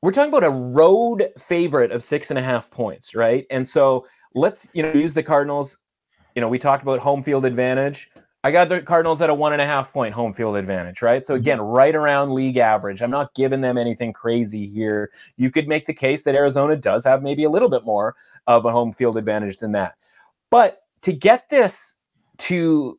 [0.03, 3.47] we're talking about a road favorite of six and a half points, right?
[3.51, 5.79] And so let's you know use the Cardinals.
[6.35, 8.11] You know, we talked about home field advantage.
[8.43, 11.25] I got the Cardinals at a one and a half point home field advantage, right?
[11.25, 11.43] So mm-hmm.
[11.43, 13.03] again, right around league average.
[13.03, 15.11] I'm not giving them anything crazy here.
[15.37, 18.65] You could make the case that Arizona does have maybe a little bit more of
[18.65, 19.97] a home field advantage than that.
[20.49, 21.97] But to get this
[22.39, 22.99] to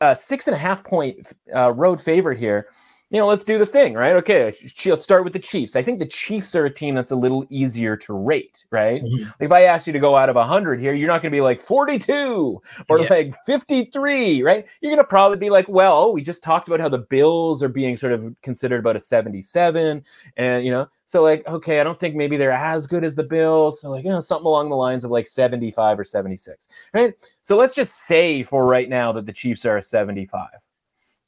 [0.00, 2.68] a six and a half point uh, road favorite here,
[3.12, 4.16] you know, let's do the thing, right?
[4.16, 4.54] Okay,
[4.86, 5.76] let's start with the Chiefs.
[5.76, 9.04] I think the Chiefs are a team that's a little easier to rate, right?
[9.04, 9.44] Mm-hmm.
[9.44, 11.42] If I asked you to go out of 100 here, you're not going to be
[11.42, 13.06] like 42 or yeah.
[13.10, 14.64] like 53, right?
[14.80, 17.68] You're going to probably be like, well, we just talked about how the Bills are
[17.68, 20.02] being sort of considered about a 77.
[20.38, 23.24] And, you know, so like, okay, I don't think maybe they're as good as the
[23.24, 23.82] Bills.
[23.82, 27.12] So like, you know, something along the lines of like 75 or 76, right?
[27.42, 30.48] So let's just say for right now that the Chiefs are a 75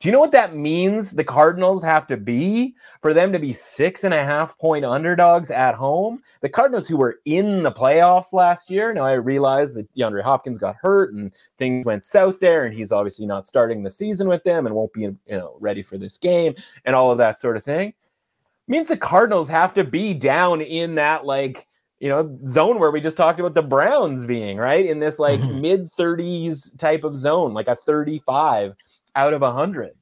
[0.05, 3.55] do you know what that means the Cardinals have to be for them to be
[3.55, 6.23] six and a half point underdogs at home?
[6.43, 10.59] The Cardinals, who were in the playoffs last year, now I realize that DeAndre Hopkins
[10.59, 14.45] got hurt and things went south there, and he's obviously not starting the season with
[14.45, 17.57] them and won't be you know ready for this game and all of that sort
[17.57, 17.95] of thing.
[18.69, 21.67] means the Cardinals have to be down in that like
[22.01, 25.41] you know zone where we just talked about the Browns being right in this like
[25.41, 25.63] mm-hmm.
[25.63, 28.75] mid 30s type of zone, like a 35
[29.17, 29.93] out of 100.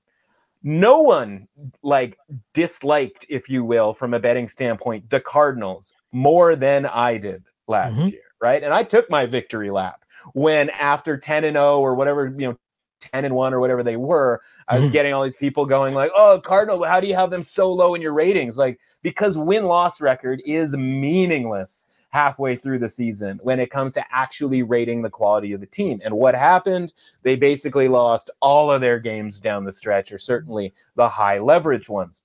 [0.62, 1.48] No one
[1.82, 2.16] like
[2.54, 7.94] disliked, if you will, from a betting standpoint, the Cardinals more than I did last
[7.94, 8.08] mm-hmm.
[8.08, 8.62] year, right?
[8.62, 10.04] And I took my victory lap
[10.34, 12.58] when after 10 and 0 or whatever, you know,
[13.00, 14.92] 10 and 1 or whatever they were, I was mm-hmm.
[14.92, 17.94] getting all these people going like, "Oh, Cardinal, how do you have them so low
[17.96, 23.70] in your ratings?" Like because win-loss record is meaningless halfway through the season when it
[23.70, 26.00] comes to actually rating the quality of the team.
[26.04, 26.92] And what happened?
[27.22, 31.88] They basically lost all of their games down the stretch or certainly the high leverage
[31.88, 32.22] ones.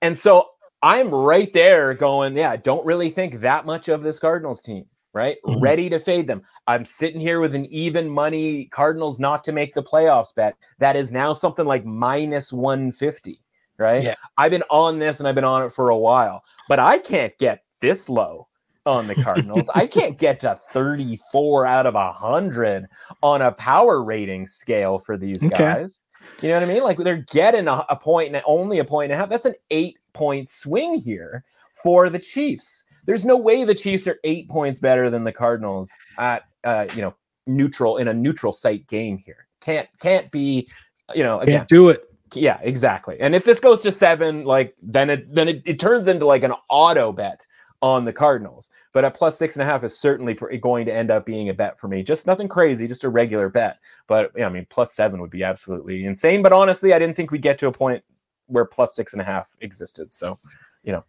[0.00, 0.50] And so
[0.82, 5.36] I'm right there going, yeah, don't really think that much of this Cardinals team right?
[5.44, 5.60] Mm-hmm.
[5.60, 6.42] Ready to fade them.
[6.66, 10.56] I'm sitting here with an even money Cardinals not to make the playoffs bet.
[10.78, 13.38] That is now something like minus 150,
[13.76, 14.02] right?
[14.02, 14.14] Yeah.
[14.38, 17.36] I've been on this and I've been on it for a while, but I can't
[17.36, 18.48] get this low
[18.86, 19.68] on the Cardinals.
[19.74, 22.86] I can't get to 34 out of 100
[23.22, 25.56] on a power rating scale for these okay.
[25.56, 26.00] guys.
[26.40, 26.82] You know what I mean?
[26.82, 29.28] Like they're getting a, a point and only a point and a half.
[29.28, 31.44] That's an eight point swing here
[31.82, 32.84] for the Chiefs.
[33.06, 37.02] There's no way the Chiefs are eight points better than the Cardinals at uh, you
[37.02, 37.14] know
[37.46, 39.48] neutral in a neutral site game here.
[39.60, 40.68] Can't can't be
[41.14, 42.08] you know again, can't do it.
[42.34, 43.20] Yeah, exactly.
[43.20, 46.44] And if this goes to seven, like then it then it, it turns into like
[46.44, 47.44] an auto bet
[47.82, 48.70] on the Cardinals.
[48.94, 51.54] But at plus six and a half is certainly going to end up being a
[51.54, 52.02] bet for me.
[52.02, 53.78] Just nothing crazy, just a regular bet.
[54.06, 56.42] But yeah, I mean, plus seven would be absolutely insane.
[56.42, 58.02] But honestly, I didn't think we'd get to a point
[58.46, 60.12] where plus six and a half existed.
[60.12, 60.38] So,
[60.84, 61.04] you know,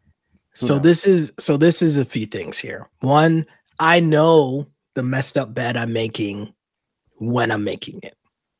[0.53, 2.89] so this is so this is a few things here.
[2.99, 3.45] One,
[3.79, 6.53] I know the messed up bet I'm making
[7.19, 8.15] when I'm making it.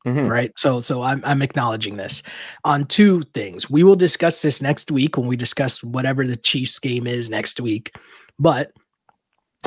[0.06, 0.28] Mm-hmm.
[0.28, 0.52] Right.
[0.58, 2.24] So so I'm I'm acknowledging this.
[2.66, 3.70] On two things.
[3.70, 7.60] We will discuss this next week when we discuss whatever the Chiefs game is next
[7.62, 7.96] week.
[8.38, 8.74] But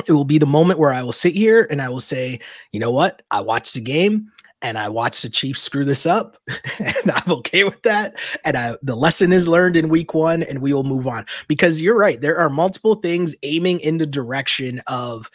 [0.05, 2.39] it will be the moment where I will sit here and I will say,
[2.71, 3.23] you know what?
[3.31, 4.31] I watched the game
[4.61, 6.37] and I watched the Chiefs screw this up,
[6.79, 8.15] and I'm okay with that.
[8.43, 11.81] And I, the lesson is learned in week one, and we will move on because
[11.81, 12.19] you're right.
[12.19, 15.29] There are multiple things aiming in the direction of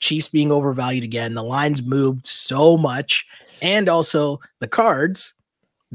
[0.00, 1.34] Chiefs being overvalued again.
[1.34, 3.26] The lines moved so much,
[3.62, 5.34] and also the cards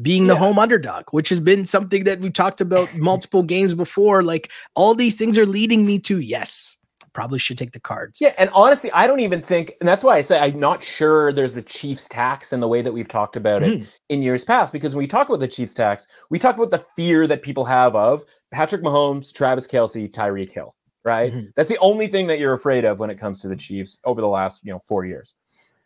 [0.01, 0.39] being the yeah.
[0.39, 4.23] home underdog, which has been something that we've talked about multiple games before.
[4.23, 6.77] Like all these things are leading me to yes,
[7.13, 8.21] probably should take the cards.
[8.21, 11.33] Yeah, and honestly, I don't even think, and that's why I say I'm not sure
[11.33, 13.83] there's a Chiefs tax in the way that we've talked about mm-hmm.
[13.83, 14.71] it in years past.
[14.71, 17.65] Because when we talk about the Chiefs tax, we talk about the fear that people
[17.65, 20.73] have of Patrick Mahomes, Travis Kelce, Tyreek Hill.
[21.03, 21.47] Right, mm-hmm.
[21.55, 24.21] that's the only thing that you're afraid of when it comes to the Chiefs over
[24.21, 25.35] the last you know four years.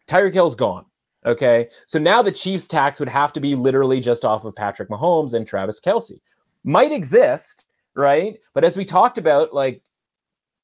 [0.08, 0.86] Tyreek Hill's gone.
[1.26, 4.90] Okay, so now the Chiefs tax would have to be literally just off of Patrick
[4.90, 6.20] Mahomes and Travis Kelce.
[6.64, 7.66] Might exist,
[7.96, 8.38] right?
[8.54, 9.82] But as we talked about, like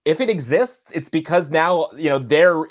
[0.06, 2.64] if it exists, it's because now you know they're.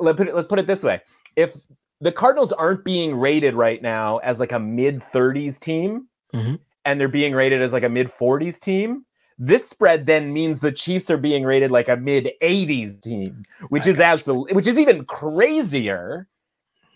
[0.00, 1.00] Let's put it, let's put it this way:
[1.36, 1.54] if
[2.00, 6.56] the Cardinals aren't being rated right now as like a mid 30s team, mm-hmm.
[6.84, 9.04] and they're being rated as like a mid 40s team,
[9.38, 13.86] this spread then means the Chiefs are being rated like a mid 80s team, which
[13.86, 16.28] I is absolutely, which is even crazier,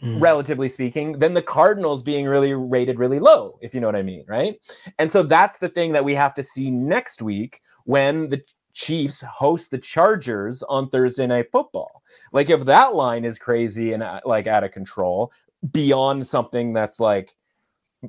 [0.02, 0.20] mm.
[0.20, 4.02] relatively speaking, than the Cardinals being really rated really low, if you know what I
[4.02, 4.60] mean, right?
[4.98, 8.42] And so that's the thing that we have to see next week when the
[8.72, 12.02] Chiefs host the Chargers on Thursday Night Football.
[12.32, 15.32] Like if that line is crazy and uh, like out of control
[15.72, 17.36] beyond something that's like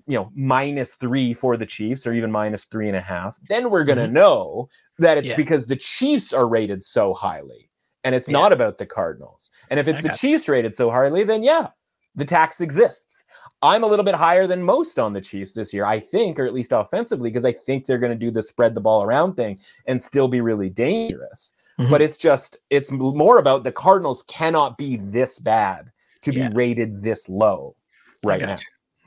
[0.08, 3.70] you know minus three for the Chiefs or even minus three and a half, then
[3.70, 4.14] we're gonna mm-hmm.
[4.14, 4.70] know
[5.00, 5.36] that it's yeah.
[5.36, 7.70] because the Chiefs are rated so highly
[8.04, 8.34] and it's yeah.
[8.34, 9.52] not about the Cardinals.
[9.70, 10.54] And if it's I the Chiefs you.
[10.54, 11.68] rated so highly, then yeah,
[12.16, 13.24] the tax exists.
[13.64, 16.46] I'm a little bit higher than most on the Chiefs this year, I think, or
[16.46, 19.36] at least offensively, because I think they're going to do the spread the ball around
[19.36, 21.54] thing and still be really dangerous.
[21.80, 21.92] Mm-hmm.
[21.92, 25.92] But it's just, it's more about the Cardinals cannot be this bad
[26.22, 26.50] to yeah.
[26.50, 27.76] be rated this low
[28.24, 28.54] right now.
[28.54, 28.58] You.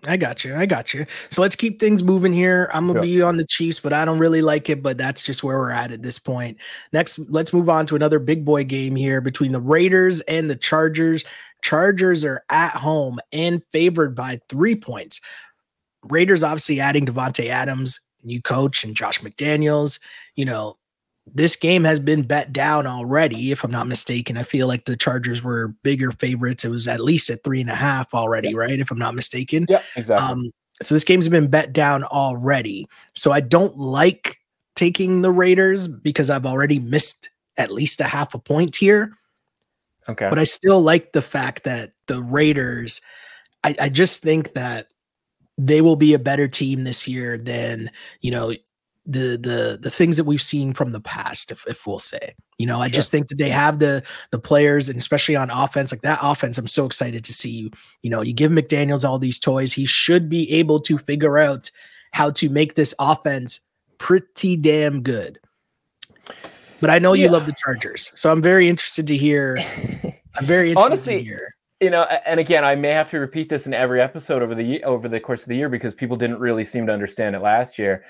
[0.07, 0.55] I got you.
[0.55, 1.07] I got you.
[1.31, 2.71] So let's keep things moving here.
[2.75, 4.83] I'm gonna be on the Chiefs, but I don't really like it.
[4.83, 6.59] But that's just where we're at at this point.
[6.93, 10.57] Next, let's move on to another big boy game here between the Raiders and the
[10.57, 11.25] Chargers.
[11.65, 15.21] Chargers are at home and favored by three points.
[16.11, 19.99] Raiders obviously adding Davante Adams, new coach, and Josh McDaniels.
[20.37, 20.77] You know,
[21.27, 24.37] this game has been bet down already, if I'm not mistaken.
[24.37, 26.67] I feel like the Chargers were bigger favorites.
[26.67, 28.59] It was at least at three and a half already, yeah.
[28.59, 28.79] right?
[28.79, 29.65] If I'm not mistaken.
[29.67, 30.27] Yeah, exactly.
[30.27, 30.51] Um,
[30.83, 32.87] so this game's been bet down already.
[33.15, 34.37] So I don't like
[34.77, 39.17] taking the Raiders because I've already missed at least a half a point here.
[40.09, 40.29] Okay.
[40.29, 43.01] But I still like the fact that the Raiders,
[43.63, 44.89] I, I just think that
[45.57, 47.91] they will be a better team this year than,
[48.21, 48.53] you know,
[49.07, 52.67] the the the things that we've seen from the past if, if we'll say you
[52.67, 52.95] know i sure.
[52.95, 56.57] just think that they have the the players and especially on offense like that offense
[56.57, 59.85] i'm so excited to see you you know you give mcdaniels all these toys he
[59.85, 61.71] should be able to figure out
[62.13, 63.61] how to make this offense
[63.99, 65.39] pretty damn good
[66.85, 67.25] but i know yeah.
[67.25, 69.59] you love the chargers so i'm very interested to hear
[70.37, 73.49] i'm very interested Honestly, to hear you know and again i may have to repeat
[73.49, 76.39] this in every episode over the over the course of the year because people didn't
[76.39, 78.05] really seem to understand it last year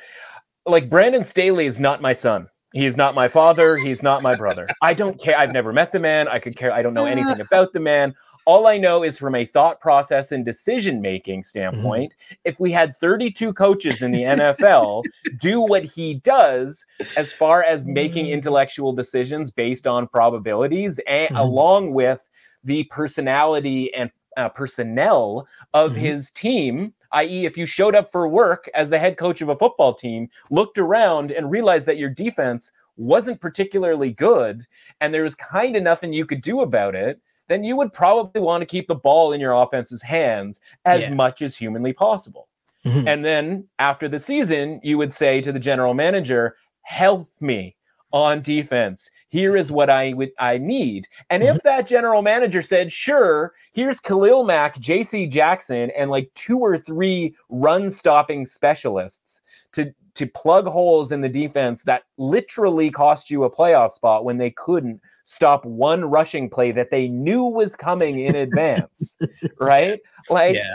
[0.66, 2.48] like Brandon Staley is not my son.
[2.72, 3.76] He's not my father.
[3.76, 4.66] He's not my brother.
[4.82, 5.38] I don't care.
[5.38, 6.26] I've never met the man.
[6.26, 6.72] I could care.
[6.72, 8.14] I don't know anything about the man.
[8.46, 11.48] All I know is from a thought process and decision making mm-hmm.
[11.48, 12.34] standpoint, mm-hmm.
[12.44, 15.04] if we had 32 coaches in the NFL
[15.38, 16.84] do what he does
[17.16, 18.34] as far as making mm-hmm.
[18.34, 21.36] intellectual decisions based on probabilities, and mm-hmm.
[21.36, 22.22] along with
[22.64, 26.00] the personality and uh, personnel of mm-hmm.
[26.00, 29.56] his team, i.e., if you showed up for work as the head coach of a
[29.56, 34.64] football team, looked around and realized that your defense wasn't particularly good
[35.00, 38.40] and there was kind of nothing you could do about it, then you would probably
[38.40, 41.14] want to keep the ball in your offense's hands as yeah.
[41.14, 42.48] much as humanly possible.
[42.84, 43.08] Mm-hmm.
[43.08, 47.76] And then after the season, you would say to the general manager, help me
[48.12, 49.10] on defense.
[49.28, 51.08] Here is what I would I need.
[51.30, 51.68] And if mm-hmm.
[51.68, 55.26] that general manager said, "Sure, here's Khalil Mack, J.C.
[55.26, 59.40] Jackson, and like two or three run stopping specialists
[59.72, 64.38] to to plug holes in the defense that literally cost you a playoff spot when
[64.38, 69.16] they couldn't stop one rushing play that they knew was coming in advance,
[69.60, 70.00] right?
[70.30, 70.74] Like yeah.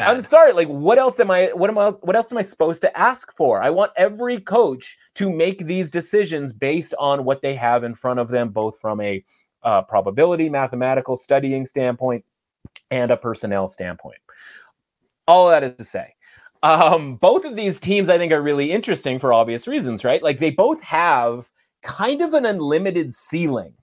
[0.00, 0.52] I'm sorry.
[0.52, 1.46] Like, what else am I?
[1.54, 1.90] What am I?
[1.90, 3.62] What else am I supposed to ask for?
[3.62, 8.20] I want every coach to make these decisions based on what they have in front
[8.20, 9.24] of them, both from a
[9.62, 12.24] uh, probability, mathematical studying standpoint,
[12.90, 14.18] and a personnel standpoint.
[15.26, 16.14] All that is to say,
[16.62, 20.22] um, both of these teams I think are really interesting for obvious reasons, right?
[20.22, 21.50] Like, they both have
[21.82, 23.74] kind of an unlimited ceiling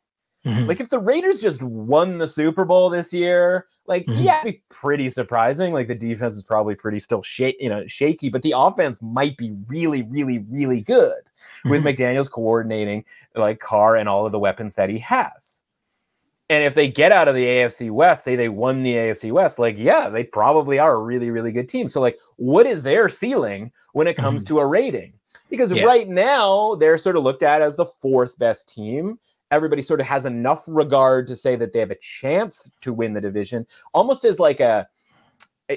[0.46, 0.66] Mm-hmm.
[0.66, 4.24] Like if the Raiders just won the Super Bowl this year, like mm-hmm.
[4.24, 5.72] yeah, it'd be pretty surprising.
[5.72, 9.38] Like the defense is probably pretty still shake, you know, shaky, but the offense might
[9.38, 11.70] be really, really, really good mm-hmm.
[11.70, 15.62] with McDaniels coordinating like Carr and all of the weapons that he has.
[16.50, 19.60] And if they get out of the AFC West, say they won the AFC West,
[19.60, 21.88] like yeah, they probably are a really, really good team.
[21.88, 24.56] So like, what is their ceiling when it comes mm-hmm.
[24.56, 25.14] to a rating?
[25.54, 25.84] Because yeah.
[25.84, 29.20] right now they're sort of looked at as the fourth best team
[29.52, 33.14] everybody sort of has enough regard to say that they have a chance to win
[33.14, 34.88] the division, almost as like a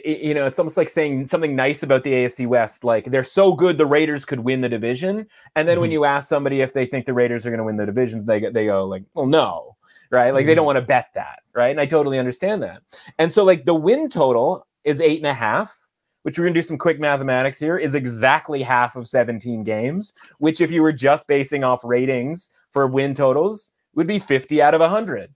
[0.05, 2.85] you know, it's almost like saying something nice about the AFC West.
[2.85, 5.27] Like they're so good, the Raiders could win the division.
[5.55, 5.83] And then mm-hmm.
[5.83, 8.25] when you ask somebody if they think the Raiders are going to win the divisions,
[8.25, 9.77] they they go like, "Well, no,"
[10.11, 10.33] right?
[10.33, 10.47] Like mm-hmm.
[10.49, 11.71] they don't want to bet that, right?
[11.71, 12.83] And I totally understand that.
[13.19, 15.86] And so like the win total is eight and a half,
[16.27, 20.13] which we're going to do some quick mathematics here, is exactly half of 17 games.
[20.39, 24.75] Which if you were just basing off ratings for win totals would be 50 out
[24.75, 25.33] of 100.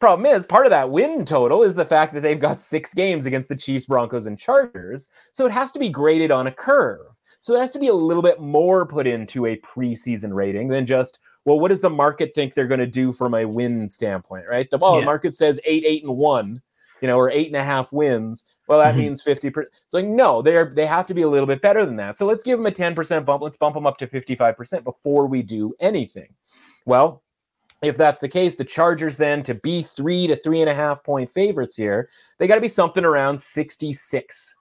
[0.00, 3.26] Problem is, part of that win total is the fact that they've got six games
[3.26, 5.10] against the Chiefs, Broncos, and Chargers.
[5.30, 7.06] So it has to be graded on a curve.
[7.38, 10.86] So there has to be a little bit more put into a preseason rating than
[10.86, 14.46] just, well, what does the market think they're going to do from a win standpoint,
[14.50, 14.68] right?
[14.68, 15.00] The, well, yeah.
[15.00, 16.60] the market says eight, eight, and one,
[17.00, 18.44] you know, or eight and a half wins.
[18.68, 19.00] Well, that mm-hmm.
[19.00, 19.74] means 50 percent.
[19.84, 22.18] It's like, no, they're they have to be a little bit better than that.
[22.18, 23.42] So let's give them a 10% bump.
[23.42, 26.28] Let's bump them up to 55% before we do anything.
[26.84, 27.22] Well,
[27.82, 31.04] if that's the case, the Chargers then to be three to three and a half
[31.04, 34.56] point favorites here, they got to be something around 66,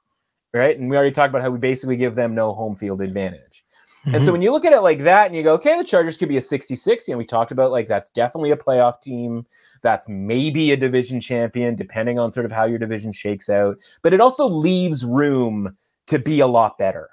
[0.53, 0.77] right?
[0.77, 3.63] And we already talked about how we basically give them no home field advantage.
[4.05, 4.15] Mm-hmm.
[4.15, 4.33] And so mm-hmm.
[4.33, 6.37] when you look at it like that and you go, okay, the Chargers could be
[6.37, 9.45] a 66, and we talked about like that's definitely a playoff team.
[9.81, 13.77] That's maybe a division champion, depending on sort of how your division shakes out.
[14.03, 15.75] But it also leaves room
[16.07, 17.09] to be a lot better.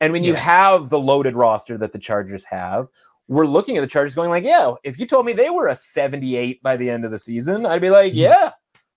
[0.00, 0.30] And when yeah.
[0.30, 2.88] you have the loaded roster that the Chargers have,
[3.28, 5.74] we're looking at the Chargers going like, yeah, if you told me they were a
[5.74, 8.20] 78 by the end of the season, I'd be like, mm-hmm.
[8.20, 8.52] yeah,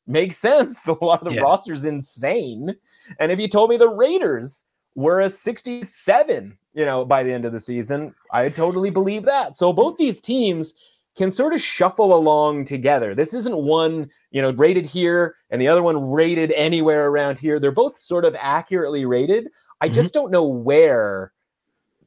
[0.05, 0.79] makes sense.
[0.87, 1.41] A lot of the yeah.
[1.41, 2.75] roster's insane.
[3.19, 7.43] And if you told me the Raiders were a 67, you know, by the end
[7.43, 9.57] of the season, I totally believe that.
[9.57, 10.73] So both these teams
[11.17, 13.13] can sort of shuffle along together.
[13.13, 17.59] This isn't one, you know, rated here and the other one rated anywhere around here.
[17.59, 19.49] They're both sort of accurately rated.
[19.81, 19.95] I mm-hmm.
[19.95, 21.33] just don't know where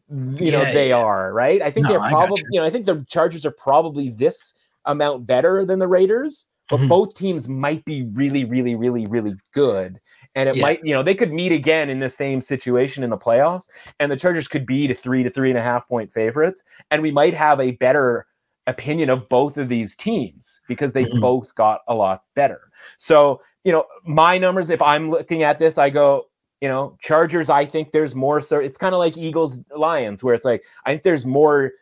[0.09, 0.97] you yeah, know they yeah.
[0.97, 2.49] are right i think no, they're probably you.
[2.51, 2.61] you.
[2.61, 4.53] know i think the chargers are probably this
[4.85, 6.89] amount better than the raiders but mm-hmm.
[6.89, 9.99] both teams might be really really really really good
[10.35, 10.63] and it yeah.
[10.63, 13.69] might you know they could meet again in the same situation in the playoffs
[14.01, 17.03] and the chargers could be to three to three and a half point favorites and
[17.03, 18.27] we might have a better
[18.67, 21.21] opinion of both of these teams because they mm-hmm.
[21.21, 25.79] both got a lot better so you know my numbers if i'm looking at this
[25.79, 26.27] i go
[26.63, 28.41] you know, Chargers, I think there's more.
[28.41, 31.73] So it's kind of like Eagles, Lions, where it's like, I think there's more,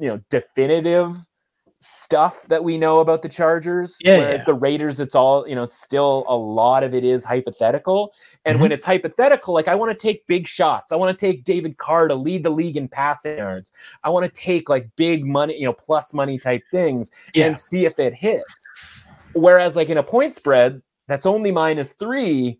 [0.00, 1.14] you know, definitive
[1.82, 3.96] stuff that we know about the Chargers.
[4.00, 4.44] Yeah, Whereas yeah.
[4.44, 8.12] the Raiders, it's all, you know, still a lot of it is hypothetical.
[8.44, 8.62] And Mm-hmm.
[8.62, 10.92] when it's hypothetical, like I want to take big shots.
[10.92, 13.72] I want to take David Carr to lead the league in passing yards.
[14.04, 17.46] I want to take like big money, you know, plus money type things Yeah.
[17.46, 18.72] and see if it hits.
[19.34, 22.58] Whereas like in a point spread, that's only minus three.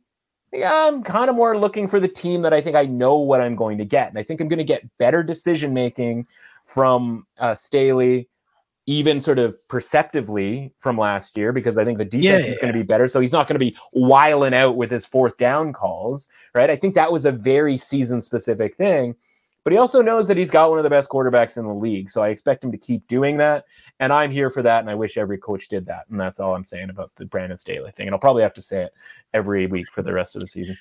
[0.52, 3.40] Yeah, I'm kind of more looking for the team that I think I know what
[3.40, 4.08] I'm going to get.
[4.08, 6.26] And I think I'm going to get better decision making
[6.66, 8.28] from uh, Staley,
[8.86, 12.72] even sort of perceptively from last year, because I think the defense Yeah, is going
[12.72, 13.06] to be better.
[13.06, 16.68] So he's not going to be wiling out with his fourth down calls, right?
[16.68, 19.14] I think that was a very season specific thing.
[19.64, 22.10] But he also knows that he's got one of the best quarterbacks in the league.
[22.10, 23.64] So I expect him to keep doing that.
[24.00, 24.80] And I'm here for that.
[24.80, 26.06] And I wish every coach did that.
[26.10, 28.08] And that's all I'm saying about the Brandon Staley thing.
[28.08, 28.96] And I'll probably have to say it
[29.32, 30.76] every week for the rest of the season.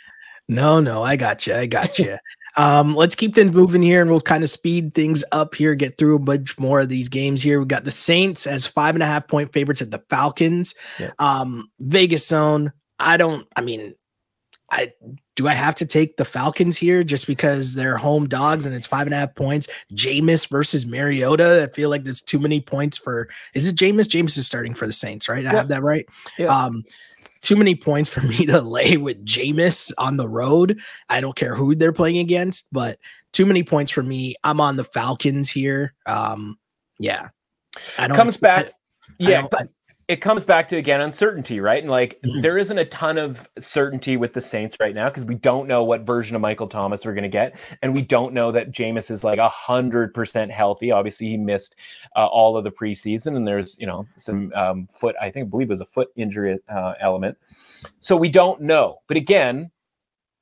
[0.52, 1.56] No, no, I got you.
[1.56, 2.18] I got you.
[2.58, 5.76] um, let's keep things moving here, and we'll kind of speed things up here.
[5.76, 7.60] Get through a bunch more of these games here.
[7.62, 10.76] We got the Saints as five and a half point favorites at the Falcons.
[11.00, 11.12] Yeah.
[11.20, 12.74] Um, Vegas zone.
[13.00, 13.48] I don't.
[13.56, 13.96] I mean,
[14.70, 14.92] I
[15.38, 15.48] do.
[15.48, 19.08] I have to take the Falcons here just because they're home dogs and it's five
[19.08, 19.68] and a half points.
[19.94, 21.64] Jameis versus Mariota.
[21.70, 23.30] I feel like there's too many points for.
[23.56, 24.10] Is it Jameis?
[24.10, 25.40] Jameis is starting for the Saints, right?
[25.46, 25.56] I Yeah.
[25.58, 26.06] have that right.
[26.38, 26.48] Yeah.
[26.48, 26.84] Um,
[27.42, 30.80] too many points for me to lay with Jameis on the road.
[31.10, 33.00] I don't care who they're playing against, but
[33.34, 34.36] too many points for me.
[34.44, 35.94] I'm on the Falcons here.
[36.06, 36.58] Um,
[37.00, 37.30] yeah.
[37.98, 38.68] I don't Comes back.
[38.68, 38.72] I
[39.18, 39.48] Yeah.
[39.54, 39.66] I-
[40.12, 41.82] it comes back to again uncertainty, right?
[41.82, 42.42] And like Mhm.
[42.42, 45.86] there isn't a ton of certainty with the Saints right now because we don't know
[45.86, 49.10] what version of Michael Thomas we're going to get, and we don't know that Jameis
[49.10, 50.92] is like a hundred percent healthy.
[50.92, 51.76] Obviously, he missed
[52.18, 55.16] uh, all of the preseason, and there's you know some um, foot.
[55.22, 57.38] I think I believe it was a foot injury uh, element,
[58.02, 59.00] so we don't know.
[59.08, 59.72] But again,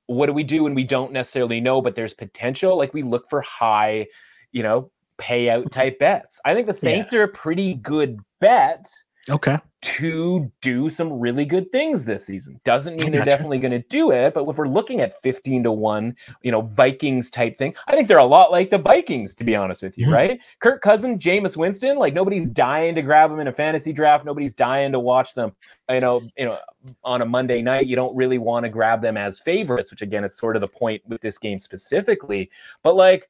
[0.07, 1.79] what do we do when we don't necessarily know?
[1.79, 2.75] But there's potential.
[2.75, 4.07] Like we look for high,
[4.51, 4.89] you know,
[5.19, 6.39] payout type bets.
[6.43, 6.79] I think the Yeah.
[6.79, 8.89] Saints are a pretty good bet
[9.29, 9.57] okay.
[9.81, 12.59] to do some really good things this season.
[12.63, 13.31] Doesn't mean they're gotcha.
[13.31, 16.61] definitely going to do it, but if we're looking at 15 to 1, you know,
[16.61, 19.97] Vikings type thing, I think they're a lot like the Vikings, to be honest with
[19.97, 20.39] you, right?
[20.59, 24.25] Kirk Cousin, Jameis Winston, like nobody's dying to grab them in a fantasy draft.
[24.25, 25.53] Nobody's dying to watch them,
[25.89, 26.57] you know, you know,
[27.03, 27.87] on a Monday night.
[27.87, 30.67] You don't really want to grab them as favorites, which again is sort of the
[30.67, 32.49] point with this game specifically.
[32.83, 33.29] But like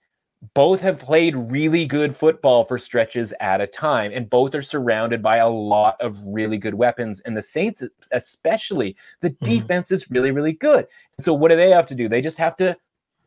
[0.53, 5.21] both have played really good football for stretches at a time, and both are surrounded
[5.21, 7.19] by a lot of really good weapons.
[7.21, 9.39] And the Saints, especially, the Mhm.
[9.45, 10.87] defense is really, really good.
[11.17, 12.07] And so, what do they have to do?
[12.07, 12.77] They just have to,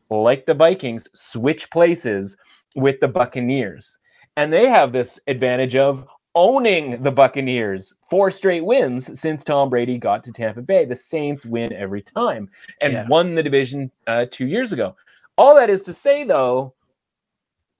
[0.09, 2.35] like the Vikings, switch places
[2.75, 3.99] with the Buccaneers.
[4.35, 7.93] And they have this advantage of owning the Buccaneers.
[8.09, 10.85] Four straight wins since Tom Brady got to Tampa Bay.
[10.85, 12.49] The Saints win every time
[12.81, 13.07] and Yeah.
[13.07, 14.95] won the division uh, two years ago.
[15.37, 16.73] All that is to say, though,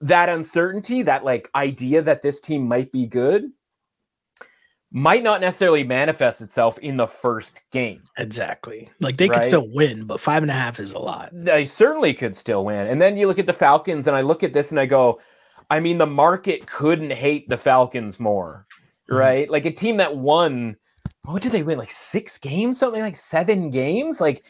[0.03, 3.49] that uncertainty, that like idea that this team might be good,
[4.91, 8.03] might not necessarily manifest itself in the first game.
[8.17, 8.89] Exactly.
[8.99, 11.29] Like they could still win, but five and a half is a lot.
[11.31, 12.87] They certainly could still win.
[12.87, 15.19] And then you look at the Falcons, and I look at this and I go,
[15.71, 18.67] I mean, the market couldn't hate the Falcons more,
[19.09, 19.17] Mhm.
[19.17, 19.49] right?
[19.49, 20.75] Like a team that won,
[21.23, 21.77] what did they win?
[21.77, 24.19] Like six games, something like seven games?
[24.21, 24.43] Like,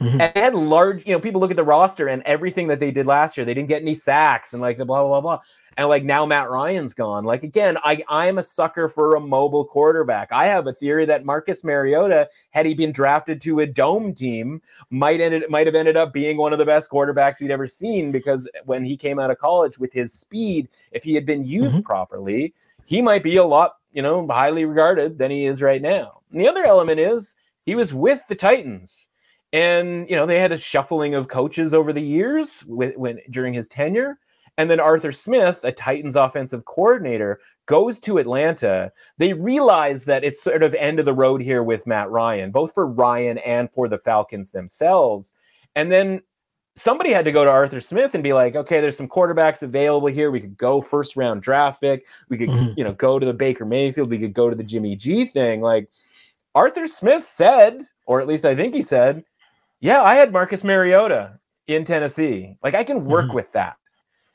[0.00, 0.20] Mhm.
[0.20, 2.90] and they had large, you know, people look at the roster and everything that they
[2.90, 3.46] did last year.
[3.46, 5.40] They didn't get any sacks and like the blah, blah, blah, blah.
[5.78, 7.24] And like now Matt Ryan's gone.
[7.24, 10.28] Like again, I I'm a sucker for a mobile quarterback.
[10.32, 14.60] I have a theory that Marcus Mariota, had he been drafted to a dome team,
[14.90, 18.10] might ended might have ended up being one of the best quarterbacks we'd ever seen
[18.10, 21.84] because when he came out of college with his speed, if he had been used
[21.84, 22.54] properly,
[22.86, 26.20] he might be a lot, you know, highly regarded than he is right now.
[26.32, 27.34] And the other element is
[27.64, 29.08] he was with the Titans.
[29.52, 33.54] And you know, they had a shuffling of coaches over the years with, when during
[33.54, 34.18] his tenure.
[34.58, 38.90] And then Arthur Smith, a Titans offensive coordinator, goes to Atlanta.
[39.18, 42.72] They realize that it's sort of end of the road here with Matt Ryan, both
[42.72, 45.34] for Ryan and for the Falcons themselves.
[45.74, 46.22] And then
[46.74, 50.08] somebody had to go to Arthur Smith and be like, okay, there's some quarterbacks available
[50.08, 50.30] here.
[50.30, 52.06] We could go first round draft pick.
[52.30, 52.76] We could, Mhm.
[52.78, 54.10] you know, go to the Baker Mayfield.
[54.10, 55.60] We could go to the Jimmy G thing.
[55.60, 55.88] Like
[56.54, 59.22] Arthur Smith said, or at least I think he said,
[59.80, 62.56] yeah, I had Marcus Mariota in Tennessee.
[62.62, 63.34] Like I can work Mhm.
[63.34, 63.76] with that.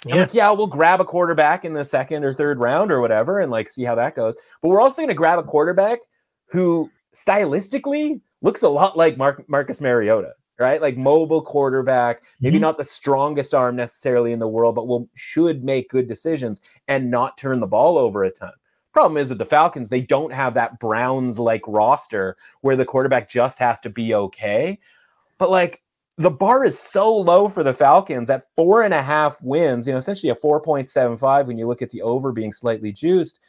[0.04, 0.16] Yeah.
[0.16, 3.52] like, yeah, we'll grab a quarterback in the second or third round or whatever and
[3.52, 4.36] like see how that goes.
[4.62, 6.00] But we're also going to grab a quarterback
[6.48, 10.82] who stylistically looks a lot like Mark, Marcus Mariota, right?
[10.82, 12.62] Like mobile quarterback, maybe Mhm.
[12.62, 17.12] not the strongest arm necessarily in the world, but will should make good decisions and
[17.12, 18.54] not turn the ball over a ton.
[18.94, 23.30] Problem is with the Falcons, they don't have that Browns like roster where the quarterback
[23.30, 24.80] just has to be okay.
[25.42, 25.82] But like
[26.20, 29.92] the bar is so low for the Falcons at four and a half wins, you
[29.92, 33.40] know, essentially a 4.75 when you look at the over being slightly juiced.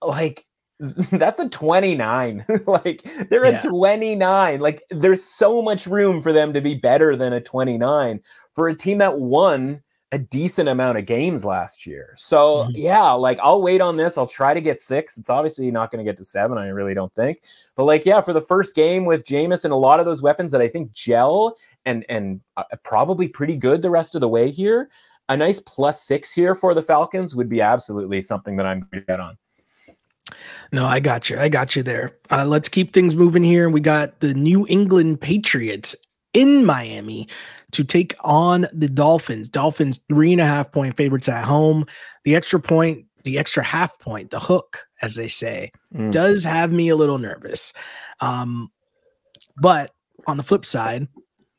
[0.00, 0.44] Like,
[0.78, 2.46] that's a 29.
[2.68, 3.58] like, they're yeah.
[3.58, 4.60] a 29.
[4.60, 8.20] Like, there's so much room for them to be better than a 29
[8.54, 9.82] for a team that won
[10.12, 12.14] a decent amount of games last year.
[12.16, 12.72] So mm-hmm.
[12.74, 14.18] yeah, like I'll wait on this.
[14.18, 15.16] I'll try to get six.
[15.16, 16.58] It's obviously not going to get to seven.
[16.58, 17.42] I really don't think.
[17.76, 20.50] But like yeah, for the first game with Jameis and a lot of those weapons
[20.52, 24.50] that I think gel and and uh, probably pretty good the rest of the way
[24.50, 24.90] here.
[25.28, 29.02] A nice plus six here for the Falcons would be absolutely something that I'm going
[29.02, 29.38] to get on.
[30.72, 31.38] No, I got you.
[31.38, 32.16] I got you there.
[32.30, 33.64] Uh, let's keep things moving here.
[33.64, 35.94] And we got the New England Patriots
[36.32, 37.28] in Miami
[37.72, 39.48] to take on the Dolphins.
[39.48, 41.86] Dolphins three and a half point favorites at home.
[42.24, 46.10] The extra point, the extra half point, the hook, as they say, mm.
[46.10, 47.72] does have me a little nervous.
[48.20, 48.70] Um,
[49.56, 49.92] but
[50.26, 51.08] on the flip side,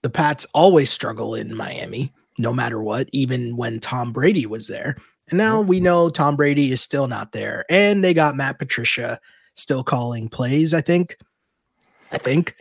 [0.01, 4.97] the Pats always struggle in Miami, no matter what, even when Tom Brady was there.
[5.29, 7.65] And now we know Tom Brady is still not there.
[7.69, 9.19] And they got Matt Patricia
[9.55, 11.17] still calling plays, I think.
[12.11, 12.55] I think.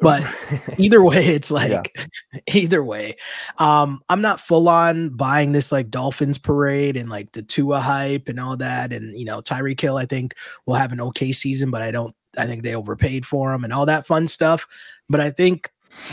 [0.00, 0.24] But
[0.78, 2.40] either way, it's like yeah.
[2.54, 3.16] either way.
[3.58, 8.28] Um, I'm not full on buying this like Dolphins parade and like the Tua hype
[8.28, 8.92] and all that.
[8.92, 10.34] And you know, Tyreek Hill, I think
[10.66, 13.72] will have an okay season, but I don't I think they overpaid for him and
[13.72, 14.66] all that fun stuff.
[15.08, 15.70] But I think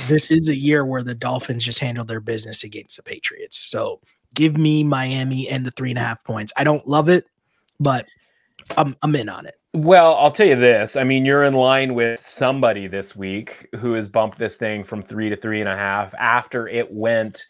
[0.08, 3.58] this is a year where the Dolphins just handled their business against the Patriots.
[3.58, 4.02] So
[4.34, 6.54] give me Miami and the three and a half points.
[6.58, 7.26] I don't love it,
[7.80, 8.06] but
[8.78, 9.59] I'm I'm in on it.
[9.76, 10.95] Well, I'll tell you this.
[10.95, 15.03] I mean, you're in line with somebody this week who has bumped this thing from
[15.03, 17.45] three to three and a half after it went,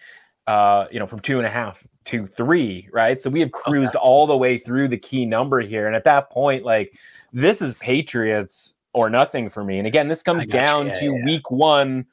[0.45, 3.22] uh, you know, from two and a half to three, right?
[3.22, 4.03] So we have cruised okay.
[4.03, 5.88] all the way through the key number here.
[5.88, 6.93] And at that point, like,
[7.32, 9.78] this is Patriots or nothing for me.
[9.78, 11.24] And again, this comes down yeah, to yeah.
[11.24, 12.05] week one.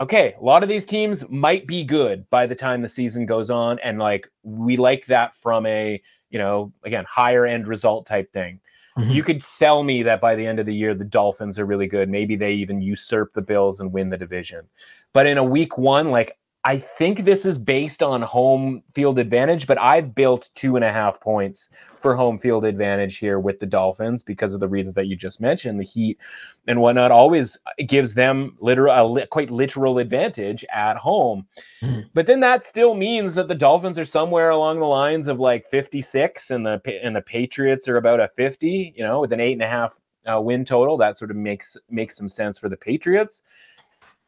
[0.00, 3.50] Okay, a lot of these teams might be good by the time the season goes
[3.50, 3.78] on.
[3.80, 8.60] And like, we like that from a, you know, again, higher end result type thing.
[8.98, 9.10] Mm-hmm.
[9.10, 11.86] You could sell me that by the end of the year, the Dolphins are really
[11.86, 12.08] good.
[12.08, 14.66] Maybe they even usurp the Bills and win the division.
[15.12, 19.68] But in a week one, like I think this is based on home field advantage,
[19.68, 21.68] but I've built two and a half points
[22.00, 25.40] for home field advantage here with the Dolphins because of the reasons that you just
[25.40, 25.78] mentioned.
[25.78, 26.18] The heat
[26.66, 27.56] and whatnot always
[27.86, 31.46] gives them literal, a quite literal advantage at home.
[31.82, 32.08] Mm-hmm.
[32.14, 35.68] But then that still means that the Dolphins are somewhere along the lines of like
[35.68, 38.92] 56, and the and the Patriots are about a 50.
[38.96, 41.76] You know, with an eight and a half uh, win total, that sort of makes
[41.88, 43.44] makes some sense for the Patriots.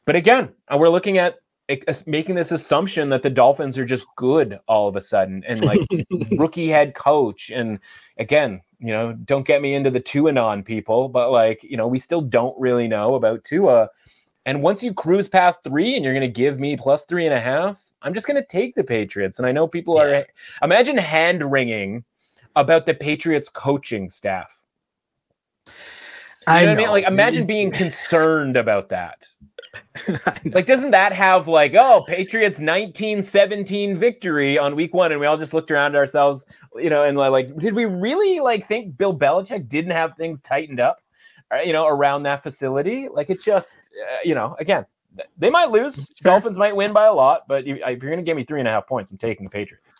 [0.04, 1.40] But again, uh, we're looking at
[1.70, 5.62] Uh, making this assumption that the Dolphins are just good all of a sudden and
[5.62, 5.80] like
[6.38, 7.50] rookie head coach.
[7.50, 7.78] And
[8.16, 11.98] again, you know, don't get me into the Tuanon people, but like, you know, we
[11.98, 13.90] still don't really know about Tua.
[14.46, 17.34] And once you cruise past three and you're going to give me plus three and
[17.34, 19.38] a half, I'm just going to take the Patriots.
[19.38, 20.20] And I know people yeah.
[20.20, 20.26] are,
[20.62, 22.02] imagine hand wringing
[22.56, 24.58] about the Patriots coaching staff.
[25.66, 25.72] You
[26.46, 26.72] know I, know.
[26.72, 26.88] I mean?
[26.88, 29.26] Like, imagine being concerned about that.
[30.44, 35.12] like, doesn't that have like, oh, Patriots 1917 victory on week one?
[35.12, 36.46] And we all just looked around at ourselves,
[36.76, 40.80] you know, and like, did we really like think Bill Belichick didn't have things tightened
[40.80, 41.00] up,
[41.52, 43.08] uh, you know, around that facility?
[43.08, 44.86] Like, it just, uh, you know, again,
[45.36, 46.08] they might lose.
[46.22, 48.68] Dolphins might win by a lot, but if you're going to give me three and
[48.68, 49.92] a half points, I'm taking the Patriots.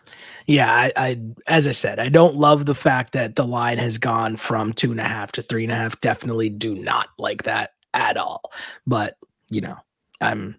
[0.47, 3.99] Yeah, I, I, as I said, I don't love the fact that the line has
[3.99, 6.01] gone from two and a half to three and a half.
[6.01, 8.51] Definitely do not like that at all.
[8.87, 9.17] But
[9.51, 9.77] you know,
[10.21, 10.57] I'm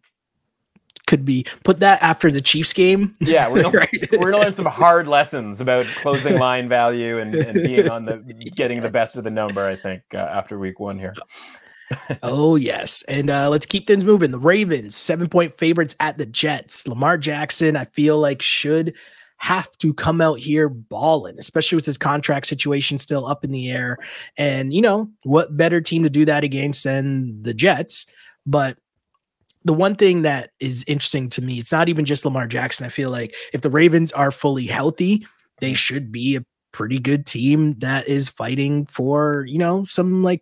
[1.09, 3.15] could be put that after the Chiefs game.
[3.19, 4.11] Yeah, we're gonna, right?
[4.11, 8.17] we're gonna learn some hard lessons about closing line value and, and being on the
[8.55, 9.65] getting the best of the number.
[9.65, 11.15] I think uh, after week one here.
[12.21, 14.29] oh yes, and uh, let's keep things moving.
[14.29, 16.87] The Ravens seven point favorites at the Jets.
[16.87, 18.93] Lamar Jackson, I feel like should
[19.37, 23.71] have to come out here balling, especially with his contract situation still up in the
[23.71, 23.97] air.
[24.37, 28.05] And you know what better team to do that against than the Jets?
[28.49, 28.77] But
[29.63, 32.85] the one thing that is interesting to me, it's not even just Lamar Jackson.
[32.85, 35.27] I feel like if the Ravens are fully healthy,
[35.61, 35.75] they mm-hmm.
[35.75, 40.41] should be a pretty good team that is fighting for, you know, some like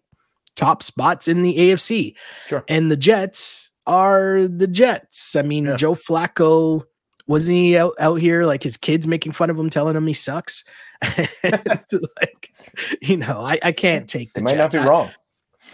[0.55, 2.15] top spots in the AFC.
[2.47, 2.63] Sure.
[2.69, 5.35] And the Jets are the Jets.
[5.35, 5.75] I mean, yeah.
[5.75, 6.83] Joe Flacco
[7.27, 10.13] wasn't he out, out here like his kids making fun of him, telling him he
[10.13, 10.63] sucks?
[11.43, 12.53] like,
[13.01, 14.75] you know, I, I can't take the might Jets.
[14.75, 15.09] not be wrong.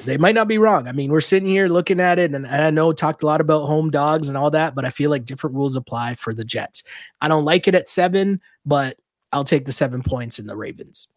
[0.05, 0.87] They might not be wrong.
[0.87, 3.39] I mean, we're sitting here looking at it, and, and I know talked a lot
[3.41, 6.43] about home dogs and all that, but I feel like different rules apply for the
[6.43, 6.83] Jets.
[7.21, 8.99] I don't like it at seven, but
[9.31, 11.07] I'll take the seven points in the Ravens.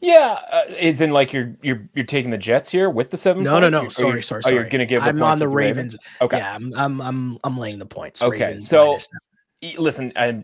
[0.00, 3.44] Yeah, uh, it's in like you're you're you're taking the Jets here with the seven.
[3.44, 3.84] No, no, no.
[3.84, 4.54] Or sorry, you, sorry, Oh, sorry.
[4.56, 5.00] you're gonna give.
[5.00, 5.96] I'm on the with Ravens.
[6.20, 6.38] Okay.
[6.38, 8.20] Yeah, I'm I'm I'm I'm laying the points.
[8.20, 8.98] Okay, Ravens so-
[9.78, 10.42] Listen, I,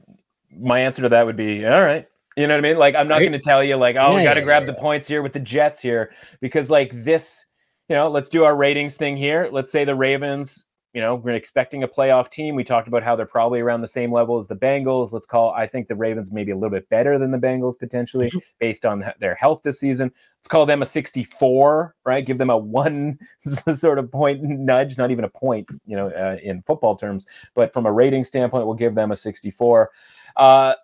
[0.56, 2.06] my answer to that would be all right.
[2.38, 2.78] You know what I mean?
[2.78, 3.24] Like I'm not Right.
[3.24, 5.22] going to tell you like, oh, we got to yeah, grab yeah, the points here
[5.22, 7.44] with the Jets here because like this,
[7.88, 9.48] you know, let's do our ratings thing here.
[9.52, 12.54] Let's say the Ravens, you know, we're expecting a playoff team.
[12.54, 15.12] We talked about how they're probably around the same level as the Bengals.
[15.12, 18.32] Let's call I think the Ravens maybe a little bit better than the Bengals potentially
[18.60, 20.12] based on their health this season.
[20.38, 22.24] Let's call them a 64, right?
[22.24, 23.18] Give them a one
[23.74, 27.72] sort of point nudge, not even a point, you know, uh, in football terms, but
[27.72, 29.90] from a rating standpoint, we'll give them a 64.
[30.36, 30.74] Uh,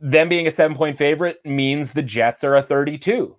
[0.00, 3.36] them being a seven point favorite means the Jets are a 32.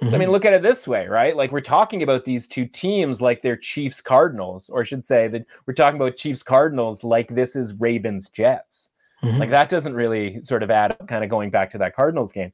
[0.00, 0.18] So, I Mm-hmm.
[0.20, 1.36] mean, look at it this way, right?
[1.36, 5.26] Like we're talking about these two teams like they're Chiefs Cardinals, or I should say
[5.28, 8.90] that we're talking about Chiefs Cardinals like this is Ravens Jets.
[9.24, 9.40] Mhm.
[9.40, 12.30] Like that doesn't really sort of add up, kind of going back to that Cardinals
[12.30, 12.52] game.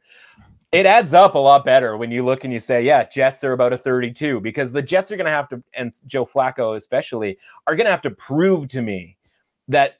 [0.72, 3.52] It adds up a lot better when you look and you say, yeah, Jets are
[3.52, 7.39] about a 32 because the Jets are going to have to, and Joe Flacco especially,
[7.66, 9.18] are going to have to prove to me
[9.68, 9.98] that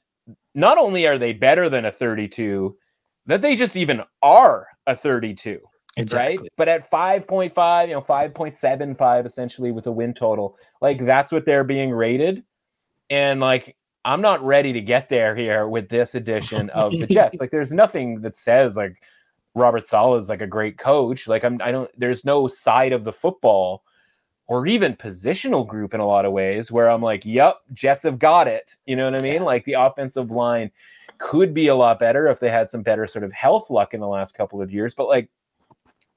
[0.55, 2.75] not only are they better than a 32,
[3.27, 5.61] that they just even are a 32
[5.97, 6.39] exactly.
[6.39, 6.49] right?
[6.57, 11.65] But at 5.5, you know, 5.75 essentially with a win total, like that's what they're
[11.65, 12.45] being rated.
[13.11, 17.41] And like, I'm not ready to get there here with this edition of the Jets.
[17.41, 19.03] Like, there's nothing that says like
[19.55, 21.27] Robert Saleh is like a great coach.
[21.27, 23.83] Like, I'm, I don't, there's no side of the football
[24.47, 28.19] or even positional group in a lot of ways where I'm like, yep, Jets have
[28.19, 28.77] got it.
[28.85, 29.35] You know what I mean?
[29.35, 29.43] Yeah.
[29.43, 30.71] Like, the offensive line
[31.25, 34.01] could be a lot better if they had some better sort of health luck in
[34.01, 34.95] the last couple of years.
[34.95, 35.31] But like,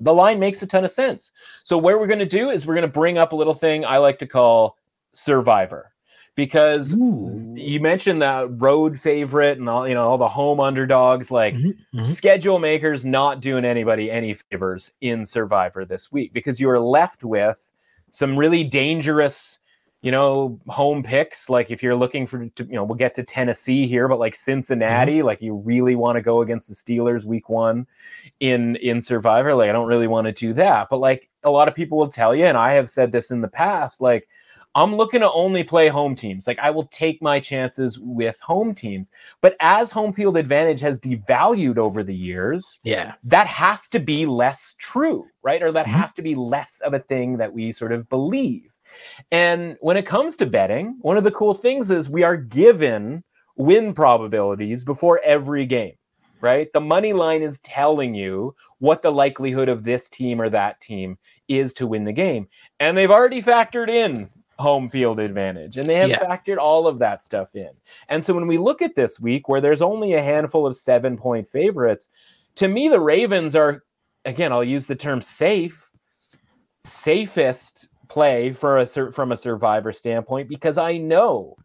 [0.01, 1.31] the line makes a ton of sense.
[1.63, 3.85] So what we're going to do is we're going to bring up a little thing
[3.85, 4.77] I like to call
[5.13, 5.93] Survivor,
[6.35, 7.53] because Ooh.
[7.55, 11.31] you mentioned that road favorite and all you know all the home underdogs.
[11.31, 12.05] Like Mhm, mhm.
[12.05, 17.23] schedule makers not doing anybody any favors in Survivor this week because you are left
[17.23, 17.71] with
[18.11, 19.57] some really dangerous.
[20.01, 21.49] You know, home picks.
[21.49, 24.35] Like if you're looking for, to, you know, we'll get to Tennessee here, but like
[24.35, 27.87] Cincinnati, like you really want to go against the Steelers week one
[28.39, 31.67] in in survivor like i don't really want to do that but like a lot
[31.67, 34.27] of people will tell you and i have said this in the past like
[34.75, 38.73] i'm looking to only play home teams like i will take my chances with home
[38.75, 39.11] teams
[39.41, 43.13] but as home field advantage has devalued over the years Yeah.
[43.23, 45.89] that has to be less true right or that Mhm.
[45.91, 48.71] has to be less of a thing that we sort of believe
[49.31, 53.23] and when it comes to betting one of the cool things is we are given
[53.55, 55.93] win probabilities before every game
[56.41, 56.71] right?
[56.73, 61.17] The money line is telling you what the likelihood of this team or that team
[61.47, 62.47] is to win the game.
[62.79, 66.19] And they've already factored in home field advantage and they have Yeah.
[66.19, 67.69] factored all of that stuff in.
[68.09, 71.17] And so when we look at this week where there's only a handful of seven
[71.17, 72.09] point favorites,
[72.55, 73.83] to me, the Ravens are,
[74.25, 75.89] again, I'll use the term safe,
[76.85, 81.55] safest play for a from a survivor standpoint because I know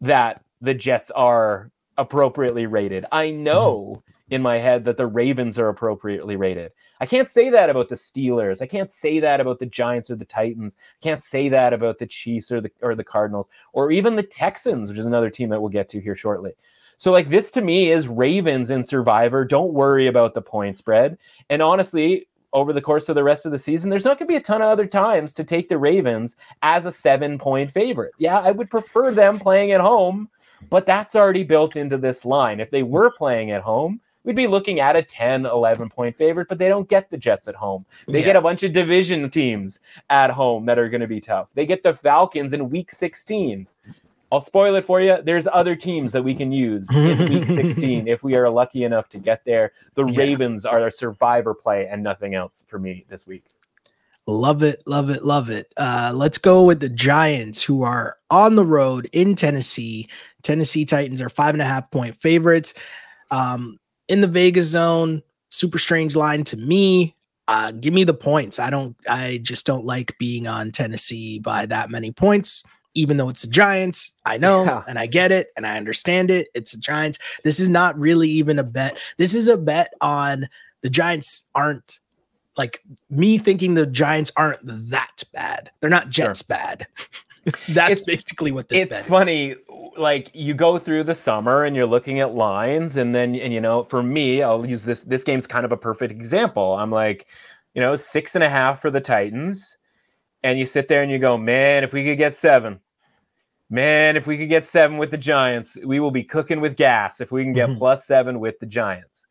[0.00, 3.04] that the Jets are appropriately rated.
[3.10, 4.34] I know mm-hmm.
[4.34, 6.72] in my head that the Ravens are appropriately rated.
[7.00, 8.62] I can't say that about the Steelers.
[8.62, 10.76] I can't say that about the Giants or the Titans.
[10.78, 14.22] I can't say that about the Chiefs or the or the Cardinals or even the
[14.22, 16.52] Texans, which is another team that we'll get to here shortly.
[16.96, 19.44] So like this to me is Ravens and Survivor.
[19.44, 21.16] Don't worry about the point spread.
[21.48, 24.32] And honestly, over the course of the rest of the season, there's not going to
[24.32, 28.12] be a ton of other times to take the Ravens as a 7-point favorite.
[28.18, 30.28] Yeah, I would prefer them playing at home,
[30.70, 32.60] but that's already built into this line.
[32.60, 36.48] If they were playing at home, we'd be looking at a 10, 11 point favorite,
[36.48, 37.84] but they don't get the Jets at home.
[38.06, 38.26] They Yeah.
[38.26, 39.80] get a bunch of division teams
[40.10, 41.50] at home that are going to be tough.
[41.54, 43.66] They get the Falcons in week 16.
[44.30, 45.18] I'll spoil it for you.
[45.22, 49.08] There's other teams that we can use in week 16 if we are lucky enough
[49.10, 49.72] to get there.
[49.94, 50.18] The Yeah.
[50.18, 53.44] Ravens are a survivor play and nothing else for me this week.
[54.26, 55.72] Love it, love it, love it.
[55.78, 60.06] Uh, let's go with the Giants, who are on the road in Tennessee.
[60.42, 62.74] Tennessee Titans are five and a half point favorites.
[63.30, 67.14] Um, in the Vegas zone, super strange line to me.
[67.46, 68.58] Uh, give me the points.
[68.58, 72.62] I don't, I just don't like being on Tennessee by that many points,
[72.98, 74.12] even though it's the Giants.
[74.26, 74.82] I know Yeah.
[74.88, 76.48] and I get it and I understand it.
[76.54, 77.18] It's the Giants.
[77.44, 78.98] This is not really even a bet.
[79.16, 80.48] This is a bet on
[80.82, 82.00] the Giants aren't
[82.56, 82.80] like
[83.10, 84.58] me thinking the Giants aren't
[84.90, 85.70] that bad.
[85.80, 86.86] They're not Jets bad.
[87.68, 89.08] That's It's- basically what this it's bet is.
[89.08, 89.54] funny
[89.96, 93.60] like you go through the summer and you're looking at lines and then and you
[93.60, 97.26] know for me i'll use this this game's kind of a perfect example i'm like
[97.74, 99.76] you know six and a half for the titans
[100.44, 102.78] and you sit there and you go man if we could get seven
[103.70, 107.20] man if we could get seven with the giants we will be cooking with gas
[107.20, 109.26] if we can get plus seven with the giants.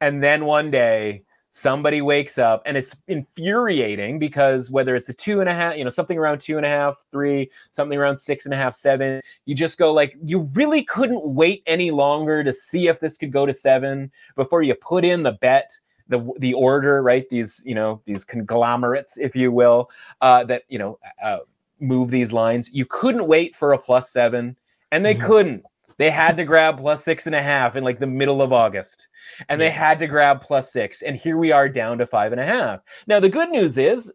[0.00, 1.22] And then one day
[1.56, 5.84] somebody wakes up and it's infuriating because whether it's a two and a half, you
[5.84, 9.20] know, something around two and a half, three, something around six and a half, seven,
[9.44, 13.30] you just go like, you really couldn't wait any longer to see if this could
[13.30, 15.70] go to seven before you put in the bet
[16.08, 17.26] the the order right?
[17.30, 19.90] These you know these conglomerates if you will
[20.20, 21.38] uh, that you know uh,
[21.80, 24.56] move these lines you couldn't wait for a plus seven
[24.92, 25.26] and they mm-hmm.
[25.26, 28.52] couldn't they had to grab plus six and a half in like the middle of
[28.52, 29.08] august
[29.48, 29.68] and yeah.
[29.68, 31.02] they had to grab plus six.
[31.02, 32.80] And here we are down to five and a half.
[33.06, 34.12] Now, the good news is,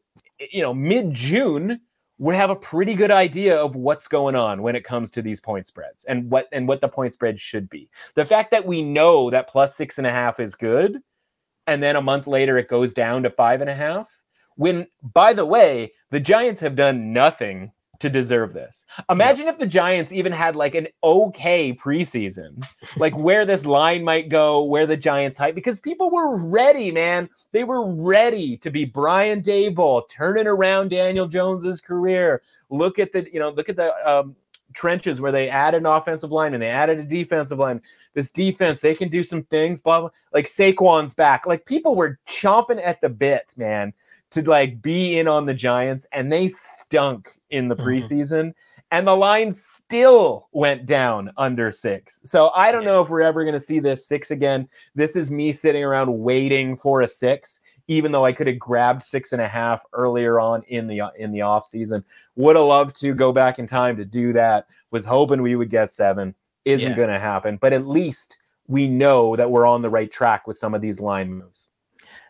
[0.52, 1.82] you know, mid June,
[2.18, 5.40] we have a pretty good idea of what's going on when it comes to these
[5.40, 7.90] point spreads and what and what the point spread should be.
[8.16, 11.02] The fact that we know that plus six and a half is good,
[11.68, 14.10] and then a month later it goes down to five and a half.
[14.56, 18.86] When, by the way, the Giants have done nothing to deserve this.
[19.10, 19.52] Imagine yeah.
[19.52, 22.66] if the Giants even had like an okay preseason,
[22.98, 27.30] like where this line might go, where the Giants hype, because people were ready, man.
[27.52, 32.42] They were ready to be Brian Daboll turning around Daniel Jones's career.
[32.70, 34.36] Look at the, you know, look at the um,
[34.74, 37.82] trenches where they added an offensive line and they added a defensive line.
[38.14, 39.82] This defense, they can do some things.
[39.82, 40.10] Blah, blah.
[40.34, 41.46] Like Saquon's back.
[41.46, 43.94] Like people were chomping at the bit, man
[44.32, 47.88] to like be in on the Giants, and they stunk in the mm-hmm.
[47.88, 48.54] preseason.
[48.92, 52.22] And the line still went down under six.
[52.24, 52.90] So I don't yeah.
[52.90, 54.68] know if we're ever going to see this six again.
[54.96, 59.04] This is me sitting around waiting for a six, even though I could have grabbed
[59.04, 62.04] six and a half earlier on in the in the off season.
[62.36, 64.66] Would have loved to go back in time to do that.
[64.92, 66.34] Was hoping we would get seven.
[66.66, 66.98] Isn't yeah.
[66.98, 67.58] going to happen.
[67.58, 68.38] But at least
[68.68, 71.69] we know that we're on the right track with some of these line moves.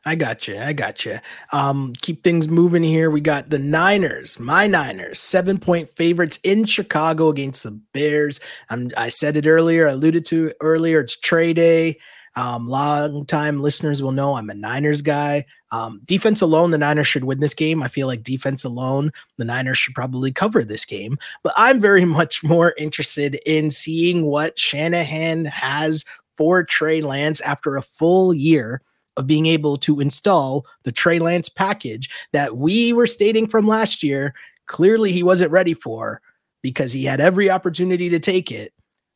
[0.05, 0.57] I got you.
[0.57, 1.19] I got you.
[1.51, 3.11] Um, keep things moving here.
[3.11, 8.39] We got the Niners, my Niners, seven point favorites in Chicago against the Bears.
[8.69, 11.01] I'm, I said it earlier, I alluded to earlier.
[11.01, 11.97] It's trade day.
[12.35, 15.45] Um, long time listeners will know I'm a Niners guy.
[15.71, 17.83] Um, defense alone, the Niners should win this game.
[17.83, 21.17] I feel like defense alone, the Niners should probably cover this game.
[21.43, 26.05] But I'm very much more interested in seeing what Shanahan has
[26.37, 28.81] for Trey Lance after a full year
[29.19, 34.01] of being able to install the Trey Lance package that we were stating from last
[34.01, 34.33] year.
[34.65, 36.21] Clearly, he wasn't ready for
[36.61, 38.73] because he had every opportunity to take it.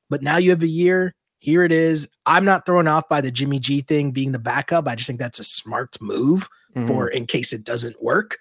[0.09, 1.15] But now you have a year.
[1.39, 2.07] Here it is.
[2.25, 4.87] I'm not thrown off by the Jimmy G thing being the backup.
[4.87, 6.87] I just think that's a smart move mm-hmm.
[6.87, 8.37] for in case it doesn't work.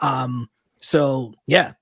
[0.00, 0.48] Um,
[0.78, 1.72] so yeah,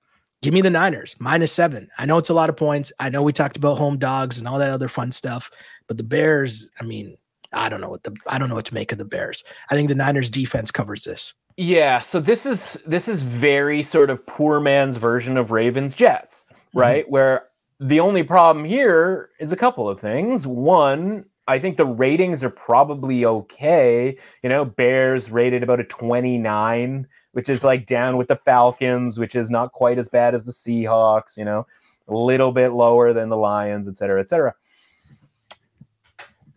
[0.42, 1.88] give me the Niners minus seven.
[1.98, 2.92] I know it's a lot of points.
[2.98, 5.50] I know we talked about home dogs and all that other fun stuff,
[5.86, 7.16] but the Bears, I mean,
[7.52, 9.44] I don't know what the I don't know what to make of the Bears.
[9.70, 11.34] I think the Niners defense covers this.
[11.56, 16.46] Yeah, so this is this is very sort of poor man's version of Ravens Jets,
[16.50, 16.78] mm-hmm.
[16.78, 17.04] right?
[17.04, 17.12] Mm-hmm.
[17.12, 17.44] Where
[17.80, 20.46] the only problem here is a couple of things.
[20.46, 24.16] One, I think the ratings are probably okay.
[24.42, 29.34] You know, Bears rated about a 29, which is like down with the Falcons, which
[29.34, 31.66] is not quite as bad as the Seahawks, you know,
[32.06, 34.54] a little bit lower than the Lions, et cetera, et cetera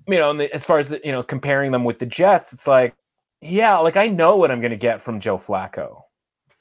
[0.07, 2.67] you know, the, as far as the, you know, comparing them with the Jets, it's
[2.67, 2.95] like,
[3.41, 6.01] yeah, like I know what I'm going to get from Joe Flacco.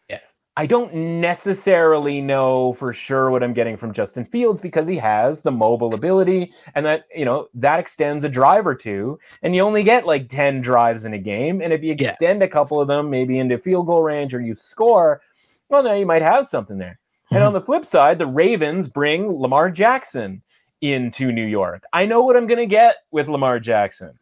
[0.09, 0.19] Yeah.
[0.56, 5.40] I don't necessarily know for sure what I'm getting from Justin Fields because he has
[5.40, 9.62] the mobile ability and that, you know, that extends a drive or two and you
[9.62, 11.62] only get like 10 drives in a game.
[11.62, 12.47] And if you extend yeah.
[12.47, 15.20] a couple of them maybe into field goal range or you score,
[15.69, 16.98] well, now you might have something there.
[17.31, 17.47] And mm-hmm.
[17.47, 20.43] on the flip side, the Ravens bring Lamar Jackson
[20.83, 21.85] into New York.
[21.93, 24.19] I know what I'm going to get with Lamar Jackson.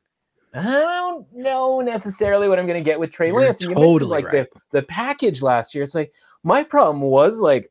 [0.54, 3.62] I don't know necessarily what I'm going to get with Trey You're Lance.
[3.62, 4.46] You totally like right.
[4.52, 5.84] the, the package last year.
[5.84, 6.12] It's like
[6.42, 7.70] my problem was like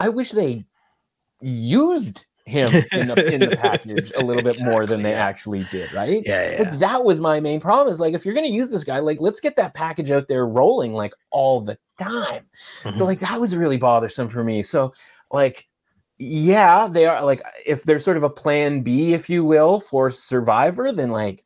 [0.00, 0.64] I wish they
[1.40, 5.24] used him in the, in the package a little bit exactly, more than they yeah.
[5.24, 6.22] actually did, right?
[6.24, 6.70] Yeah, yeah.
[6.70, 7.92] Like, that was my main problem.
[7.92, 10.28] Is like if you're going to use this guy, like let's get that package out
[10.28, 12.46] there rolling like all the time.
[12.82, 12.96] Mm-hmm.
[12.96, 14.62] So like that was really bothersome for me.
[14.62, 14.92] So
[15.30, 15.67] like
[16.18, 20.10] yeah, they are like if there's sort of a plan B, if you will, for
[20.10, 21.44] Survivor, then like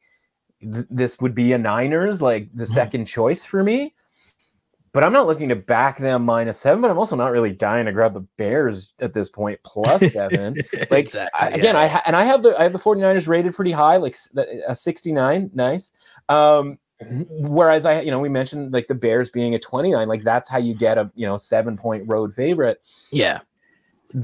[0.60, 2.72] th- this would be a Niners, like the mm-hmm.
[2.72, 3.94] second choice for me.
[4.94, 7.86] But I'm not looking to back them minus seven, but I'm also not really dying
[7.86, 10.54] to grab the Bears at this point plus seven.
[10.90, 11.80] like exactly, I, again, yeah.
[11.80, 14.16] I ha- and I have the I have the 49ers rated pretty high, like
[14.68, 15.92] a 69, nice.
[16.30, 17.46] Um, mm-hmm.
[17.46, 20.58] whereas I, you know, we mentioned like the Bears being a 29, like that's how
[20.58, 22.80] you get a you know seven point road favorite.
[23.10, 23.40] Yeah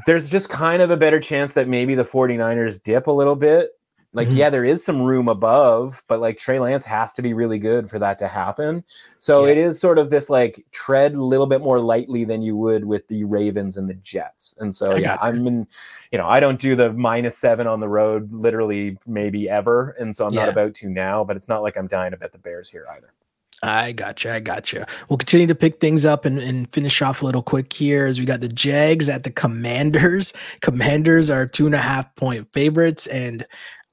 [0.07, 3.71] there's just kind of a better chance that maybe the 49ers dip a little bit.
[4.15, 4.39] Like, mm-hmm.
[4.39, 7.91] yeah, there is some room above, but like Trey Lance has to be really good
[7.91, 8.83] for that to happen.
[9.19, 9.53] So yeah.
[9.53, 12.87] it is sort of this like tread a little bit more lightly than you would
[12.87, 14.57] with the Ravens and the Jets.
[14.61, 15.67] And so, I yeah, I'm in,
[16.11, 19.91] you know, I don't do the minus seven on the road literally maybe ever.
[20.01, 20.41] And so I'm yeah.
[20.41, 22.87] not about to now, but it's not like I'm dying to bet the Bears here
[22.97, 23.13] either.
[23.63, 24.35] I gotcha.
[24.35, 24.87] I gotcha.
[25.09, 28.21] We'll continue to pick things up and, and finish off a little quick here as
[28.21, 30.33] we got the Jags at the Commanders.
[30.61, 33.45] Commanders are two and a half point favorites, and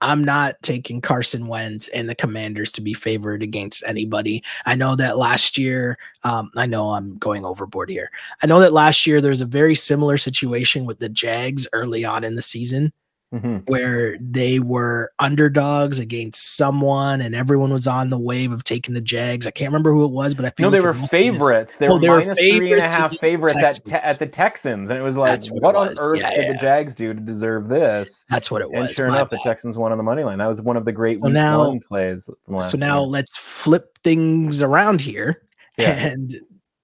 [0.01, 4.43] I'm not taking Carson Wentz and the Commanders to be favored against anybody.
[4.67, 8.11] I know that last year, um, I know I'm going overboard here.
[8.43, 12.23] I know that last year there's a very similar situation with the Jags early on
[12.23, 12.93] in the season
[13.35, 13.57] mm-hmm.
[13.65, 19.01] where they were underdogs against someone and everyone was on the wave of taking the
[19.01, 19.45] Jags.
[19.45, 21.77] I can't remember who it was, but I feel no, like they were favorites.
[21.77, 24.27] They, oh, were they minus were three and a half favorites at, te- at the
[24.27, 24.89] Texans.
[24.89, 26.51] And it was like, what, what on earth yeah, did yeah.
[26.53, 28.25] the Jags do to deserve this?
[28.29, 28.85] That's what it was.
[28.85, 29.39] And sure enough, bad.
[29.39, 30.37] the Texans won on the money line.
[30.37, 32.29] That was one of the great so now, plays.
[32.61, 33.07] So now year.
[33.07, 35.41] let's flip things around here.
[35.77, 35.91] Yeah.
[35.91, 36.35] And,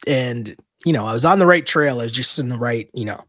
[0.05, 0.55] and,
[0.85, 1.99] you know, I was on the right trail.
[1.99, 3.23] I was just in the right, you know,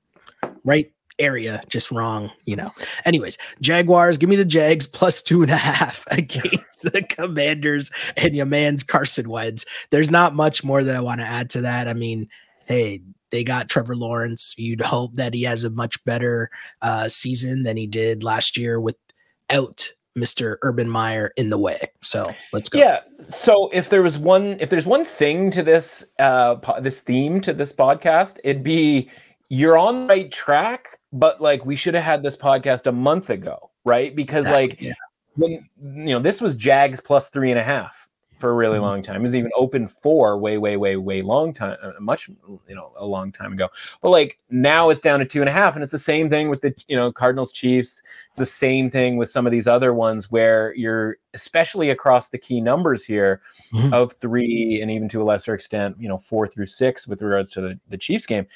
[0.64, 0.90] right
[1.22, 2.70] area just wrong, you know.
[3.04, 8.34] Anyways, Jaguars, give me the Jags plus two and a half against the Commanders and
[8.34, 9.64] your man's Carson Wentz.
[9.90, 11.88] There's not much more that I want to add to that.
[11.88, 12.28] I mean,
[12.66, 14.54] hey, they got Trevor Lawrence.
[14.58, 16.50] You'd hope that he has a much better
[16.82, 20.56] uh, season than he did last year without Mr.
[20.62, 21.90] Urban Meyer in the way.
[22.02, 22.78] So let's go.
[22.78, 23.00] Yeah.
[23.20, 27.40] So if there was one, if there's one thing to this, uh, po- this theme
[27.40, 29.10] to this podcast, it'd be
[29.52, 33.28] you're on the right track, but like we should have had this podcast a month
[33.28, 34.16] ago, right?
[34.16, 34.92] Because exactly, like yeah.
[35.34, 38.08] when you know this was Jags plus three and a half
[38.38, 38.86] for a really mm-hmm.
[38.86, 39.16] long time.
[39.16, 42.28] It was even open for way, way, way, way long time, uh, much
[42.66, 43.68] you know a long time ago.
[44.00, 46.48] But like now it's down to two and a half, and it's the same thing
[46.48, 48.02] with the you know Cardinals Chiefs.
[48.30, 52.38] It's the same thing with some of these other ones where you're especially across the
[52.38, 53.42] key numbers here
[53.74, 53.92] mm-hmm.
[53.92, 57.50] of three and even to a lesser extent, you know, four through six with regards
[57.52, 58.46] to the, the Chiefs game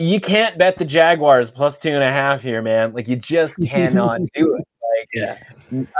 [0.00, 2.94] you can't bet the Jaguars plus two and a half here, man.
[2.94, 4.66] Like you just cannot do it.
[4.98, 5.38] Like yeah.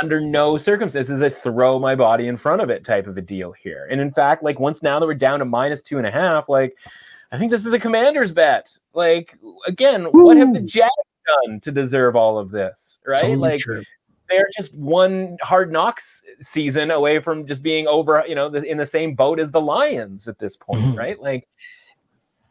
[0.00, 3.52] under no circumstances, I throw my body in front of it type of a deal
[3.52, 3.86] here.
[3.90, 6.48] And in fact, like once now that we're down to minus two and a half,
[6.48, 6.74] like
[7.30, 8.76] I think this is a commander's bet.
[8.94, 10.24] Like again, Woo.
[10.24, 10.90] what have the Jags
[11.44, 13.00] done to deserve all of this?
[13.06, 13.20] Right?
[13.20, 13.82] Totally like true.
[14.30, 18.86] they're just one hard knocks season away from just being over, you know, in the
[18.86, 20.98] same boat as the Lions at this point, mm-hmm.
[20.98, 21.20] right?
[21.20, 21.46] Like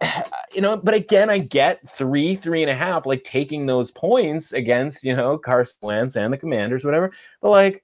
[0.54, 4.54] you know, but again, I get three, three and a half, like taking those points
[4.54, 7.12] against, you know, Carson Wentz and the Commanders, whatever.
[7.42, 7.84] But like,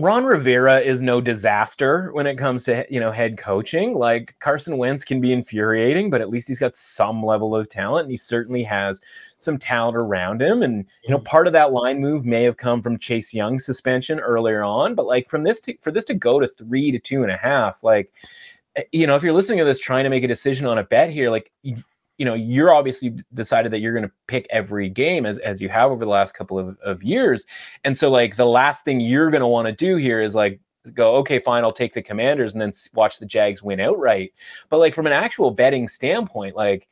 [0.00, 3.94] Ron Rivera is no disaster when it comes to you know head coaching.
[3.94, 8.04] Like Carson Wentz can be infuriating, but at least he's got some level of talent,
[8.04, 9.00] and he certainly has
[9.38, 10.62] some talent around him.
[10.62, 11.24] And you know, mm-hmm.
[11.24, 15.06] part of that line move may have come from Chase Young's suspension earlier on, but
[15.06, 17.82] like from this to, for this to go to three to two and a half,
[17.82, 18.12] like
[18.78, 20.84] Eh, you know, if you're listening to this trying to make a decision on a
[20.84, 21.76] bet here, like you,
[22.16, 25.68] you know, you're obviously decided that you're going to pick every game as, as you
[25.68, 27.46] have over the last couple of, of years.
[27.84, 30.60] And so like the last thing you're going to want to do here is like
[30.94, 34.32] go, okay, fine, I'll take the commanders and then watch the Jags win outright.
[34.68, 36.88] But like from an actual betting standpoint, like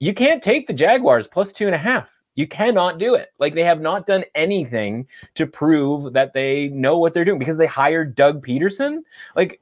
[0.00, 2.10] you can't take the Jaguars plus two and a half.
[2.36, 3.28] You cannot do it.
[3.38, 5.06] Like they have not done anything
[5.36, 9.02] to prove that they know what they're doing because they hired Doug Pederson.
[9.36, 9.60] Like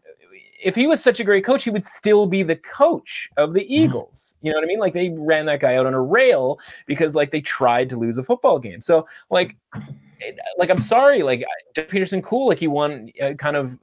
[0.63, 3.61] if he was such a great coach, he would still be the coach of the
[3.61, 3.73] mm-hmm.
[3.73, 4.37] Eagles.
[4.43, 4.79] You know what I mean?
[4.79, 8.19] Like they ran that guy out on a rail because like they tried to lose
[8.19, 8.81] a football game.
[8.81, 9.57] So like,
[10.59, 11.45] like I'm sorry, like
[11.75, 13.79] Doug Pederson, cool, like he won uh, kind of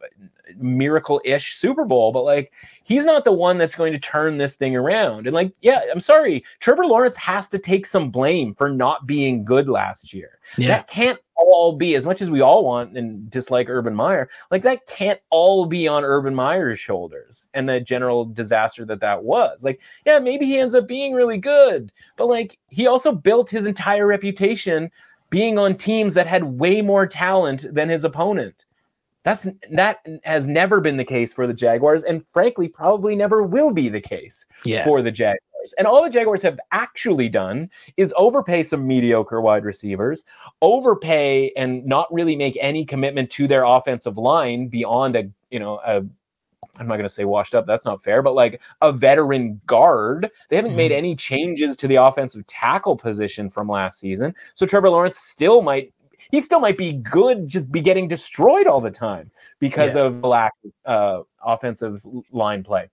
[0.57, 2.53] miracle-ish Super Bowl, but like
[2.83, 5.27] he's not the one that's going to turn this thing around.
[5.27, 9.45] And like, yeah, I'm sorry, Trevor Lawrence has to take some blame for not being
[9.45, 10.39] good last year.
[10.57, 10.69] Yeah.
[10.69, 14.29] That can't all be as much as we all want and dislike Urban Meyer.
[14.51, 19.23] Like that can't all be on Urban Meyer's shoulders and the general disaster that that
[19.23, 19.63] was.
[19.63, 23.65] Like, yeah, maybe he ends up being really good, but like he also built his
[23.65, 24.91] entire reputation
[25.29, 28.65] being on teams that had way more talent than his opponent.
[29.29, 33.71] That's that has never been the case for the Jaguars, and frankly, probably never will
[33.71, 34.83] be the case yeah.
[34.83, 35.39] for the Jaguars.
[35.77, 40.23] And all the Jaguars have actually done is overpay some mediocre wide receivers,
[40.63, 45.79] overpay and not really make any commitment to their offensive line beyond a you know
[45.85, 46.01] a
[46.77, 47.67] I'm not going to say washed up.
[47.67, 50.77] That's not fair, but like a veteran guard, they haven't mm-hmm.
[50.77, 54.33] made any changes to the offensive tackle position from last season.
[54.55, 55.93] So Trevor Lawrence still might
[56.29, 60.03] he still might be good, just be getting destroyed all the time because yeah.
[60.03, 60.53] of lack
[60.85, 62.89] of uh, offensive line play.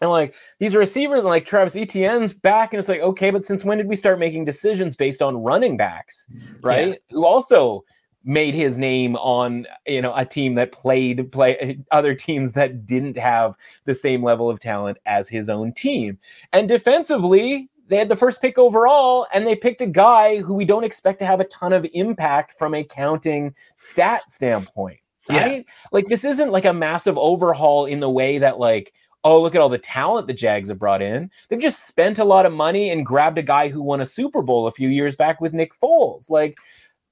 [0.00, 3.64] And like these receivers, and like Travis Etienne's back, and it's like, okay, but since
[3.64, 6.26] when did we start making decisions based on running backs,
[6.62, 6.88] right?
[6.88, 6.94] Yeah.
[7.10, 7.84] Who also
[8.24, 13.16] made his name on you know a team that played play other teams that didn't
[13.16, 13.54] have
[13.86, 16.18] the same level of talent as his own team.
[16.52, 20.64] And defensively, they had the first pick overall, and they picked a guy who we
[20.64, 25.00] don't expect to have a ton of impact from a counting stat standpoint.
[25.28, 25.64] right?
[25.66, 25.72] Yeah.
[25.92, 28.92] Like this isn't like a massive overhaul in the way that like
[29.24, 31.30] oh look at all the talent the Jags have brought in.
[31.48, 34.42] They've just spent a lot of money and grabbed a guy who won a Super
[34.42, 36.30] Bowl a few years back with Nick Foles.
[36.30, 36.56] Like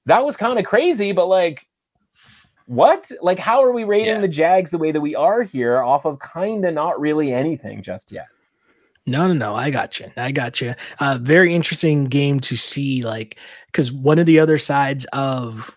[0.05, 1.67] that was kind of crazy, but like
[2.65, 3.11] what?
[3.21, 4.21] Like how are we rating yeah.
[4.21, 7.81] the Jags the way that we are here off of kind of not really anything
[7.81, 8.27] just yet?
[9.07, 9.55] No, no, no.
[9.55, 10.11] I got you.
[10.17, 10.75] I got you.
[10.99, 15.73] Uh, very interesting game to see, like, because one of the other sides of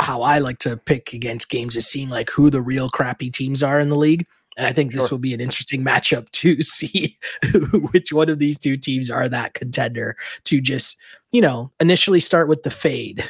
[0.00, 3.62] how I like to pick against games is seeing like who the real crappy teams
[3.62, 4.26] are in the league.
[4.56, 5.10] And I think this sure.
[5.10, 7.18] will be an interesting matchup to see
[7.92, 10.96] which one of these two teams are that contender to just,
[11.30, 13.22] you know, initially start with the fade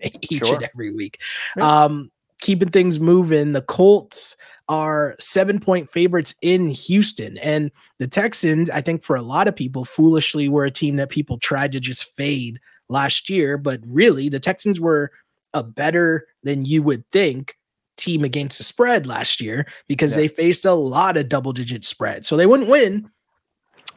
[0.22, 0.56] each sure.
[0.56, 1.20] and every week.
[1.56, 1.84] Yeah.
[1.84, 2.10] Um,
[2.40, 4.36] keeping things moving, the Colts
[4.68, 7.38] are seven point favorites in Houston.
[7.38, 11.10] And the Texans, I think for a lot of people, foolishly were a team that
[11.10, 12.58] people tried to just fade
[12.88, 13.58] last year.
[13.58, 15.10] But really, the Texans were
[15.52, 17.56] a better than you would think
[17.96, 20.22] team against the spread last year because yeah.
[20.22, 22.26] they faced a lot of double digit spread.
[22.26, 23.10] So they wouldn't win,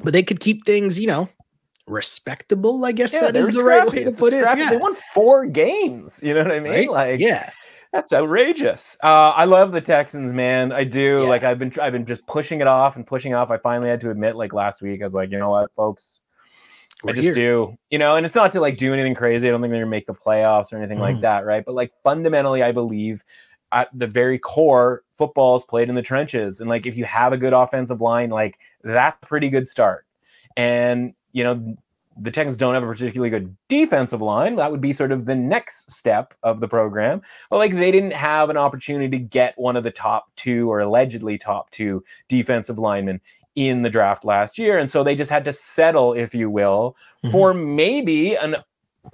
[0.04, 1.30] but they could keep things, you know,
[1.88, 2.86] respectable.
[2.86, 4.42] I guess yeah, that is the right way to put it.
[4.42, 4.70] Yeah.
[4.70, 6.20] They won four games.
[6.22, 6.74] You know what I mean?
[6.74, 6.92] Right?
[6.92, 7.52] Like, yeah.
[7.94, 8.98] That's outrageous.
[9.04, 10.72] Uh, I love the Texans, man.
[10.72, 11.22] I do.
[11.22, 11.30] Yeah.
[11.30, 13.50] Like I've been, I've been just pushing it off and pushing off.
[13.50, 16.22] I finally had to admit, like last week, I was like, you know what, folks,
[17.04, 17.34] we're I just here.
[17.34, 19.48] do, you know, and it's not to like do anything crazy.
[19.48, 21.02] I don't think they're gonna make the playoffs or anything mm.
[21.02, 21.64] like that, right?
[21.64, 23.24] But like fundamentally, I believe
[23.72, 26.60] at the very core, football is played in the trenches.
[26.60, 30.06] And like if you have a good offensive line, like that's a pretty good start.
[30.56, 31.76] And you know,
[32.20, 34.56] the Texans don't have a particularly good defensive line.
[34.56, 37.22] That would be sort of the next step of the program.
[37.50, 40.80] But like they didn't have an opportunity to get one of the top two or
[40.80, 43.22] allegedly top two defensive linemen
[43.56, 44.78] in the draft last year.
[44.78, 47.32] And so they just had to settle, if you will, mm-hmm.
[47.32, 48.58] for maybe an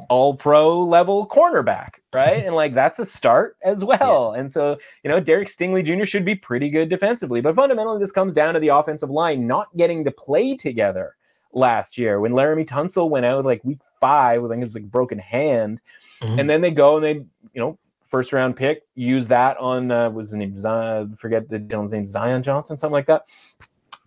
[0.09, 2.45] all pro level cornerback, right?
[2.45, 4.33] and like that's a start as well.
[4.33, 4.41] Yeah.
[4.41, 6.05] And so, you know, Derek Stingley Jr.
[6.05, 7.41] should be pretty good defensively.
[7.41, 11.15] But fundamentally, this comes down to the offensive line not getting to play together
[11.53, 14.89] last year when Laremy Tunsil went out like week five, I think it was like
[14.89, 15.81] broken hand.
[16.21, 16.39] Mm-hmm.
[16.39, 17.13] And then they go and they,
[17.53, 17.77] you know,
[18.13, 22.05] first round pick, use that on uh, was the name Zion, forget the gentleman's name,
[22.05, 23.23] Zion Johnson, something like that.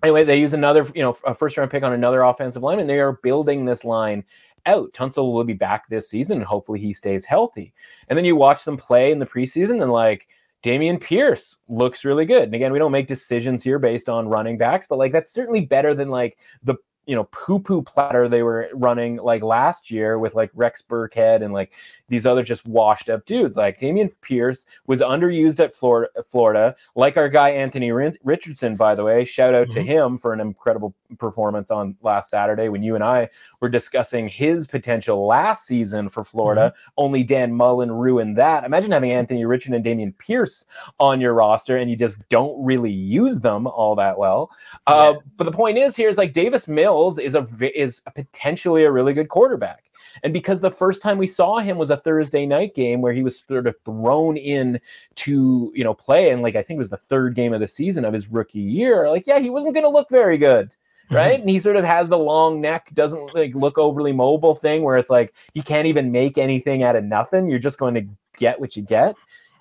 [0.03, 2.89] Anyway, they use another, you know, a first round pick on another offensive line, and
[2.89, 4.23] they are building this line
[4.67, 4.93] out.
[4.93, 7.73] Tunsil will be back this season, and hopefully he stays healthy.
[8.09, 10.29] And then you watch them play in the preseason, and like
[10.63, 12.45] Dameon Pierce looks really good.
[12.45, 15.61] And again, we don't make decisions here based on running backs, but like that's certainly
[15.61, 16.77] better than like the
[17.07, 21.43] you know poo poo platter they were running like last year with like Rex Burkhead
[21.43, 21.73] and like
[22.09, 23.57] these other just washed up dudes.
[23.57, 29.05] Like Dameon Pierce was underused at Florida, Florida, like our guy Anthony Richardson, by the
[29.05, 29.25] way.
[29.25, 29.75] Shout out mm-hmm.
[29.75, 33.29] to him for an incredible performance on last Saturday when you and I
[33.61, 36.73] were discussing his potential last season for Florida.
[36.73, 36.93] Mm-hmm.
[36.99, 38.65] Only Dan Mullen ruined that.
[38.65, 40.65] Imagine having Anthony Richardson and Dameon Pierce
[41.01, 44.51] on your roster and you just don't really use them all that well.
[44.87, 45.15] Uh.
[45.37, 47.47] But the point is, here is like Davis Mills is a
[47.81, 49.85] is a potentially a really good quarterback.
[50.23, 53.23] And because the first time we saw him was a Thursday night game where he
[53.23, 54.81] was sort of thrown in
[55.17, 57.69] to, you know, play and like I think it was the third game of the
[57.69, 60.75] season of his rookie year, like yeah, he wasn't going to look very good.
[61.09, 61.35] Right.
[61.35, 61.43] Mm-hmm.
[61.43, 64.97] And he sort of has the long neck, doesn't like look overly mobile thing where
[64.97, 67.49] it's like he can't even make anything out of nothing.
[67.49, 68.05] You're just going to
[68.37, 69.15] get what you get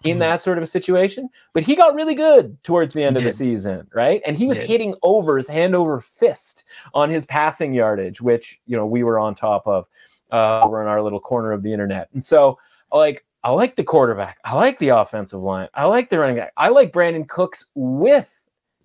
[0.05, 0.19] in mm-hmm.
[0.19, 1.29] that sort of a situation.
[1.53, 4.21] But he got really good towards the end of the season, right?
[4.25, 6.63] And he was he hitting overs hand over fist
[6.93, 9.87] on his passing yardage, which you know we were on top of
[10.31, 12.09] uh, over in our little corner of the internet.
[12.13, 12.57] And so,
[12.93, 14.39] like, I like the quarterback.
[14.43, 15.67] I like the offensive line.
[15.73, 16.53] I like the running back.
[16.57, 18.31] I like Brandin Cooks with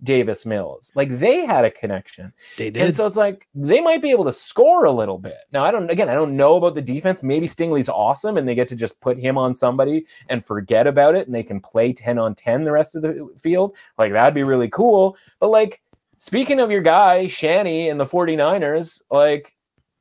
[0.03, 0.91] Davis Mills.
[0.95, 2.33] Like they had a connection.
[2.57, 2.83] They did.
[2.83, 5.39] And so it's like they might be able to score a little bit.
[5.51, 7.23] Now I don't again, I don't know about the defense.
[7.23, 11.15] Maybe Stingley's awesome and they get to just put him on somebody and forget about
[11.15, 13.75] it and they can play 10 on 10 the rest of the field.
[13.97, 15.17] Like that'd be really cool.
[15.39, 15.81] But like
[16.17, 19.55] speaking of your guy, Shanny and the 49ers, like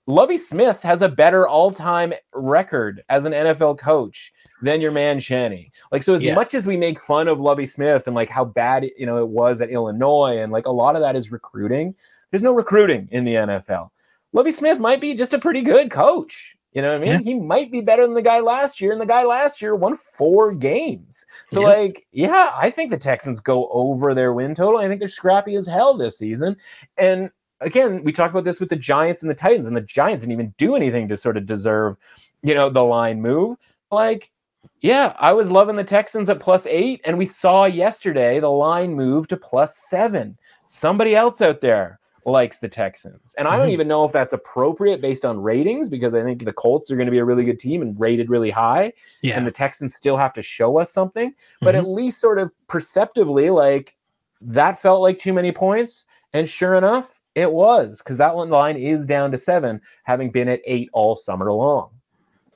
[0.06, 4.32] Lovie Smith has a better all-time record as an NFL coach
[4.62, 5.72] than your man Shanny.
[5.92, 6.34] Like so as yeah.
[6.34, 9.28] much as we make fun of Lovie Smith and like how bad you know it
[9.28, 11.94] was at Illinois and like a lot of that is recruiting,
[12.30, 13.90] there's no recruiting in the NFL.
[14.32, 16.56] Lovie Smith might be just a pretty good coach.
[16.72, 17.12] You know what I mean?
[17.14, 17.32] Yeah.
[17.32, 19.96] He might be better than the guy last year, and the guy last year won
[19.96, 21.26] four games.
[21.50, 21.66] So, yeah.
[21.66, 24.78] like, yeah, I think the Texans go over their win total.
[24.78, 26.56] I think they're scrappy as hell this season.
[26.96, 27.30] And
[27.60, 30.32] again, we talked about this with the Giants and the Titans, and the Giants didn't
[30.32, 31.96] even do anything to sort of deserve,
[32.42, 33.56] you know, the line move.
[33.90, 34.30] Like,
[34.80, 38.94] yeah, I was loving the Texans at plus eight, and we saw yesterday the line
[38.94, 40.36] move to plus seven.
[40.66, 43.34] Somebody else out there likes the Texans.
[43.38, 43.72] And I don't Mhm.
[43.72, 47.06] even know if that's appropriate based on ratings because I think the Colts are going
[47.06, 48.92] to be a really good team and rated really high.
[49.22, 49.38] Yeah.
[49.38, 51.34] And the Texans still have to show us something.
[51.62, 51.78] But Mhm.
[51.78, 53.96] at least sort of perceptively, like
[54.42, 56.06] that felt like too many points.
[56.34, 60.48] And sure enough, it was because that one line is down to seven, having been
[60.48, 61.88] at eight all summer long.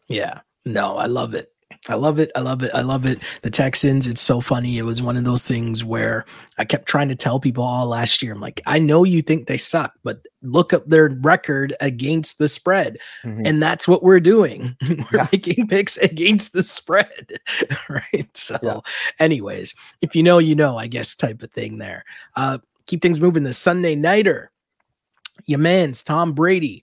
[0.08, 0.40] Yeah.
[0.66, 1.53] No, I love it.
[1.88, 2.30] I love it.
[2.34, 2.70] I love it.
[2.72, 3.18] I love it.
[3.42, 4.78] The Texans, it's so funny.
[4.78, 6.24] It was one of those things where
[6.56, 8.32] I kept trying to tell people all last year.
[8.32, 12.48] I'm like, I know you think they suck, but look up their record against the
[12.48, 12.96] spread.
[13.22, 13.46] Mhm.
[13.46, 14.74] And that's what we're doing.
[14.88, 15.28] we're Yeah.
[15.30, 17.38] making picks against the spread.
[17.90, 18.34] right.
[18.34, 18.80] So, Yeah.
[19.18, 22.04] anyways, if you know, you know, I guess type of thing there.
[22.34, 23.42] Uh, keep things moving.
[23.42, 24.50] The Sunday Nighter,
[25.46, 26.82] your man's Tom Brady,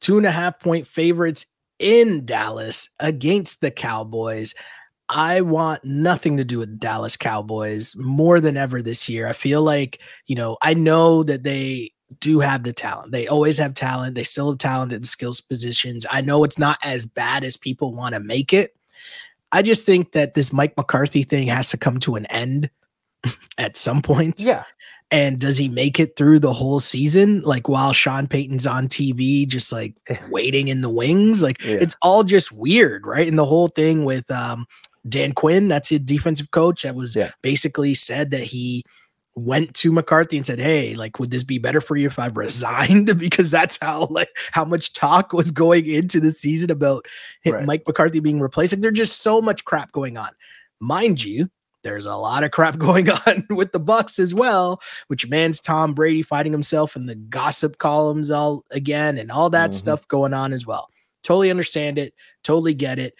[0.00, 1.46] two and a half point favorites
[1.84, 4.54] in Dallas against the Cowboys.
[5.10, 9.28] I want nothing to do with Dallas Cowboys more than ever this year.
[9.28, 13.12] I feel like, you know, I know that they do have the talent.
[13.12, 14.14] They always have talent.
[14.14, 16.06] They still have talent at the skills positions.
[16.10, 18.74] I know it's not as bad as people want to make it.
[19.52, 22.70] I just think that this Mike McCarthy thing has to come to an end
[23.58, 24.40] at some point.
[24.40, 24.64] Yeah.
[25.10, 27.42] And does he make it through the whole season?
[27.42, 29.94] Like while Sean Payton's on TV, just like
[30.30, 31.42] waiting in the wings?
[31.42, 31.76] Like Yeah.
[31.80, 33.28] it's all just weird, right?
[33.28, 34.66] And the whole thing with um,
[35.08, 37.30] Dan Quinn, that's his defensive coach, that was Yeah.
[37.42, 38.82] basically said that he
[39.36, 42.26] went to McCarthy and said, Hey, like, would this be better for you if I
[42.28, 43.06] resigned?
[43.18, 47.06] because that's how like how much talk was going into the season about
[47.44, 47.64] Right.
[47.64, 48.72] Mike McCarthy being replaced.
[48.72, 50.30] Like there's just so much crap going on.
[50.80, 51.50] Mind you,
[51.84, 55.94] there's a lot of crap going on with the Bucks as well, which man's Tom
[55.94, 59.74] Brady fighting himself in the gossip columns all again and all that Mhm.
[59.74, 60.88] stuff going on as well.
[61.22, 62.12] Totally understand it,
[62.42, 63.14] totally get it.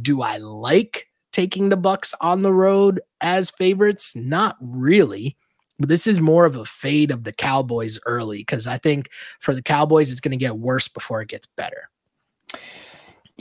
[0.00, 4.14] Do I like taking the Bucks on the road as favorites?
[4.16, 5.36] Not really.
[5.78, 9.10] But this is more of a fade of the Cowboys early because I think
[9.40, 11.89] for the Cowboys it's going to get worse before it gets better.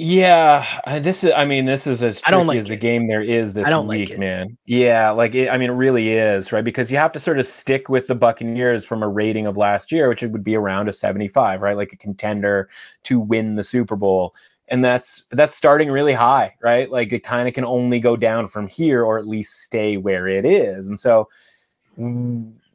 [0.01, 1.33] Yeah, this is.
[1.35, 2.79] I mean, this is as I don't like as the it.
[2.79, 4.19] game there is this I don't like week, it.
[4.19, 4.57] man.
[4.65, 7.45] Yeah, like it, I mean, it really is right because you have to sort of
[7.45, 10.87] stick with the Buccaneers from a rating of last year, which it would be around
[10.87, 11.75] a seventy-five, right?
[11.75, 12.69] Like a contender
[13.03, 14.33] to win the Super Bowl,
[14.69, 16.89] and that's that's starting really high, right?
[16.89, 20.29] Like it kind of can only go down from here, or at least stay where
[20.29, 21.27] it is, and so.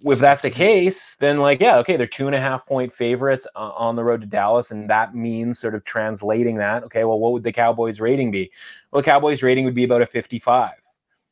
[0.07, 3.47] If that's the case, then like yeah, okay, they're two and a half point favorites
[3.57, 6.85] uh, on the road to Dallas, and that means sort of translating that.
[6.85, 8.51] Okay, well, what would the Cowboys' rating be?
[8.91, 10.75] Well, the Cowboys' rating would be about a fifty-five,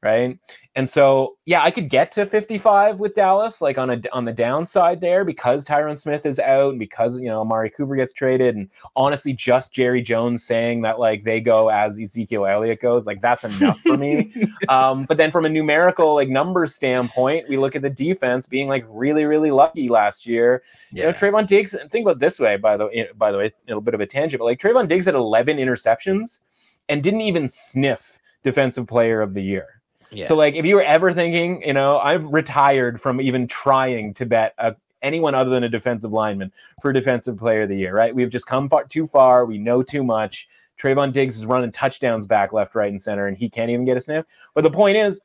[0.02, 0.38] right?
[0.74, 4.32] And so yeah, I could get to fifty-five with Dallas, like on a on the
[4.32, 8.56] downside there, because Tyron Smith is out, and because you know Amari Cooper gets traded,
[8.56, 13.20] and honestly, just Jerry Jones saying that like they go as Ezekiel Elliott goes, like
[13.20, 14.32] that's enough for me.
[14.68, 18.68] Um, but then from a numerical like numbers standpoint, we look at the defense being
[18.68, 20.62] like really, really lucky last year.
[20.92, 21.74] You know, Trevon Diggs.
[21.74, 23.08] And think about this way, by the way.
[23.16, 25.56] By the way, a little bit of a tangent, but like Trevon Diggs had 11
[25.56, 26.40] interceptions
[26.88, 29.81] and didn't even sniff Defensive Player of the Year.
[30.12, 30.26] Yeah.
[30.26, 34.26] So like, if you were ever thinking, you know, I've retired from even trying to
[34.26, 37.94] bet a, anyone other than a defensive lineman for Defensive Player of the Year.
[37.94, 38.14] Right?
[38.14, 39.46] We've just come far, too far.
[39.46, 40.48] We know too much.
[40.80, 43.96] Trevon Diggs is running touchdowns back, left, right, and center, and he can't even get
[43.96, 44.24] a sniff.
[44.54, 45.20] But the point is,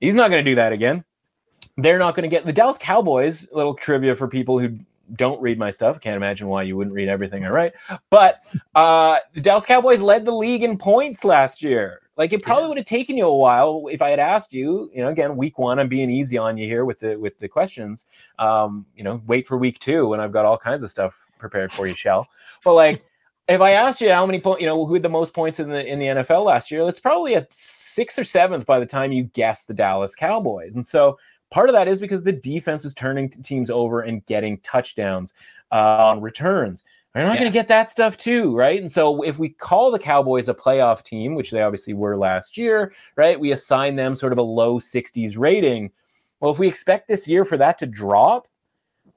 [0.00, 1.04] he's not going to do that again.
[1.76, 3.46] They're not going to get the Dallas Cowboys.
[3.52, 4.78] Little trivia for people who
[5.14, 6.00] don't read my stuff.
[6.00, 7.72] Can't imagine why you wouldn't read everything I write.
[8.10, 8.40] But
[8.74, 12.00] uh, the Dallas Cowboys led the league in points last year.
[12.16, 14.90] Like it probably would have taken you a while if I had asked you.
[14.94, 17.48] You know, again, week one, I'm being easy on you here with the with the
[17.48, 18.06] questions.
[18.38, 21.72] Um, you know, wait for week two when I've got all kinds of stuff prepared
[21.72, 22.26] for you, Shell.
[22.64, 23.04] But like,
[23.48, 25.68] if I asked you how many points, you know, who had the most points in
[25.68, 29.12] the in the NFL last year, it's probably a sixth or seventh by the time
[29.12, 30.74] you guess the Dallas Cowboys.
[30.74, 31.18] And so
[31.50, 35.34] part of that is because the defense was turning teams over and getting touchdowns
[35.72, 36.84] uh, on returns.
[37.14, 37.40] They're not Yeah.
[37.40, 38.80] going to get that stuff too, right?
[38.80, 42.58] And so if we call the Cowboys a playoff team, which they obviously were last
[42.58, 43.40] year, right?
[43.40, 45.90] We assign them sort of a low 60s rating.
[46.40, 48.48] Well, if we expect this year for that to drop,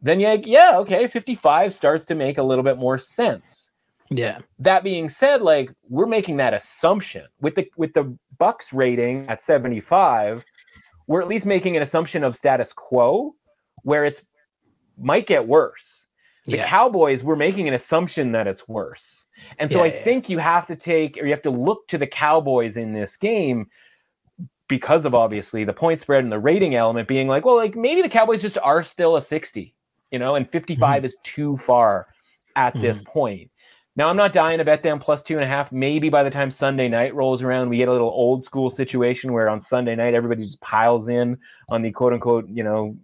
[0.01, 3.69] then yeah, yeah, okay, 55 starts to make a little bit more sense
[4.09, 4.39] yeah.
[4.59, 9.43] that being said like we're making that assumption with the with the bucks rating at
[9.43, 10.43] 75
[11.09, 13.35] we're at least making an assumption of status quo
[13.81, 14.23] where it's
[14.97, 16.05] might get worse.
[16.45, 16.67] The Yeah.
[16.67, 19.25] cowboys we're making an assumption that it's worse.
[19.57, 21.87] And so Yeah, i yeah, think you have to take or you have to look
[21.87, 23.69] to the cowboys in this game
[24.67, 28.03] because of obviously the point spread and the rating element being like well like maybe
[28.03, 29.73] the cowboys just are still a 60
[30.11, 31.05] you know and 55 mm-hmm.
[31.05, 32.07] is too far
[32.55, 33.11] at this mm-hmm.
[33.11, 33.51] point
[33.99, 35.73] now I'm not dying to bet them plus two and a half.
[35.73, 39.33] Maybe by the time Sunday night rolls around, we get a little old school situation
[39.33, 41.37] where on Sunday night everybody just piles in
[41.69, 42.95] on the quote unquote, you know,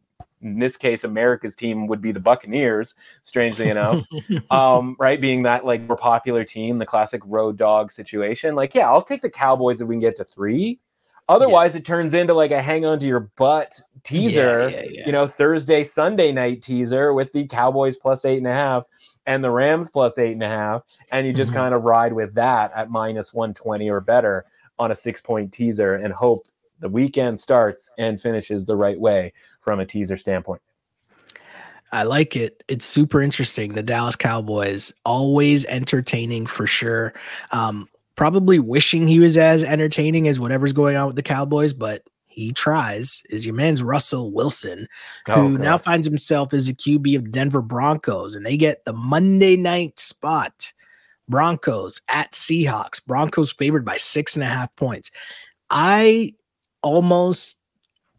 [0.41, 2.93] in this case, America's team would be the Buccaneers,
[3.23, 4.05] strangely enough,
[4.51, 5.19] um, right?
[5.19, 8.55] Being that like more popular team, the classic road dog situation.
[8.55, 10.79] Like, yeah, I'll take the Cowboys if we can get to three.
[11.27, 11.79] Otherwise, yeah.
[11.79, 15.25] it turns into like a hang on to your butt teaser, yeah, yeah, you know,
[15.25, 18.85] Thursday, Sunday night teaser with the Cowboys plus eight and a half
[19.25, 20.83] and the Rams plus eight and a half.
[21.11, 21.61] And you just mm-hmm.
[21.61, 24.45] kind of ride with that at minus 120 or better
[24.77, 26.43] on a six point teaser and hope
[26.79, 30.61] the weekend starts and finishes the right way from a teaser standpoint.
[31.91, 32.63] I like it.
[32.67, 33.73] It's super interesting.
[33.73, 37.13] The Dallas Cowboys always entertaining for sure.
[37.51, 42.03] Um, probably wishing he was as entertaining as whatever's going on with the Cowboys, but
[42.27, 43.23] he tries.
[43.29, 44.87] Is your man's Russell Wilson,
[45.29, 45.63] oh, who God.
[45.63, 49.55] now finds himself as a QB of the Denver Broncos, and they get the Monday
[49.55, 50.71] night spot.
[51.27, 53.03] Broncos at Seahawks.
[53.03, 55.09] Broncos favored by six and a half points.
[55.71, 56.35] I
[56.83, 57.63] almost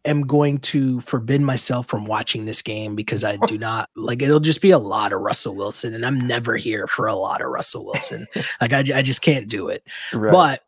[0.07, 4.39] am going to forbid myself from watching this game because I do not like it'll
[4.39, 7.49] just be a lot of Russell Wilson and I'm never here for a lot of
[7.49, 8.25] Russell Wilson.
[8.61, 9.83] like I, I just can't do it.
[10.13, 10.31] Right.
[10.31, 10.63] But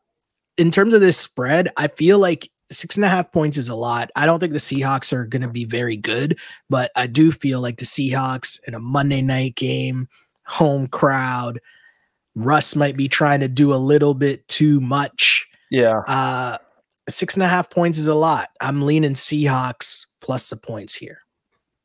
[0.57, 3.75] in terms of this spread, I feel like six and a half points is a
[3.75, 4.11] lot.
[4.15, 6.37] I don't think the Seahawks are going to be very good,
[6.69, 10.07] but I do feel like the Seahawks in a Monday night game,
[10.45, 11.59] home crowd,
[12.35, 15.47] Russ might be trying to do a little bit too much.
[15.71, 16.01] Yeah.
[16.07, 16.57] Uh,
[17.09, 18.49] six and a half points is a lot.
[18.61, 21.19] I'm leaning Seahawks plus the points here.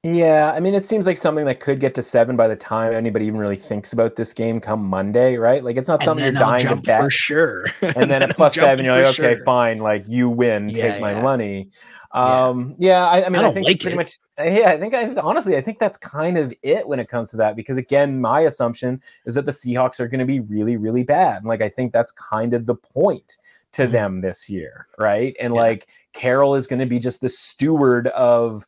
[0.05, 2.93] Yeah, I mean, it seems like something that could get to seven by the time
[2.93, 5.65] anybody even really thinks about this game come Monday, right?
[5.65, 7.65] Like, it's not something you're dying to bet for sure.
[7.81, 9.45] and then at plus seven, you're like, okay, sure.
[9.47, 11.71] fine, like you win, yeah, take my money.
[12.13, 13.97] Um, yeah, yeah I, I, mean, I, I think like pretty it.
[13.97, 17.31] much, yeah, I think I honestly, I think that's kind of it when it comes
[17.31, 20.77] to that because again, my assumption is that the Seahawks are going to be really,
[20.77, 21.47] really bad.
[21.47, 23.39] like, I think that's kind of the point
[23.75, 23.93] to mm-hmm.
[23.93, 25.37] them this year, right?
[25.41, 25.61] And yeah.
[25.61, 28.65] like Carroll is going to be just the steward of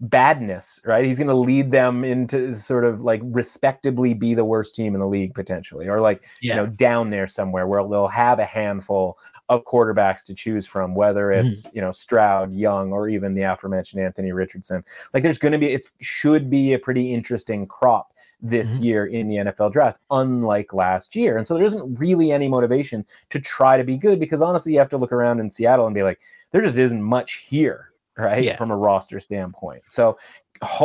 [0.00, 1.04] badness, right?
[1.04, 5.00] He's going to lead them into sort of like respectably be the worst team in
[5.00, 6.54] the league potentially, or like yeah.
[6.54, 9.18] you know down there somewhere where they'll have a handful
[9.48, 11.46] of quarterbacks to choose from, whether mm-hmm.
[11.46, 11.76] it's mm-hmm.
[11.76, 14.82] you know Stroud, Young, or even the aforementioned Anthony Richardson.
[15.12, 18.12] Like there's going to be it should be a pretty interesting crop
[18.42, 18.84] this mm-hmm.
[18.84, 21.36] year in the NFL draft, unlike last year.
[21.36, 24.78] And so there isn't really any motivation to try to be good because honestly, you
[24.78, 26.20] have to look around in Seattle and be like,
[26.52, 28.42] there just isn't much here, right?
[28.42, 28.56] Yeah.
[28.56, 29.82] From a roster standpoint.
[29.86, 30.18] So,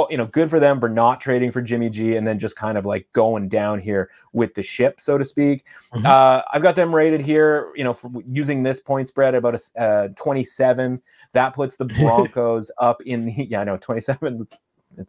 [0.09, 2.77] you know, good for them for not trading for Jimmy G and then just kind
[2.77, 5.65] of like going down here with the ship, so to speak.
[5.93, 6.05] Mm-hmm.
[6.05, 9.81] Uh, I've got them rated here, you know, for using this point spread about a
[9.81, 11.01] uh, 27.
[11.33, 14.41] That puts the Broncos up in the, yeah, I know, 27.
[14.41, 14.57] It's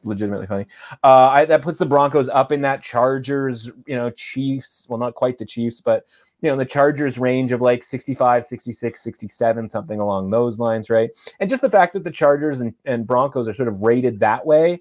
[0.05, 0.67] legitimately funny.
[1.05, 4.87] Uh, I, that puts the Broncos up in that Chargers, you know, Chiefs.
[4.89, 6.05] Well, not quite the Chiefs, but
[6.43, 11.11] you know, the Chargers range of like 65, 66, 67, something along those lines, right?
[11.41, 14.45] And just the fact that the Chargers and, and Broncos are sort of rated that
[14.45, 14.81] way,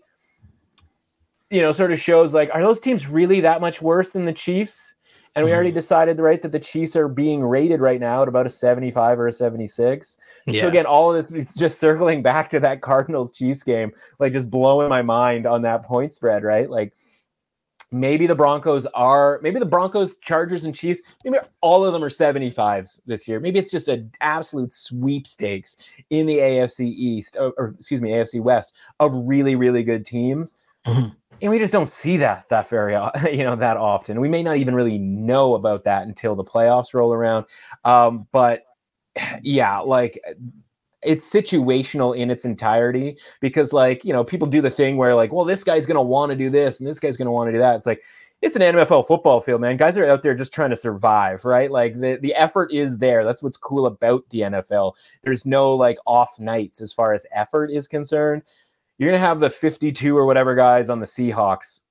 [1.49, 4.33] you know, sort of shows like, are those teams really that much worse than the
[4.33, 4.94] Chiefs?
[5.35, 5.75] And we already mm-hmm.
[5.75, 9.27] decided, right, that the Chiefs are being rated right now at about a 75 or
[9.27, 10.17] a 76.
[10.47, 10.61] Yeah.
[10.61, 14.31] So again, all of this is just circling back to that Cardinals Chiefs game, like
[14.31, 16.69] just blowing my mind on that point spread, right?
[16.69, 16.93] Like
[17.91, 22.09] maybe the Broncos are maybe the Broncos, Chargers, and Chiefs, maybe all of them are
[22.09, 23.39] 75s this year.
[23.39, 25.77] Maybe it's just an absolute sweepstakes
[26.09, 30.55] in the AFC East or, or excuse me, AFC West of really, really good teams.
[31.41, 32.93] And we just don't see that that very
[33.31, 34.21] you know that often.
[34.21, 37.45] We may not even really know about that until the playoffs roll around.
[37.83, 38.63] Um, but
[39.41, 40.19] yeah, like
[41.03, 45.31] it's situational in its entirety because like you know people do the thing where like
[45.31, 47.59] well this guy's gonna want to do this and this guy's gonna want to do
[47.59, 47.75] that.
[47.75, 48.01] It's like
[48.41, 49.77] it's an NFL football field, man.
[49.77, 51.71] Guys are out there just trying to survive, right?
[51.71, 53.23] Like the, the effort is there.
[53.23, 54.93] That's what's cool about the NFL.
[55.23, 58.43] There's no like off nights as far as effort is concerned
[58.97, 61.81] you're going to have the 52 or whatever guys on the Seahawks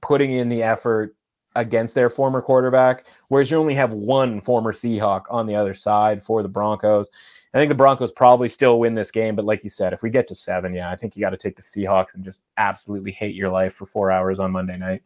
[0.00, 1.14] putting in the effort
[1.54, 6.22] against their former quarterback, whereas you only have one former Seahawk on the other side
[6.22, 7.10] for the Broncos.
[7.52, 10.08] I think the Broncos probably still win this game, but like you said, if we
[10.08, 13.12] get to seven, yeah, I think you got to take the Seahawks and just absolutely
[13.12, 15.02] hate your life for four hours on Monday night.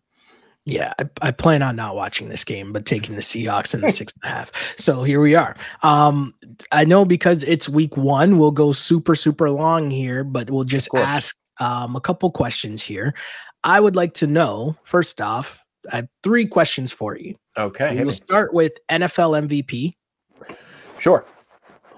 [0.66, 3.90] Yeah, I, I, plan on not watching this game, but taking the Seahawks in the
[3.92, 4.50] six and a half.
[4.76, 5.56] So here we are.
[5.84, 6.34] Um,
[6.72, 10.88] I know because it's week one, we'll go super, super long here, but we'll just
[10.92, 13.14] ask um, a couple questions here.
[13.62, 17.36] I would like to know, first off, I have three questions for you.
[17.56, 18.02] Okay.
[18.02, 19.94] We'll start with NFL MVP.
[20.98, 21.24] Sure.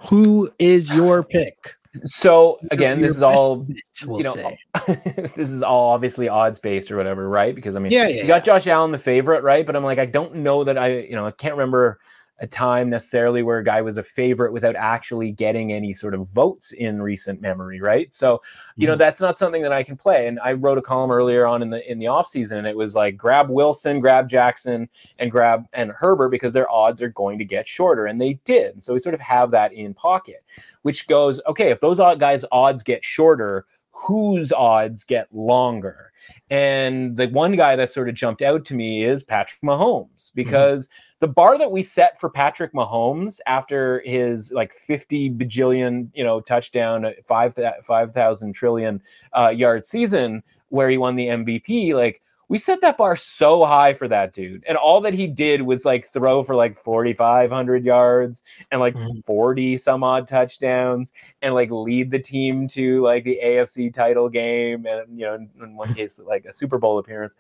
[0.09, 1.75] Who is your pick?
[2.05, 3.67] So again, this is all
[4.07, 4.57] we'll you know,
[5.37, 7.55] this is all obviously odds based or whatever, right?
[7.55, 9.65] Because I mean, yeah, yeah you got Josh Allen the favorite, right?
[9.65, 11.99] But I'm like, I don't know that I, you know, I can't remember
[12.41, 16.29] a time necessarily where a guy was a favorite without actually getting any sort of
[16.29, 18.13] votes in recent memory, right?
[18.15, 18.41] So,
[18.77, 18.93] you mm-hmm.
[18.93, 20.29] know, that's not something that I can play.
[20.29, 22.95] And I wrote a column earlier on in the in the offseason and it was
[22.95, 24.89] like grab Wilson, grab Jackson,
[25.19, 28.07] and grab and Herbert because their odds are going to get shorter.
[28.07, 28.83] And they did.
[28.83, 30.45] So we sort of have that in pocket,
[30.83, 36.13] which goes, okay, if those guys' odds get shorter, whose odds get longer?
[36.51, 40.35] And the one guy that sort of jumped out to me is Patrick Mahomes mm-hmm.
[40.35, 41.08] because mm-hmm.
[41.21, 46.41] The bar that we set for Patrick Mahomes after his like 50 bajillion, you know,
[46.41, 49.03] touchdown, 5,000 5, trillion
[49.37, 53.93] uh, yard season where he won the MVP, like we set that bar so high
[53.93, 54.65] for that dude.
[54.67, 59.21] And all that he did was like throw for like 4,500 yards and like mm-hmm.
[59.21, 61.13] 40 some odd touchdowns
[61.43, 64.87] and like lead the team to like the AFC title game.
[64.87, 67.37] And, you know, in, in one case, like a Super Bowl appearance.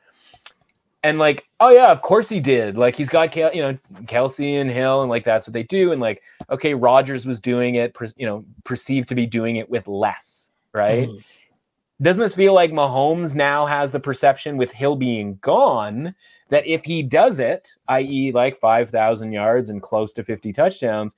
[1.04, 2.76] And like, oh yeah, of course he did.
[2.76, 5.92] Like he's got, you know, Kelce and Hill, and like that's what they do.
[5.92, 9.86] And like, okay, Rodgers was doing it, you know, perceived to be doing it with
[9.86, 11.08] less, right?
[11.08, 11.18] Mm-hmm
[12.00, 16.14] doesn't this feel like Mahomes now has the perception with Hill being gone
[16.48, 21.16] that if he does it, i.e., like 5,000 yards and close to 50 touchdowns,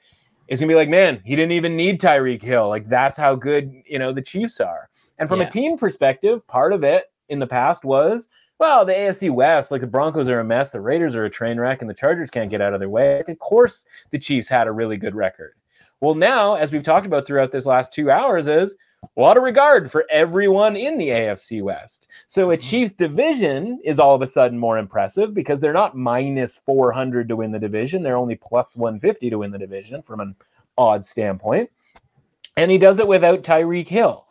[0.48, 2.69] it's gonna be like, man, he didn't even need Tyreek Hill.
[2.69, 4.89] Like that's how good you know the Chiefs are.
[5.19, 5.47] And from yeah.
[5.47, 8.28] a team perspective, part of it in the past was,
[8.61, 11.59] well, the AFC West, like the Broncos are a mess, the Raiders are a train
[11.59, 13.24] wreck, and the Chargers can't get out of their way.
[13.27, 15.55] Of course, the Chiefs had a really good record.
[16.03, 18.77] Well, now, as we've talked about throughout this last two hours, is
[19.16, 22.09] a lot of regard for everyone in the AFC West.
[22.28, 22.61] So a mm-hmm.
[22.61, 27.37] Chiefs division is all of a sudden more impressive because they're not minus 400 to
[27.37, 28.03] win the division.
[28.03, 30.37] They're only plus 150 to win the division from an
[30.77, 31.70] odd standpoint.
[32.59, 34.27] And he does it without Tyreek Hill.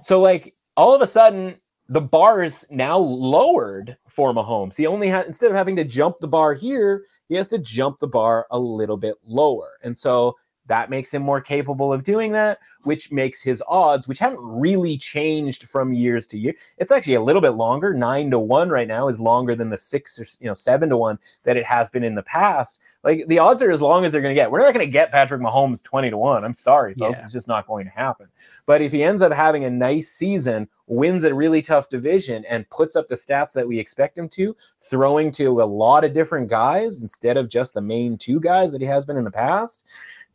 [0.00, 1.56] So, like, all of a sudden,
[1.88, 4.76] the bar is now lowered for Mahomes.
[4.76, 7.98] He only had, instead of having to jump the bar here, he has to jump
[7.98, 9.72] the bar a little bit lower.
[9.82, 14.18] And so that makes him more capable of doing that, which makes his odds, which
[14.18, 16.54] haven't really changed from years to year.
[16.78, 17.92] It's actually a little bit longer.
[17.92, 20.96] Nine to one right now is longer than the six or you know seven to
[20.96, 22.80] one that it has been in the past.
[23.02, 24.50] Like the odds are as long as they're going to get.
[24.50, 26.44] We're not going to get Patrick Mahomes twenty to one.
[26.44, 27.18] I'm sorry, folks.
[27.18, 27.24] Yeah.
[27.24, 28.28] It's just not going to happen.
[28.66, 32.68] But if he ends up having a nice season, wins a really tough division, and
[32.70, 36.48] puts up the stats that we expect him to, throwing to a lot of different
[36.48, 39.84] guys instead of just the main two guys that he has been in the past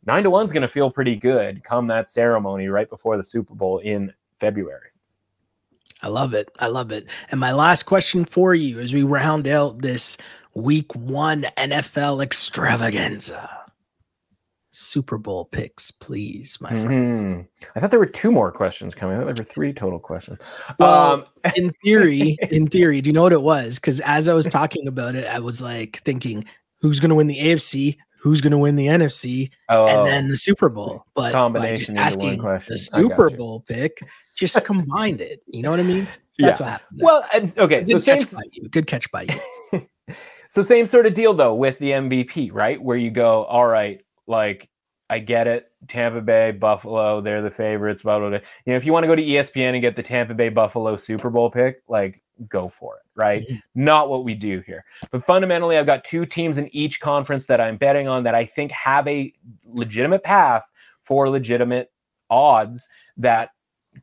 [0.06, 3.24] nine to one is going to feel pretty good come that ceremony right before the
[3.24, 4.88] Super Bowl in February.
[6.02, 6.50] I love it.
[6.58, 7.06] I love it.
[7.30, 10.16] And my last question for you as we round out this
[10.54, 13.60] week one NFL extravaganza.
[14.72, 16.88] Super Bowl picks, please, my friend.
[16.88, 17.68] Mm-hmm.
[17.74, 19.16] I thought there were two more questions coming.
[19.16, 20.38] I thought there were three total questions.
[20.78, 21.24] Well, um,
[21.56, 23.78] in theory, in theory, do you know what it was?
[23.78, 26.44] Because as I was talking about it, I was like thinking,
[26.80, 27.98] who's going to win the AFC?
[28.20, 31.04] Who's going to win the NFC oh, and then the Super Bowl.
[31.14, 34.00] But by just asking the Super Bowl pick,
[34.36, 35.42] just combined it.
[35.46, 36.08] You know what I mean?
[36.38, 36.66] That's yeah.
[36.66, 36.98] what happened.
[36.98, 37.04] There.
[37.04, 37.82] Well, okay.
[37.82, 38.68] Good so catch same, by you.
[38.68, 39.26] Good catch by
[39.72, 39.86] you.
[40.48, 42.80] so same sort of deal though with the MVP, right?
[42.80, 44.69] Where you go, all right, like
[45.10, 45.72] I get it.
[45.88, 48.02] Tampa Bay, Buffalo, they're the favorites.
[48.02, 48.38] Blah, blah, blah.
[48.64, 50.96] You know, if you want to go to ESPN and get the Tampa Bay Buffalo
[50.96, 53.42] Super Bowl pick, like go for it, right?
[53.42, 53.56] Mm-hmm.
[53.74, 54.84] Not what we do here.
[55.10, 58.46] But fundamentally, I've got two teams in each conference that I'm betting on that I
[58.46, 59.34] think have a
[59.64, 60.62] legitimate path
[61.02, 61.90] for legitimate
[62.30, 63.50] odds that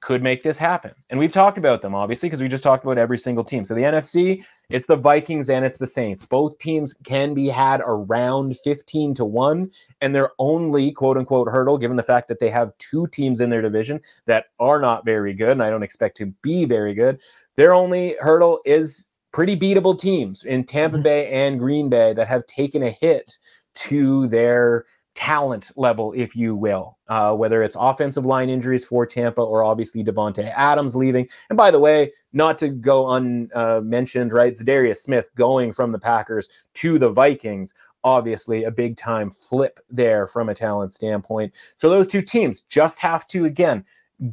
[0.01, 0.91] could make this happen.
[1.09, 3.63] And we've talked about them, obviously, because we just talked about every single team.
[3.63, 6.25] So the NFC, it's the Vikings and it's the Saints.
[6.25, 9.71] Both teams can be had around 15 to 1.
[10.01, 13.49] And their only quote unquote hurdle, given the fact that they have two teams in
[13.49, 17.19] their division that are not very good, and I don't expect to be very good,
[17.55, 21.03] their only hurdle is pretty beatable teams in Tampa mm-hmm.
[21.03, 23.37] Bay and Green Bay that have taken a hit
[23.75, 24.85] to their
[25.17, 30.03] talent level, if you will, uh, whether it's offensive line injuries for Tampa or obviously
[30.03, 31.27] Davante Adams leaving.
[31.49, 34.53] And by the way, not to go unmentioned, right?
[34.53, 37.73] Za'Darius Smith going from the Packers to the Vikings.
[38.03, 41.51] Obviously, a big time flip there from a talent standpoint.
[41.77, 43.83] So, those two teams just have to, again,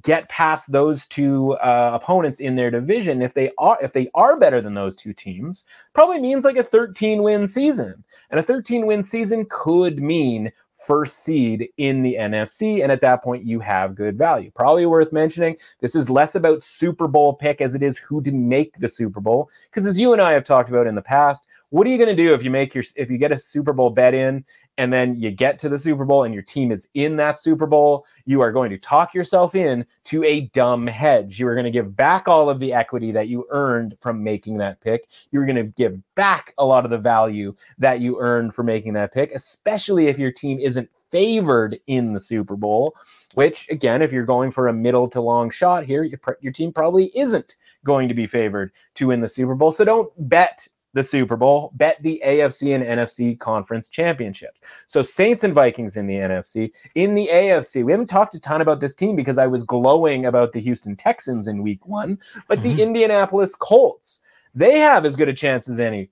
[0.00, 4.38] get past those two uh, opponents in their division if they are if they are
[4.38, 8.86] better than those two teams probably means like a 13 win season and a 13
[8.86, 10.50] win season could mean
[10.86, 12.82] first seed in the NFC.
[12.82, 14.50] And at that point, you have good value.
[14.54, 18.32] Probably worth mentioning, this is less about Super Bowl pick as it is who to
[18.32, 19.50] make the Super Bowl.
[19.70, 22.14] Because as you and I have talked about in the past, what are you going
[22.14, 24.44] to do if you make your if you get a Super Bowl bet in
[24.78, 27.66] and then you get to the Super Bowl and your team is in that Super
[27.66, 28.06] Bowl?
[28.24, 31.38] You are going to talk yourself in to a dumb hedge.
[31.38, 34.58] You are going to give back all of the equity that you earned from making
[34.58, 35.08] that pick.
[35.30, 38.94] You're going to give back a lot of the value that you earned for making
[38.94, 42.96] that pick, especially if your team isn't favored in the Super Bowl,
[43.34, 46.72] which again, if you're going for a middle to long shot here, your, your team
[46.72, 49.70] probably isn't going to be favored to win the Super Bowl.
[49.70, 54.62] So don't bet the Super Bowl, bet the AFC and NFC conference championships.
[54.86, 56.70] So Saints and Vikings in the NFC.
[56.94, 60.26] In the AFC, we haven't talked a ton about this team because I was glowing
[60.26, 62.18] about the Houston Texans in week one,
[62.48, 62.76] but mm-hmm.
[62.76, 64.20] the Indianapolis Colts,
[64.54, 66.08] they have as good a chance as any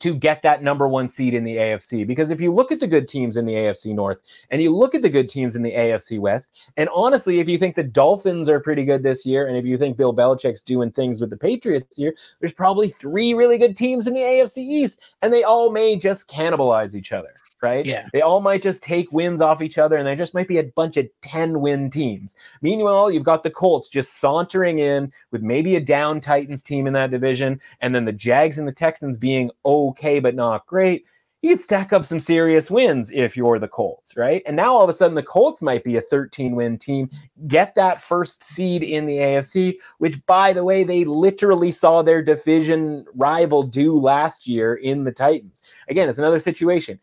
[0.00, 2.06] to get that number one seed in the AFC.
[2.06, 4.94] Because if you look at the good teams in the AFC North and you look
[4.94, 8.48] at the good teams in the AFC West, and honestly, if you think the Dolphins
[8.48, 11.36] are pretty good this year, and if you think Bill Belichick's doing things with the
[11.36, 15.70] Patriots here, there's probably three really good teams in the AFC East, and they all
[15.70, 17.84] may just cannibalize each other right?
[17.84, 18.06] Yeah.
[18.12, 20.64] They all might just take wins off each other and there just might be a
[20.64, 22.34] bunch of 10 win teams.
[22.62, 26.92] Meanwhile, you've got the Colts just sauntering in with maybe a down Titans team in
[26.94, 31.04] that division and then the Jags and the Texans being okay but not great.
[31.42, 34.42] You could stack up some serious wins if you're the Colts, right?
[34.44, 37.08] And now all of a sudden the Colts might be a 13 win team,
[37.46, 42.22] get that first seed in the AFC, which by the way, they literally saw their
[42.22, 45.62] division rival do last year in the Titans.
[45.88, 47.00] Again, it's another situation.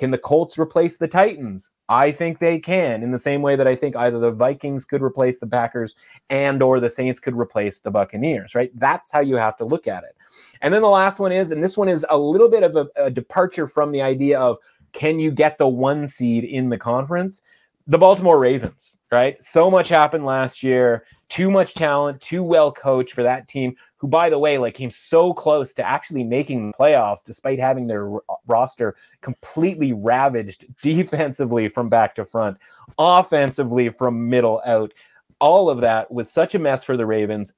[0.00, 1.72] Can the Colts replace the Titans?
[1.90, 5.02] I think they can in the same way that I think either the Vikings could
[5.02, 5.94] replace the Packers
[6.30, 8.70] and or the Saints could replace the Buccaneers, right?
[8.78, 10.16] That's how you have to look at it.
[10.62, 12.88] And then the last one is and this one is a little bit of a,
[12.96, 14.56] a departure from the idea of
[14.92, 17.42] can you get the one seed in the conference?
[17.86, 19.42] The Baltimore Ravens, right?
[19.42, 24.08] So much happened last year too much talent, too well coached for that team, who,
[24.08, 28.10] by the way, like came so close to actually making the playoffs despite having their
[28.12, 32.58] r- roster completely ravaged defensively from back to front,
[32.98, 34.92] offensively from middle out.
[35.40, 37.54] All of that was such a mess for the Ravens.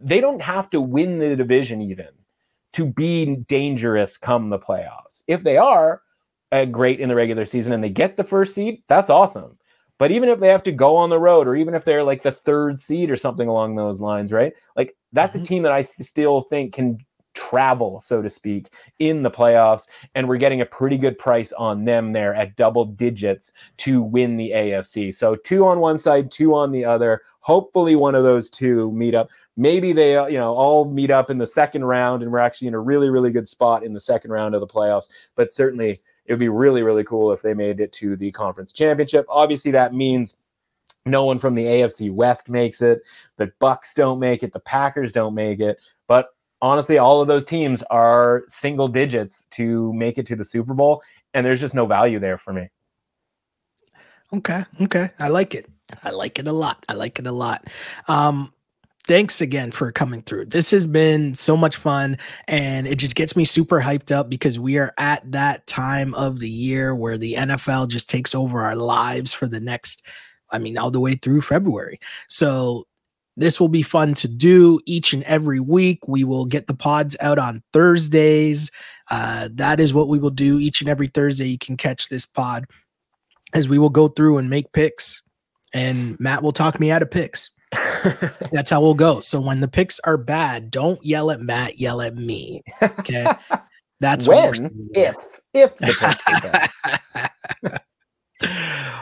[0.00, 2.08] They don't have to win the division even
[2.72, 5.22] to be dangerous come the playoffs.
[5.28, 6.02] If they are
[6.50, 9.56] uh, great in the regular season and they get the first seed, that's awesome.
[10.02, 12.24] But even if they have to go on the road, or even if they're like
[12.24, 14.52] the third seed or something along those lines, right?
[14.74, 15.42] Like that's mm-hmm.
[15.42, 16.98] a team that I still think can
[17.34, 19.86] travel, so to speak, in the playoffs.
[20.16, 24.36] And we're getting a pretty good price on them there at double digits to win
[24.36, 25.14] the AFC.
[25.14, 27.22] So two on one side, two on the other.
[27.38, 29.28] Hopefully, one of those two meet up.
[29.56, 32.66] Maybe they, uh, you know, all meet up in the second round, and we're actually
[32.66, 35.10] in a really, really good spot in the second round of the playoffs.
[35.36, 38.72] But certainly, it would be really, really cool if they made it to the conference
[38.72, 39.26] championship.
[39.28, 40.36] Obviously, that means
[41.04, 43.02] no one from the AFC West makes it.
[43.36, 44.52] The Bucks don't make it.
[44.52, 45.78] The Packers don't make it.
[46.06, 46.28] But
[46.60, 51.02] honestly, all of those teams are single digits to make it to the Super Bowl,
[51.34, 52.68] and there's just no value there for me.
[54.32, 55.68] Okay, okay, I like it.
[56.02, 56.84] I like it a lot.
[56.88, 57.66] I like it a lot.
[58.08, 58.54] Um,
[59.06, 60.46] thanks again for coming through.
[60.46, 62.16] This has been so much fun
[62.48, 66.40] and it just gets me super hyped up because we are at that time of
[66.40, 70.06] the year where the NFL just takes over our lives for the next
[70.50, 71.98] I mean all the way through February.
[72.28, 72.84] So
[73.36, 76.06] this will be fun to do each and every week.
[76.06, 78.70] We will get the pods out on Thursdays.
[79.10, 81.46] Uh, that is what we will do each and every Thursday.
[81.46, 82.66] You can catch this pod
[83.54, 85.22] as we will go through and make picks,
[85.72, 87.50] and Matt will talk me out of picks.
[88.52, 89.20] That's how we'll go.
[89.20, 92.62] So when the picks are bad, don't yell at Matt, yell at me.
[92.82, 93.26] Okay.
[94.00, 95.16] That's when if
[95.54, 97.30] if the picks are
[97.62, 97.80] bad.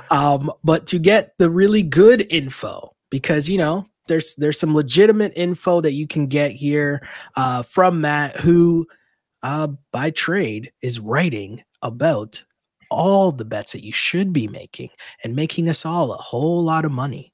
[0.10, 5.32] um, but to get the really good info, because you know, there's there's some legitimate
[5.36, 7.06] info that you can get here
[7.36, 8.86] uh, from Matt, who
[9.42, 12.44] uh, by trade is writing about
[12.90, 14.90] all the bets that you should be making
[15.24, 17.32] and making us all a whole lot of money.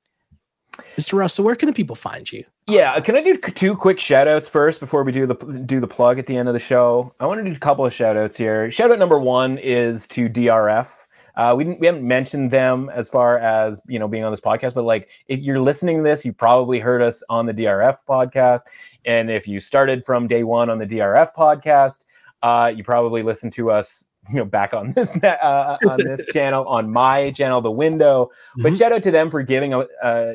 [0.97, 1.15] Mr.
[1.15, 2.45] Russell, where can the people find you?
[2.67, 5.35] Yeah, can I do two quick shout outs first before we do the
[5.67, 7.15] do the plug at the end of the show?
[7.21, 8.71] I want to do a couple of shout outs here.
[8.71, 10.89] Shout out number one is to DRF.
[11.37, 14.41] Uh, we didn't we haven't mentioned them as far as you know being on this
[14.41, 17.99] podcast, but like if you're listening to this, you probably heard us on the DRF
[18.09, 18.63] podcast,
[19.05, 22.05] and if you started from day one on the DRF podcast,
[22.43, 26.67] uh, you probably listened to us you know back on this uh, on this channel
[26.67, 28.77] on my channel the window but mm-hmm.
[28.77, 30.33] shout out to them for giving a uh,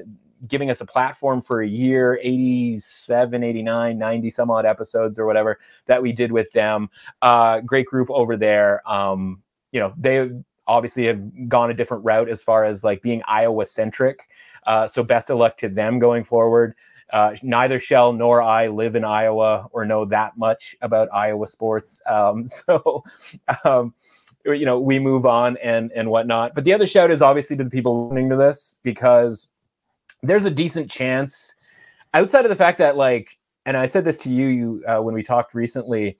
[0.47, 5.59] giving us a platform for a year 87 89 90 some odd episodes or whatever
[5.85, 6.89] that we did with them
[7.21, 9.41] uh, great group over there um,
[9.71, 10.29] you know they
[10.67, 14.29] obviously have gone a different route as far as like being iowa centric
[14.67, 16.75] uh, so best of luck to them going forward
[17.11, 22.01] Uh, neither Shell nor I live in Iowa or know that much about Iowa sports.
[22.09, 23.03] Um, so,
[23.65, 23.93] um,
[24.45, 26.55] you know, we move on and and whatnot.
[26.55, 29.49] But the other shout is obviously to the people listening to this because
[30.23, 31.55] there's a decent chance,
[32.13, 35.13] outside of the fact that like, and I said this to you, you uh, when
[35.13, 36.17] we talked recently.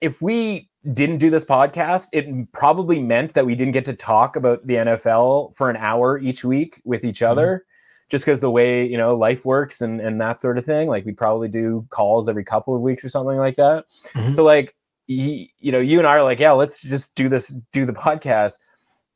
[0.00, 4.34] If we didn't do this podcast, it probably meant that we didn't get to talk
[4.34, 7.30] about the NFL for an hour each week with each mm-hmm.
[7.30, 7.46] other.
[7.46, 7.68] Mm-hmm
[8.12, 11.04] just because the way you know life works and and that sort of thing like
[11.06, 14.34] we probably do calls every couple of weeks or something like that mm-hmm.
[14.34, 17.54] so like you, you know you and i are like yeah let's just do this
[17.72, 18.58] do the podcast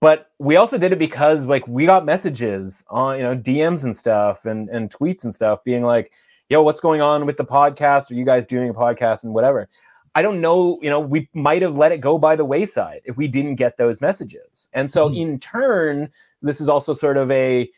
[0.00, 3.96] but we also did it because like we got messages on you know dms and
[3.96, 6.12] stuff and and tweets and stuff being like
[6.48, 8.10] yo what's going on with the podcast?
[8.10, 9.68] Are you guys doing a podcast and whatever?
[10.14, 13.16] I don't know you know we might have let it go by the wayside if
[13.16, 14.68] we didn't get those messages.
[14.72, 15.16] And so mm-hmm.
[15.16, 16.10] in turn
[16.42, 17.68] this is also sort of a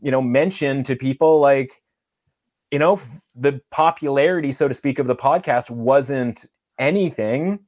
[0.00, 1.82] you know mention to people like
[2.70, 3.00] you know
[3.34, 6.46] the popularity so to speak of the podcast wasn't
[6.78, 7.58] anything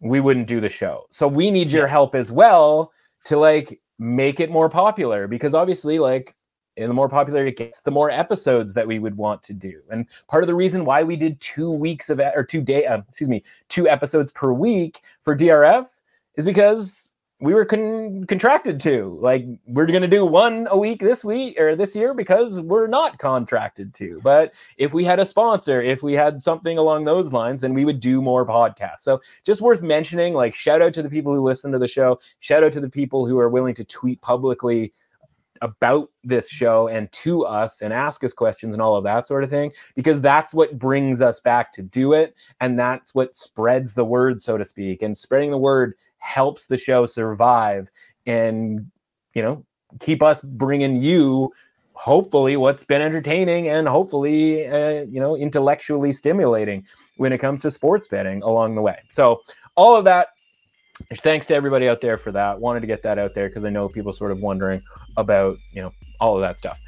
[0.00, 1.04] we wouldn't do the show.
[1.10, 2.90] So we need your help as well
[3.24, 6.36] to like make it more popular because obviously like
[6.76, 9.80] and the more popular it gets the more episodes that we would want to do.
[9.90, 13.02] And part of the reason why we did two weeks of or two day uh,
[13.08, 15.88] excuse me two episodes per week for drf
[16.36, 17.09] is because
[17.40, 19.18] we were con- contracted to.
[19.20, 22.86] Like we're going to do one a week this week or this year because we're
[22.86, 24.20] not contracted to.
[24.22, 27.86] But if we had a sponsor, if we had something along those lines, then we
[27.86, 29.00] would do more podcasts.
[29.00, 30.34] So just worth mentioning.
[30.34, 32.18] Like shout out to the people who listen to the show.
[32.40, 34.92] Shout out to the people who are willing to tweet publicly
[35.62, 39.44] about this show and to us and ask us questions and all of that sort
[39.44, 43.92] of thing because that's what brings us back to do it and that's what spreads
[43.92, 47.90] the word so to speak and spreading the word helps the show survive
[48.26, 48.90] and
[49.34, 49.64] you know
[49.98, 51.50] keep us bringing you
[51.92, 56.84] hopefully what's been entertaining and hopefully uh, you know intellectually stimulating
[57.16, 58.98] when it comes to sports betting along the way.
[59.10, 59.40] So
[59.74, 60.28] all of that
[61.18, 62.60] thanks to everybody out there for that.
[62.60, 64.82] Wanted to get that out there because i know people sort of wondering
[65.16, 66.78] about you know all of that stuff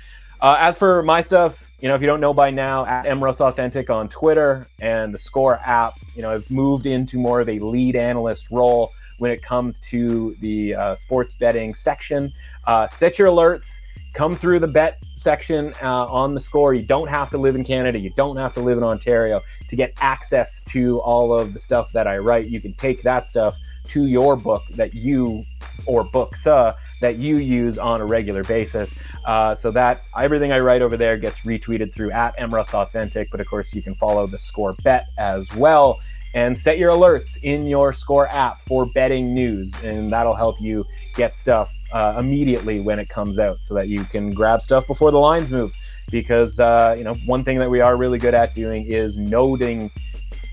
[0.43, 3.40] uh, as for my stuff, you know, if you don't know by now, at MRuss
[3.40, 7.60] Authentic on Twitter and the Score app, you know, I've moved into more of a
[7.60, 12.32] lead analyst role when it comes to the uh, sports betting section.
[12.66, 13.66] Uh, set your alerts.
[14.14, 16.74] Come through the bet section uh, on the score.
[16.74, 17.98] You don't have to live in Canada.
[17.98, 21.90] You don't have to live in Ontario to get access to all of the stuff
[21.93, 22.48] that I write.
[22.48, 23.56] You can take that stuff
[23.89, 25.43] to your book that you
[25.86, 28.94] or books uh, that you use on a regular basis.
[29.26, 33.30] Uh, so that everything I write over there gets retweeted through at MRuss Authentic.
[33.30, 35.98] But of course, you can follow the score bet as well
[36.35, 40.85] and set your alerts in your score app for betting news and that'll help you
[41.15, 45.11] get stuff uh, immediately when it comes out so that you can grab stuff before
[45.11, 45.75] the lines move
[46.11, 49.91] because uh, you know one thing that we are really good at doing is noting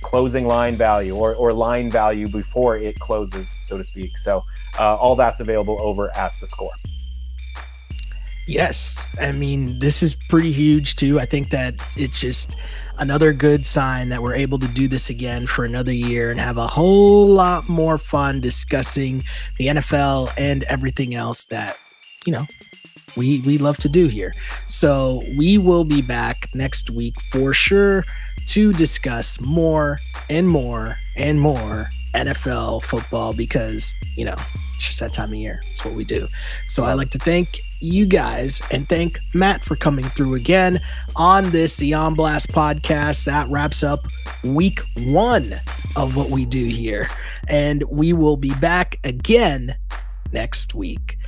[0.01, 4.17] closing line value or, or line value before it closes, so to speak.
[4.17, 4.43] So
[4.77, 6.71] uh, all that's available over at the score.
[8.47, 9.05] Yes.
[9.21, 11.19] I mean, this is pretty huge too.
[11.19, 12.55] I think that it's just
[12.99, 16.57] another good sign that we're able to do this again for another year and have
[16.57, 19.23] a whole lot more fun discussing
[19.57, 21.77] the NFL and everything else that,
[22.25, 22.45] you know,
[23.15, 24.33] we we love to do here.
[24.67, 28.03] So, we will be back next week for sure
[28.47, 29.99] to discuss more
[30.29, 34.35] and more and more NFL football because, you know,
[34.75, 35.61] it's just that time of year.
[35.69, 36.27] It's what we do.
[36.67, 40.81] So I like to thank you guys and thank Matt for coming through again
[41.15, 43.25] on this the On Blast podcast.
[43.25, 44.07] That wraps up
[44.43, 45.53] week one
[45.95, 47.07] of what we do here.
[47.47, 49.75] And we will be back again
[50.31, 51.18] next week.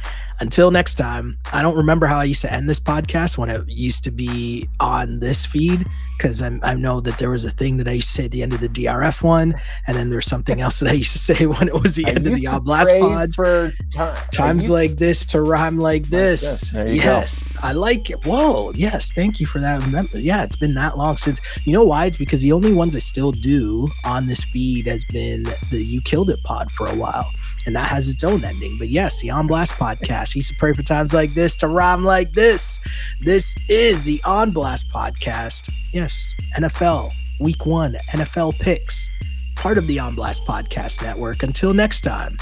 [0.42, 3.62] Until next time, I don't remember how I used to end this podcast when it
[3.70, 5.86] used to be on this feed
[6.18, 8.44] because I know that there was a thing that I used to say at the
[8.44, 9.56] end of the DRF one,
[9.88, 12.28] and then there's something else that I used to say when it was the end
[12.28, 13.36] of the On Blast pods.
[13.36, 14.18] For time.
[14.32, 16.72] Times like this to rhyme like this.
[16.74, 17.60] yes, go.
[17.64, 18.24] I like it.
[18.26, 20.14] Whoa, yes, thank you for that.
[20.14, 21.42] Yeah, it's been that long since.
[21.66, 22.06] You know why?
[22.06, 26.02] It's because the only ones I still do on this feed has been the You
[26.02, 27.30] Killed It pod for a while
[27.66, 28.78] and that has its own ending.
[28.78, 30.34] But yes, the On Blast podcast.
[30.34, 32.80] He's to pray for times like this to rhyme like this.
[33.20, 35.70] This is the On Blast podcast.
[35.92, 39.10] Yes, NFL, week one, NFL picks,
[39.56, 41.44] part of the On Blast Podcast Network.
[41.44, 42.38] Until next time,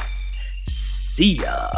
[0.68, 1.70] see ya.